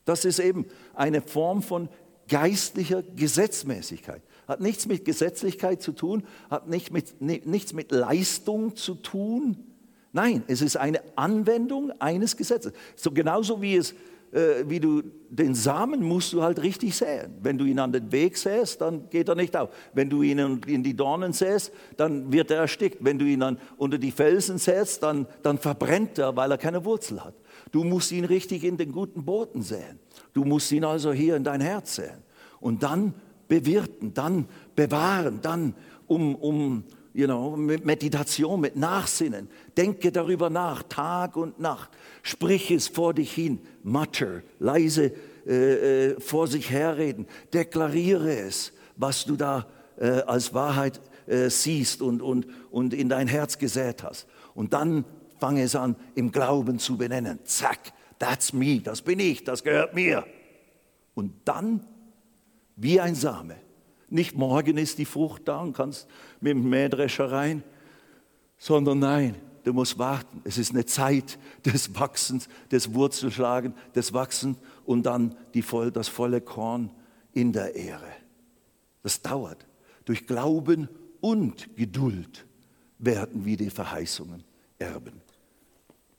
Das 0.04 0.24
ist 0.24 0.38
eben 0.38 0.66
eine 0.94 1.22
Form 1.22 1.62
von 1.62 1.88
geistlicher 2.28 3.02
Gesetzmäßigkeit. 3.02 4.22
Hat 4.46 4.60
nichts 4.60 4.86
mit 4.86 5.04
Gesetzlichkeit 5.04 5.82
zu 5.82 5.92
tun, 5.92 6.24
hat 6.50 6.68
nicht 6.68 6.92
mit, 6.92 7.20
nichts 7.20 7.72
mit 7.72 7.92
Leistung 7.92 8.76
zu 8.76 8.94
tun. 8.94 9.64
Nein, 10.12 10.42
es 10.46 10.62
ist 10.62 10.76
eine 10.76 11.02
Anwendung 11.16 11.92
eines 12.00 12.36
Gesetzes. 12.36 12.72
So 12.96 13.10
genauso 13.10 13.60
wie 13.60 13.76
es 13.76 13.94
äh, 14.32 14.64
wie 14.66 14.80
du 14.80 15.02
den 15.30 15.54
Samen 15.54 16.02
musst 16.02 16.32
du 16.32 16.42
halt 16.42 16.62
richtig 16.62 16.96
säen. 16.96 17.34
Wenn 17.42 17.58
du 17.58 17.64
ihn 17.64 17.78
an 17.78 17.92
den 17.92 18.10
Weg 18.12 18.36
säst, 18.36 18.80
dann 18.80 19.08
geht 19.10 19.28
er 19.28 19.34
nicht 19.34 19.56
auf. 19.56 19.70
Wenn 19.92 20.08
du 20.08 20.22
ihn 20.22 20.60
in 20.66 20.82
die 20.82 20.94
Dornen 20.94 21.32
säst, 21.32 21.72
dann 21.96 22.32
wird 22.32 22.50
er 22.50 22.58
erstickt. 22.58 22.98
Wenn 23.00 23.18
du 23.18 23.24
ihn 23.24 23.40
dann 23.40 23.58
unter 23.76 23.98
die 23.98 24.10
Felsen 24.10 24.58
säst, 24.58 25.02
dann, 25.02 25.26
dann 25.42 25.58
verbrennt 25.58 26.18
er, 26.18 26.34
weil 26.36 26.50
er 26.50 26.58
keine 26.58 26.84
Wurzel 26.84 27.24
hat. 27.24 27.34
Du 27.72 27.84
musst 27.84 28.12
ihn 28.12 28.24
richtig 28.24 28.64
in 28.64 28.76
den 28.76 28.92
guten 28.92 29.24
Boden 29.24 29.62
säen. 29.62 29.98
Du 30.32 30.44
musst 30.44 30.72
ihn 30.72 30.84
also 30.84 31.12
hier 31.12 31.36
in 31.36 31.44
dein 31.44 31.60
Herz 31.60 31.96
säen. 31.96 32.22
Und 32.60 32.82
dann 32.82 33.14
bewirten, 33.48 34.14
dann 34.14 34.46
bewahren, 34.74 35.40
dann 35.42 35.74
um, 36.06 36.34
um, 36.34 36.84
you 37.14 37.26
know, 37.26 37.56
mit 37.56 37.84
Meditation, 37.84 38.60
mit 38.60 38.76
Nachsinnen. 38.76 39.48
Denke 39.76 40.12
darüber 40.12 40.50
nach, 40.50 40.82
Tag 40.84 41.36
und 41.36 41.58
Nacht. 41.58 41.90
Sprich 42.22 42.70
es 42.70 42.88
vor 42.88 43.14
dich 43.14 43.32
hin, 43.32 43.60
mutter, 43.82 44.42
leise 44.58 45.12
äh, 45.46 46.10
äh, 46.10 46.20
vor 46.20 46.46
sich 46.46 46.70
herreden. 46.70 47.26
Deklariere 47.52 48.38
es, 48.38 48.72
was 48.96 49.24
du 49.24 49.36
da 49.36 49.66
äh, 49.98 50.20
als 50.22 50.52
Wahrheit 50.54 51.00
äh, 51.26 51.48
siehst 51.50 52.02
und, 52.02 52.22
und, 52.22 52.46
und 52.70 52.94
in 52.94 53.08
dein 53.08 53.28
Herz 53.28 53.58
gesät 53.58 54.02
hast. 54.02 54.26
Und 54.54 54.72
dann 54.72 55.04
fange 55.38 55.62
es 55.62 55.74
an, 55.74 55.96
im 56.14 56.32
Glauben 56.32 56.78
zu 56.78 56.96
benennen. 56.96 57.38
Zack, 57.44 57.92
that's 58.18 58.52
me, 58.52 58.80
das 58.80 59.02
bin 59.02 59.20
ich, 59.20 59.44
das 59.44 59.62
gehört 59.62 59.94
mir. 59.94 60.24
Und 61.14 61.32
dann, 61.44 61.84
wie 62.76 63.00
ein 63.00 63.14
Same, 63.14 63.56
nicht 64.10 64.36
morgen 64.36 64.78
ist 64.78 64.98
die 64.98 65.04
Frucht 65.04 65.42
da 65.46 65.60
und 65.60 65.74
kannst 65.74 66.08
mit 66.40 66.52
dem 66.52 66.68
Mähdrescher 66.68 67.30
rein, 67.30 67.62
sondern 68.56 68.98
nein, 68.98 69.34
du 69.64 69.72
musst 69.72 69.98
warten. 69.98 70.40
Es 70.44 70.58
ist 70.58 70.72
eine 70.72 70.86
Zeit 70.86 71.38
des 71.64 71.94
Wachsens, 71.94 72.48
des 72.70 72.94
Wurzelschlagen, 72.94 73.74
des 73.94 74.12
Wachsens 74.12 74.58
und 74.84 75.04
dann 75.04 75.36
die 75.54 75.62
voll, 75.62 75.90
das 75.90 76.08
volle 76.08 76.40
Korn 76.40 76.90
in 77.32 77.52
der 77.52 77.74
Ehre. 77.74 78.10
Das 79.02 79.22
dauert. 79.22 79.66
Durch 80.04 80.26
Glauben 80.26 80.88
und 81.20 81.76
Geduld 81.76 82.46
werden 82.98 83.44
wir 83.44 83.56
die 83.56 83.70
Verheißungen 83.70 84.42
erben. 84.78 85.20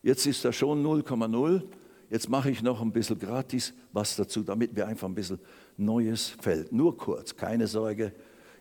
Jetzt 0.02 0.26
ist 0.26 0.46
da 0.46 0.54
schon 0.54 0.84
0,0. 0.84 1.64
Jetzt 2.10 2.30
mache 2.30 2.50
ich 2.50 2.62
noch 2.62 2.82
ein 2.82 2.92
bisschen 2.92 3.20
gratis 3.20 3.74
was 3.92 4.16
dazu, 4.16 4.44
damit 4.44 4.76
wir 4.76 4.88
einfach 4.88 5.08
ein 5.08 5.16
bisschen 5.16 5.40
neues 5.80 6.28
Feld. 6.28 6.72
Nur 6.72 6.98
kurz, 6.98 7.36
keine 7.36 7.68
Sorge. 7.68 8.14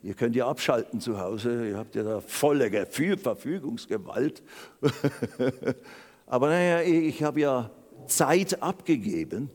Ihr 0.03 0.15
könnt 0.15 0.37
ja 0.37 0.49
abschalten 0.49 1.01
zu 1.01 1.19
Hause, 1.19 1.69
ihr 1.71 1.77
habt 1.77 1.95
ja 1.95 2.03
da 2.05 2.21
volle 2.21 2.71
Verfügungsgewalt. 2.87 4.43
Aber 6.27 6.49
naja, 6.49 6.83
ich 6.83 7.23
habe 7.23 7.41
ja 7.41 7.71
Zeit 8.07 8.63
abgegeben, 8.63 9.51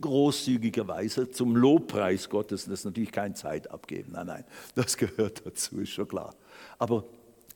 großzügigerweise 0.00 1.30
zum 1.30 1.54
Lobpreis 1.54 2.28
Gottes. 2.28 2.64
Das 2.64 2.80
ist 2.80 2.84
natürlich 2.84 3.12
kein 3.12 3.34
Zeit 3.34 3.70
abgeben, 3.70 4.12
nein, 4.12 4.26
nein, 4.26 4.44
das 4.74 4.96
gehört 4.96 5.46
dazu, 5.46 5.80
ist 5.80 5.90
schon 5.90 6.08
klar. 6.08 6.34
Aber 6.78 7.04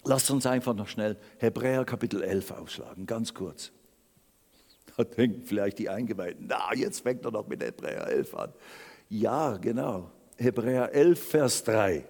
lasst 0.04 0.30
uns 0.30 0.46
einfach 0.46 0.74
noch 0.74 0.88
schnell 0.88 1.16
Hebräer 1.38 1.84
Kapitel 1.84 2.22
11 2.22 2.52
aufschlagen, 2.52 3.06
ganz 3.06 3.34
kurz. 3.34 3.72
Da 4.98 5.04
denken 5.04 5.42
vielleicht 5.44 5.78
die 5.78 5.88
Eingeweihten, 5.88 6.46
na, 6.48 6.74
jetzt 6.74 7.02
fängt 7.02 7.24
er 7.24 7.30
doch 7.30 7.46
mit 7.46 7.62
Hebräer 7.62 8.08
11 8.08 8.34
an. 8.34 8.52
Ja, 9.08 9.56
genau. 9.56 10.10
Hebräer 10.36 10.92
11, 10.92 11.22
Vers 11.22 11.62
3. 11.62 12.04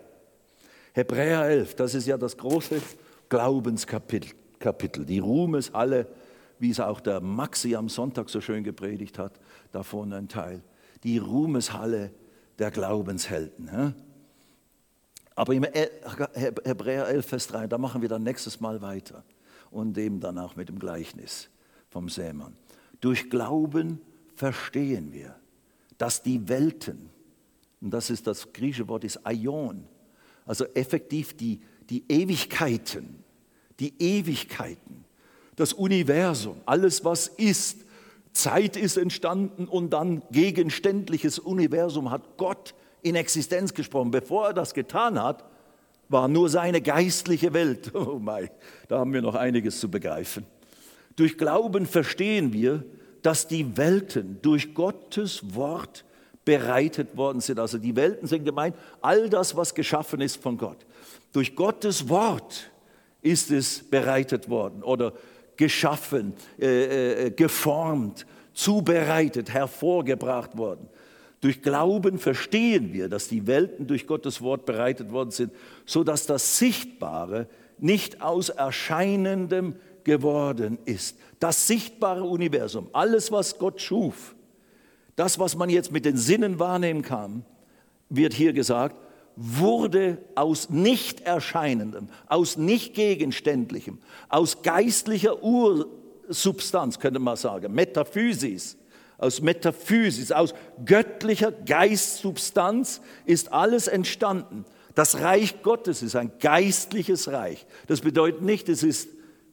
Hebräer 0.94 1.42
11, 1.42 1.74
das 1.74 1.94
ist 1.94 2.06
ja 2.06 2.16
das 2.16 2.38
große 2.38 2.80
Glaubenskapitel, 3.28 5.04
die 5.04 5.18
Ruhmeshalle, 5.18 6.06
wie 6.58 6.70
es 6.70 6.80
auch 6.80 7.00
der 7.00 7.20
Maxi 7.20 7.76
am 7.76 7.90
Sonntag 7.90 8.30
so 8.30 8.40
schön 8.40 8.64
gepredigt 8.64 9.18
hat, 9.18 9.38
davon 9.70 10.10
ein 10.14 10.28
Teil. 10.28 10.62
Die 11.04 11.18
Ruhmeshalle 11.18 12.10
der 12.58 12.70
Glaubenshelden. 12.70 13.94
Aber 15.34 15.52
im 15.52 15.64
Hebräer 15.64 17.06
11, 17.06 17.26
Vers 17.26 17.48
3, 17.48 17.66
da 17.66 17.76
machen 17.76 18.00
wir 18.00 18.08
dann 18.08 18.22
nächstes 18.22 18.60
Mal 18.60 18.80
weiter 18.80 19.24
und 19.70 19.98
eben 19.98 20.20
dann 20.20 20.38
auch 20.38 20.56
mit 20.56 20.70
dem 20.70 20.78
Gleichnis 20.78 21.50
vom 21.90 22.08
Sämann. 22.08 22.56
Durch 23.00 23.30
Glauben 23.30 24.00
verstehen 24.34 25.12
wir, 25.12 25.36
dass 25.98 26.22
die 26.22 26.48
Welten, 26.48 27.10
und 27.80 27.90
das 27.90 28.10
ist 28.10 28.26
das 28.26 28.52
griechische 28.52 28.88
Wort, 28.88 29.04
ist 29.04 29.24
Aion, 29.26 29.84
also 30.46 30.64
effektiv 30.74 31.36
die, 31.36 31.60
die 31.90 32.04
Ewigkeiten, 32.08 33.22
die 33.80 33.94
Ewigkeiten, 33.98 35.04
das 35.56 35.72
Universum, 35.72 36.56
alles 36.66 37.04
was 37.04 37.28
ist, 37.28 37.78
Zeit 38.32 38.76
ist 38.76 38.96
entstanden 38.96 39.66
und 39.66 39.90
dann 39.90 40.22
gegenständliches 40.30 41.38
Universum 41.38 42.10
hat 42.10 42.36
Gott 42.36 42.74
in 43.02 43.16
Existenz 43.16 43.74
gesprochen. 43.74 44.10
Bevor 44.10 44.48
er 44.48 44.54
das 44.54 44.74
getan 44.74 45.20
hat, 45.20 45.44
war 46.08 46.28
nur 46.28 46.48
seine 46.48 46.80
geistliche 46.80 47.52
Welt. 47.52 47.92
Oh 47.94 48.18
mein, 48.20 48.50
da 48.86 48.98
haben 49.00 49.12
wir 49.12 49.22
noch 49.22 49.34
einiges 49.34 49.80
zu 49.80 49.90
begreifen. 49.90 50.46
Durch 51.18 51.36
Glauben 51.36 51.84
verstehen 51.84 52.52
wir, 52.52 52.84
dass 53.22 53.48
die 53.48 53.76
Welten 53.76 54.38
durch 54.40 54.72
Gottes 54.72 55.52
Wort 55.52 56.04
bereitet 56.44 57.16
worden 57.16 57.40
sind. 57.40 57.58
Also 57.58 57.76
die 57.76 57.96
Welten 57.96 58.28
sind 58.28 58.44
gemeint, 58.44 58.76
all 59.00 59.28
das, 59.28 59.56
was 59.56 59.74
geschaffen 59.74 60.20
ist 60.20 60.40
von 60.40 60.56
Gott. 60.56 60.86
Durch 61.32 61.56
Gottes 61.56 62.08
Wort 62.08 62.70
ist 63.20 63.50
es 63.50 63.82
bereitet 63.82 64.48
worden 64.48 64.84
oder 64.84 65.12
geschaffen, 65.56 66.34
äh, 66.56 67.26
äh, 67.26 67.30
geformt, 67.32 68.24
zubereitet, 68.54 69.50
hervorgebracht 69.50 70.56
worden. 70.56 70.88
Durch 71.40 71.62
Glauben 71.62 72.20
verstehen 72.20 72.92
wir, 72.92 73.08
dass 73.08 73.26
die 73.26 73.48
Welten 73.48 73.88
durch 73.88 74.06
Gottes 74.06 74.40
Wort 74.40 74.66
bereitet 74.66 75.10
worden 75.10 75.32
sind, 75.32 75.52
so 75.84 76.04
dass 76.04 76.26
das 76.26 76.58
Sichtbare 76.58 77.48
nicht 77.78 78.22
aus 78.22 78.50
Erscheinendem 78.50 79.74
geworden 80.08 80.78
ist. 80.86 81.18
Das 81.38 81.66
sichtbare 81.66 82.24
Universum, 82.24 82.88
alles, 82.94 83.30
was 83.30 83.58
Gott 83.58 83.80
schuf, 83.80 84.34
das, 85.16 85.38
was 85.38 85.54
man 85.54 85.68
jetzt 85.68 85.92
mit 85.92 86.06
den 86.06 86.16
Sinnen 86.16 86.58
wahrnehmen 86.58 87.02
kann, 87.02 87.44
wird 88.08 88.32
hier 88.32 88.54
gesagt, 88.54 88.96
wurde 89.36 90.16
aus 90.34 90.70
nicht 90.70 91.20
erscheinendem, 91.20 92.08
aus 92.26 92.56
nicht 92.56 92.94
gegenständlichem, 92.94 93.98
aus 94.30 94.62
geistlicher 94.62 95.42
Ursubstanz, 95.42 96.98
könnte 96.98 97.20
man 97.20 97.36
sagen, 97.36 97.74
Metaphysis, 97.74 98.78
aus 99.18 99.42
Metaphysis, 99.42 100.32
aus 100.32 100.54
göttlicher 100.86 101.52
Geistsubstanz 101.52 103.02
ist 103.26 103.52
alles 103.52 103.88
entstanden. 103.88 104.64
Das 104.94 105.20
Reich 105.20 105.62
Gottes 105.62 106.02
ist 106.02 106.16
ein 106.16 106.32
geistliches 106.40 107.28
Reich. 107.28 107.66
Das 107.86 108.00
bedeutet 108.00 108.40
nicht, 108.42 108.68
es 108.70 108.82
ist 108.82 109.08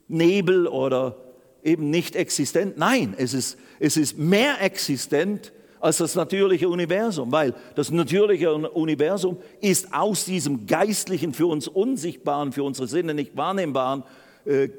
Nebel 0.08 0.68
oder 0.68 1.16
eben 1.64 1.89
nicht 1.89 2.16
existent. 2.16 2.78
Nein, 2.78 3.16
es 3.18 3.34
ist, 3.34 3.58
es 3.80 3.97
ist 3.97 4.18
mehr 4.18 4.62
existent 4.62 5.51
als 5.80 5.97
das 5.97 6.16
natürliche 6.16 6.70
Universum, 6.70 7.32
weil 7.32 7.53
das 7.76 7.91
natürliche 7.91 8.53
Universum 8.53 9.38
ist 9.62 9.93
aus 9.93 10.26
diesem 10.26 10.66
geistlichen, 10.66 11.34
für 11.34 11.47
uns 11.47 11.68
unsichtbaren, 11.68 12.51
für 12.51 12.64
unsere 12.64 12.88
Sinne 12.88 13.14
nicht 13.14 13.36
wahrnehmbaren, 13.36 14.03
äh, 14.45 14.70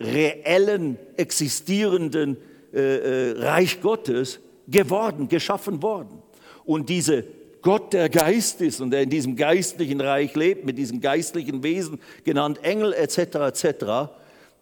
reellen, 0.00 0.98
existierenden 1.16 2.36
äh, 2.72 2.78
äh, 2.78 3.38
Reich 3.38 3.80
Gottes 3.80 4.40
geworden, 4.68 5.28
geschaffen 5.28 5.82
worden. 5.82 6.22
Und 6.64 6.88
diese 6.88 7.24
Gott 7.62 7.92
der 7.92 8.08
Geist 8.08 8.60
ist 8.60 8.80
und 8.80 8.90
der 8.90 9.02
in 9.02 9.10
diesem 9.10 9.34
geistlichen 9.34 10.00
Reich 10.00 10.34
lebt, 10.36 10.64
mit 10.64 10.78
diesen 10.78 11.00
geistlichen 11.00 11.62
Wesen, 11.64 11.98
genannt 12.22 12.60
Engel 12.62 12.92
etc. 12.92 13.18
etc., 13.18 13.84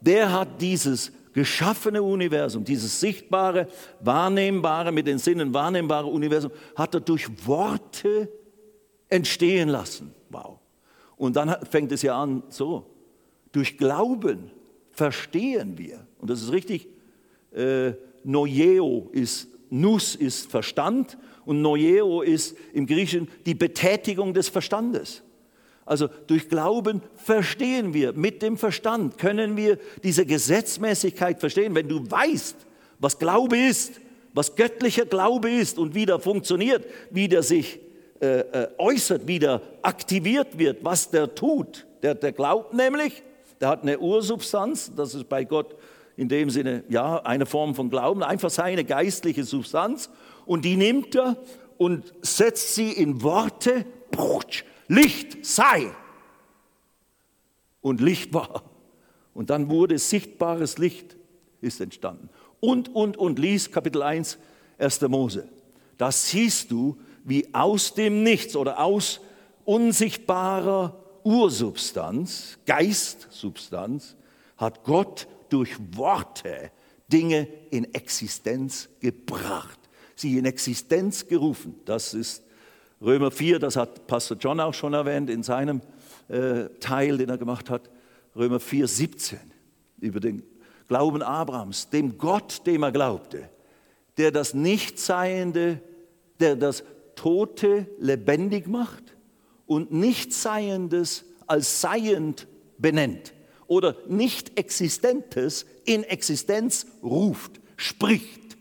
der 0.07 0.33
hat 0.33 0.61
dieses 0.61 1.13
geschaffene 1.33 2.03
Universum, 2.03 2.65
dieses 2.65 3.01
sichtbare, 3.01 3.69
wahrnehmbare, 4.01 4.93
mit 4.93 5.07
den 5.07 5.19
Sinnen 5.19 5.53
wahrnehmbare 5.53 6.07
Universum, 6.07 6.53
hat 6.77 6.95
er 6.95 7.01
durch 7.01 7.29
Worte 7.47 8.29
entstehen 9.09 9.69
lassen. 9.69 10.15
Wow. 10.31 10.59
Und 11.17 11.37
dann 11.37 11.57
fängt 11.69 11.93
es 11.93 12.03
ja 12.03 12.21
an 12.21 12.43
so, 12.49 12.87
durch 13.53 13.77
Glauben 13.79 14.51
verstehen 14.91 15.77
wir, 15.77 16.07
und 16.19 16.31
das 16.31 16.43
ist 16.43 16.53
richtig, 16.53 16.89
äh, 17.53 17.93
Noeo 18.23 19.11
ist, 19.13 19.49
Nus 19.71 20.15
ist 20.15 20.51
Verstand 20.51 21.19
und 21.45 21.63
Noeo 21.63 22.23
ist 22.23 22.57
im 22.73 22.87
Griechischen 22.87 23.29
die 23.45 23.55
Betätigung 23.55 24.35
des 24.35 24.49
Verstandes. 24.49 25.23
Also 25.87 26.09
durch 26.27 26.49
Glauben 26.49 27.03
verstehen 27.15 27.93
wir, 27.93 28.13
mit 28.15 28.43
dem 28.43 28.57
Verstand 28.57 29.19
können 29.19 29.57
wir 29.57 29.79
diese 30.03 30.25
Gesetzmäßigkeit 30.25 31.41
verstehen. 31.41 31.75
Wenn 31.75 31.89
du 31.89 32.11
weißt, 32.11 32.57
was 32.99 33.19
Glaube 33.19 33.59
ist, 33.59 34.01
was 34.33 34.57
göttlicher 34.57 35.05
Glaube 35.05 35.51
ist 35.51 35.79
und 35.79 35.95
wie 35.95 36.07
der 36.07 36.19
funktioniert, 36.19 36.87
wie 37.11 37.29
der 37.29 37.43
sich 37.43 37.81
äh, 38.21 38.41
äh, 38.41 38.69
äußert, 38.79 39.27
wie 39.27 39.39
der 39.39 39.61
aktiviert 39.83 40.59
wird, 40.59 40.85
was 40.85 41.11
der 41.11 41.35
tut. 41.35 41.87
Der, 42.03 42.15
der 42.15 42.33
glaubt 42.33 42.73
nämlich, 42.73 43.23
der 43.61 43.69
hat 43.69 43.83
eine 43.83 43.99
Ursubstanz, 43.99 44.93
das 44.97 45.15
ist 45.15 45.29
bei 45.29 45.45
Gott 45.45 45.77
in 46.17 46.29
dem 46.29 46.49
Sinne, 46.49 46.85
ja, 46.89 47.21
eine 47.25 47.45
Form 47.45 47.75
von 47.75 47.91
Glauben, 47.91 48.23
einfach 48.23 48.51
seine 48.51 48.85
geistliche 48.85 49.45
Substanz 49.45 50.09
und 50.47 50.65
die 50.65 50.77
nimmt 50.77 51.15
er 51.17 51.37
und 51.77 52.13
setzt 52.23 52.75
sie 52.75 52.93
in 52.93 53.23
Worte, 53.23 53.85
Licht 54.89 55.45
sei. 55.45 55.95
Und 57.81 58.01
Licht 58.01 58.33
war. 58.33 58.63
Und 59.35 59.51
dann 59.51 59.69
wurde 59.69 59.99
sichtbares 59.99 60.79
Licht 60.79 61.17
ist 61.61 61.81
entstanden. 61.81 62.29
Und, 62.61 62.95
und, 62.95 63.17
und, 63.17 63.39
lies 63.39 63.71
Kapitel 63.71 64.03
1, 64.03 64.39
1. 64.79 65.01
Mose. 65.03 65.49
Da 65.99 66.13
siehst 66.13 66.71
du, 66.71 66.99
wie 67.25 67.53
aus 67.55 67.95
dem 67.95 68.23
Nichts 68.23 68.55
oder 68.57 68.79
aus 68.79 69.21
unsichtbarer 69.65 70.99
Ursubstanz, 71.25 72.59
Geistsubstanz, 72.67 74.15
hat 74.57 74.85
Gott 74.85 75.27
durch 75.49 75.77
Worte 75.97 76.71
Dinge 77.13 77.49
in 77.71 77.93
Existenz 77.95 78.89
gebracht, 79.01 79.79
sie 80.15 80.39
in 80.39 80.45
Existenz 80.45 81.27
gerufen. 81.27 81.81
Das 81.85 82.15
ist 82.15 82.43
Römer 83.05 83.31
4, 83.31 83.59
das 83.59 83.77
hat 83.77 84.07
Pastor 84.07 84.39
John 84.39 84.61
auch 84.61 84.73
schon 84.73 84.95
erwähnt 84.95 85.29
in 85.29 85.43
seinem 85.43 85.83
äh, 86.29 86.71
Teil, 86.81 87.19
den 87.19 87.29
er 87.29 87.37
gemacht 87.37 87.69
hat. 87.69 87.91
Römer 88.35 88.61
4, 88.61 88.89
17 88.89 89.39
über 90.01 90.21
den 90.21 90.43
Glauben 90.89 91.23
Abrahams, 91.23 91.91
dem 91.91 92.17
Gott, 92.17 92.67
dem 92.67 92.83
er 92.83 92.93
glaubte, 92.93 93.51
der 94.17 94.31
das 94.31 94.55
Nichtseiende, 94.55 95.81
der 96.41 96.57
das 96.57 96.83
Tote 97.15 97.87
lebendig 97.99 98.67
macht 98.69 99.17
und 99.67 99.93
Nichtseiendes 99.93 101.25
als 101.47 101.81
seiend 101.83 102.47
benennt 102.79 103.35
oder 103.67 103.97
Nicht-Existentes 104.09 105.67
in 105.85 106.05
Existenz 106.05 106.87
ruft, 107.03 107.61
spricht. 107.77 108.57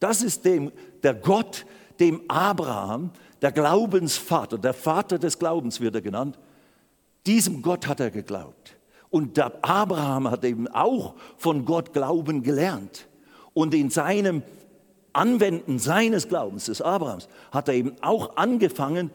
Das 0.00 0.22
ist 0.22 0.44
dem, 0.44 0.72
der 1.02 1.14
Gott, 1.14 1.64
dem 2.00 2.22
Abraham, 2.28 3.10
der 3.42 3.52
Glaubensvater, 3.52 4.58
der 4.58 4.74
Vater 4.74 5.18
des 5.18 5.38
Glaubens 5.38 5.80
wird 5.80 5.94
er 5.94 6.00
genannt, 6.00 6.38
diesem 7.26 7.62
Gott 7.62 7.86
hat 7.86 8.00
er 8.00 8.10
geglaubt. 8.10 8.76
Und 9.10 9.36
der 9.36 9.52
Abraham 9.62 10.30
hat 10.30 10.44
eben 10.44 10.68
auch 10.68 11.14
von 11.36 11.64
Gott 11.64 11.92
Glauben 11.92 12.42
gelernt. 12.42 13.06
Und 13.54 13.74
in 13.74 13.90
seinem 13.90 14.42
Anwenden 15.12 15.78
seines 15.78 16.28
Glaubens, 16.28 16.66
des 16.66 16.82
Abrahams, 16.82 17.28
hat 17.50 17.68
er 17.68 17.74
eben 17.74 17.96
auch 18.02 18.36
angefangen, 18.36 19.10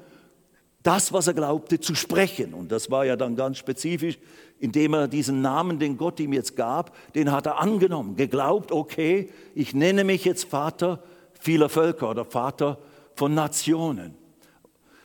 das, 0.81 1.13
was 1.13 1.27
er 1.27 1.33
glaubte, 1.33 1.79
zu 1.79 1.95
sprechen. 1.95 2.53
Und 2.53 2.71
das 2.71 2.91
war 2.91 3.05
ja 3.05 3.15
dann 3.15 3.35
ganz 3.35 3.57
spezifisch, 3.57 4.19
indem 4.59 4.93
er 4.93 5.07
diesen 5.07 5.41
Namen, 5.41 5.79
den 5.79 5.97
Gott 5.97 6.19
ihm 6.19 6.33
jetzt 6.33 6.55
gab, 6.55 6.95
den 7.13 7.31
hat 7.31 7.45
er 7.45 7.59
angenommen, 7.59 8.15
geglaubt, 8.15 8.71
okay, 8.71 9.29
ich 9.55 9.73
nenne 9.73 10.03
mich 10.03 10.25
jetzt 10.25 10.45
Vater 10.45 11.01
vieler 11.43 11.69
Völker 11.69 12.09
oder 12.09 12.25
Vater 12.25 12.77
von 13.15 13.33
Nationen. 13.33 14.15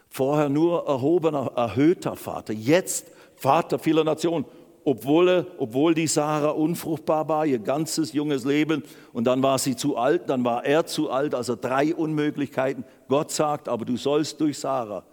Vorher 0.09 0.49
nur 0.49 0.87
erhobener, 0.87 1.53
erhöhter 1.55 2.17
Vater, 2.17 2.53
jetzt 2.53 3.11
Vater 3.37 3.79
vieler 3.79 4.05
Nationen 4.05 4.47
obwohl, 4.89 5.47
obwohl 5.59 5.93
die 5.93 6.07
Sarah 6.07 6.51
unfruchtbar 6.51 7.29
war, 7.29 7.45
ihr 7.45 7.59
ganzes 7.59 8.15
junges 8.15 8.47
Leben. 8.47 8.83
Und 9.13 9.25
dann 9.25 9.43
war 9.43 9.59
sie 9.59 9.77
zu 9.77 9.99
alt, 9.99 10.31
dann 10.31 10.43
war 10.45 10.65
er 10.65 10.87
zu 10.87 11.11
alt, 11.11 11.35
also 11.35 11.57
drei 11.57 11.95
Unmöglichkeiten. 11.95 12.85
Gott 13.07 13.31
sagt, 13.31 13.69
aber 13.69 13.85
du 13.85 13.99
sollst 13.99 14.41
durch 14.41 14.59
Sarah 14.59 15.05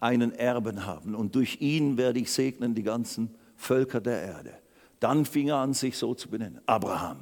einen 0.00 0.32
Erben 0.32 0.84
haben 0.84 1.14
und 1.14 1.36
durch 1.36 1.60
ihn 1.60 1.96
werde 1.96 2.18
ich 2.18 2.32
segnen 2.32 2.74
die 2.74 2.82
ganzen 2.82 3.32
Völker 3.56 4.00
der 4.00 4.20
Erde. 4.20 4.54
Dann 4.98 5.24
fing 5.24 5.48
er 5.48 5.58
an, 5.58 5.74
sich 5.74 5.96
so 5.96 6.12
zu 6.14 6.28
benennen. 6.28 6.60
Abraham. 6.66 7.18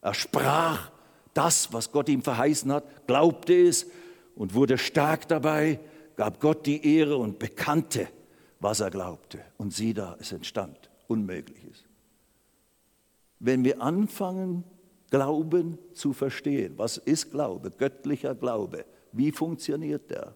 Er 0.00 0.14
sprach 0.14 0.90
das, 1.36 1.72
was 1.72 1.92
Gott 1.92 2.08
ihm 2.08 2.22
verheißen 2.22 2.72
hat, 2.72 3.06
glaubte 3.06 3.54
es 3.54 3.86
und 4.34 4.54
wurde 4.54 4.78
stark 4.78 5.28
dabei, 5.28 5.80
gab 6.16 6.40
Gott 6.40 6.66
die 6.66 6.96
Ehre 6.96 7.16
und 7.16 7.38
bekannte, 7.38 8.08
was 8.60 8.80
er 8.80 8.90
glaubte. 8.90 9.40
Und 9.58 9.74
sieh 9.74 9.94
da, 9.94 10.16
es 10.20 10.32
entstand 10.32 10.90
Unmögliches. 11.08 11.84
Wenn 13.38 13.64
wir 13.64 13.82
anfangen, 13.82 14.64
Glauben 15.10 15.78
zu 15.94 16.12
verstehen, 16.12 16.74
was 16.76 16.96
ist 16.96 17.30
Glaube, 17.30 17.70
göttlicher 17.70 18.34
Glaube, 18.34 18.84
wie 19.12 19.30
funktioniert 19.30 20.10
der, 20.10 20.34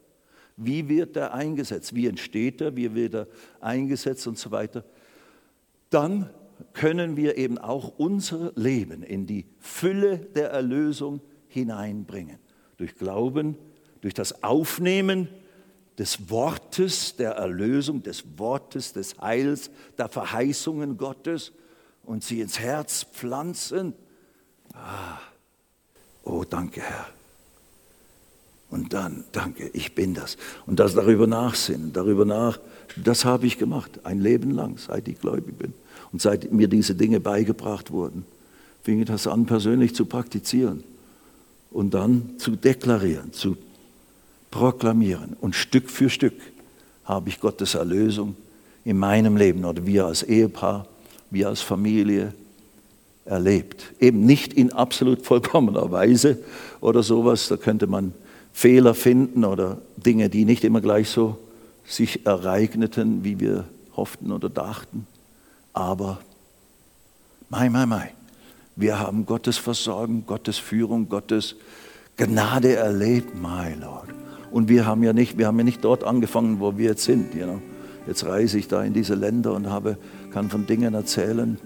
wie 0.57 0.89
wird 0.89 1.17
er 1.17 1.35
eingesetzt, 1.35 1.95
wie 1.95 2.07
entsteht 2.07 2.61
er, 2.61 2.77
wie 2.77 2.95
wird 2.95 3.15
er 3.15 3.27
eingesetzt 3.61 4.27
und 4.27 4.39
so 4.39 4.51
weiter, 4.51 4.85
dann 5.89 6.31
können 6.73 7.17
wir 7.17 7.37
eben 7.37 7.59
auch 7.59 7.99
unser 7.99 8.53
Leben 8.55 9.03
in 9.03 9.27
die 9.27 9.47
Fülle 9.59 10.19
der 10.19 10.51
Erlösung 10.51 11.21
hineinbringen. 11.49 12.39
Durch 12.77 12.95
Glauben, 12.97 13.57
durch 14.01 14.15
das 14.15 14.43
Aufnehmen 14.43 15.29
des 15.99 16.31
Wortes 16.31 17.17
der 17.17 17.33
Erlösung, 17.33 18.03
des 18.03 18.25
Wortes 18.39 18.93
des 18.93 19.21
Heils, 19.21 19.71
der 19.99 20.09
Verheißungen 20.09 20.97
Gottes 20.97 21.53
und 22.05 22.25
sie 22.25 22.41
ins 22.41 22.59
Herz 22.59 23.05
pflanzen. 23.05 23.93
Ah, 24.73 25.19
oh, 26.25 26.45
danke, 26.49 26.81
Herr. 26.81 27.07
Und 28.71 28.95
dann, 28.95 29.25
danke, 29.33 29.69
ich 29.73 29.95
bin 29.95 30.15
das. 30.15 30.37
Und 30.65 30.79
das 30.81 30.95
darüber 30.95 31.27
nachsinnen, 31.27 31.93
darüber 31.93 32.25
nach, 32.25 32.61
das 32.97 33.25
habe 33.25 33.47
ich 33.47 33.59
gemacht, 33.59 34.01
ein 34.05 34.21
Leben 34.21 34.53
lang, 34.53 34.79
seit 34.79 35.09
ich 35.09 35.21
gläubig 35.21 35.59
bin. 35.59 35.75
Und 36.13 36.21
seit 36.21 36.53
mir 36.53 36.69
diese 36.69 36.95
Dinge 36.95 37.21
beigebracht 37.21 37.91
wurden, 37.91 38.25
fing 38.83 39.01
ich 39.01 39.07
das 39.07 39.27
an, 39.27 39.47
persönlich 39.47 39.95
zu 39.95 40.07
praktizieren 40.07 40.83
und 41.71 41.95
dann 41.95 42.31
zu 42.39 42.57
deklarieren, 42.57 43.33
zu 43.33 43.57
proklamieren. 44.51 45.37
Und 45.41 45.55
Stück 45.55 45.91
für 45.91 46.11
Stück 46.11 46.35
habe 47.05 47.29
ich 47.29 47.41
Gottes 47.41 47.75
Erlösung 47.75 48.37
in 48.85 48.99
meinem 48.99 49.37
Leben 49.37 49.65
oder 49.65 49.87
wir 49.87 50.07
als 50.07 50.23
Ehepaar, 50.23 50.87
wir 51.31 51.49
als 51.49 51.61
Familie 51.61 52.35
erlebt. 53.25 53.93
Eben 54.01 54.27
nicht 54.27 54.53
in 54.53 54.73
absolut 54.73 55.25
vollkommener 55.25 55.91
Weise 55.93 56.39
oder 56.81 57.03
sowas, 57.03 57.49
da 57.49 57.57
könnte 57.57 57.87
man 57.87 58.13
Fehler 58.53 58.95
finden 58.95 59.45
oder 59.45 59.79
Dinge, 59.97 60.29
die 60.29 60.45
nicht 60.45 60.65
immer 60.65 60.81
gleich 60.81 61.09
so 61.09 61.39
sich 61.87 62.27
ereigneten, 62.27 63.25
wie 63.25 63.39
wir 63.41 63.65
hofften 63.97 64.33
oder 64.33 64.49
dachten. 64.49 65.07
Aber, 65.73 66.19
mai, 67.49 67.69
mai, 67.69 67.87
mai, 67.87 68.13
wir 68.77 68.99
haben 68.99 69.27
Gottes 69.27 69.59
Versorgung, 69.59 70.25
Gottes 70.27 70.59
Führung, 70.59 71.09
Gottes 71.09 71.57
Gnade 72.17 72.77
erlebt, 72.77 73.35
my 73.35 73.75
Lord. 73.81 74.09
Und 74.51 74.69
wir 74.69 74.87
haben 74.87 75.03
ja 75.03 75.13
nicht, 75.13 75.39
wir 75.39 75.47
haben 75.47 75.59
ja 75.59 75.65
nicht 75.65 75.85
dort 75.85 76.05
angefangen, 76.05 76.61
wo 76.61 76.77
wir 76.77 76.91
jetzt 76.91 77.05
sind. 77.05 77.35
You 77.35 77.45
know. 77.45 77.63
Jetzt 78.07 78.25
reise 78.25 78.59
ich 78.59 78.69
da 78.69 78.83
in 78.83 78.93
diese 78.93 79.15
Länder 79.15 79.53
und 79.53 79.69
habe, 79.69 79.97
kann 80.33 80.51
von 80.51 80.67
Dingen 80.67 80.95
erzählen, 80.95 81.59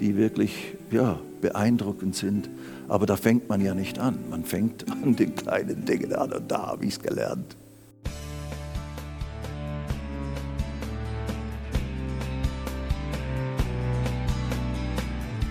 die 0.00 0.16
wirklich 0.16 0.76
ja, 0.90 1.18
beeindruckend 1.40 2.14
sind. 2.14 2.48
Aber 2.88 3.06
da 3.06 3.16
fängt 3.16 3.48
man 3.48 3.60
ja 3.60 3.74
nicht 3.74 3.98
an. 3.98 4.18
Man 4.30 4.44
fängt 4.44 4.90
an 4.90 5.16
den 5.16 5.34
kleinen 5.34 5.84
Dingen 5.84 6.14
an 6.14 6.32
und 6.32 6.50
da 6.50 6.68
habe 6.68 6.84
ich 6.84 6.94
es 6.94 7.00
gelernt. 7.00 7.56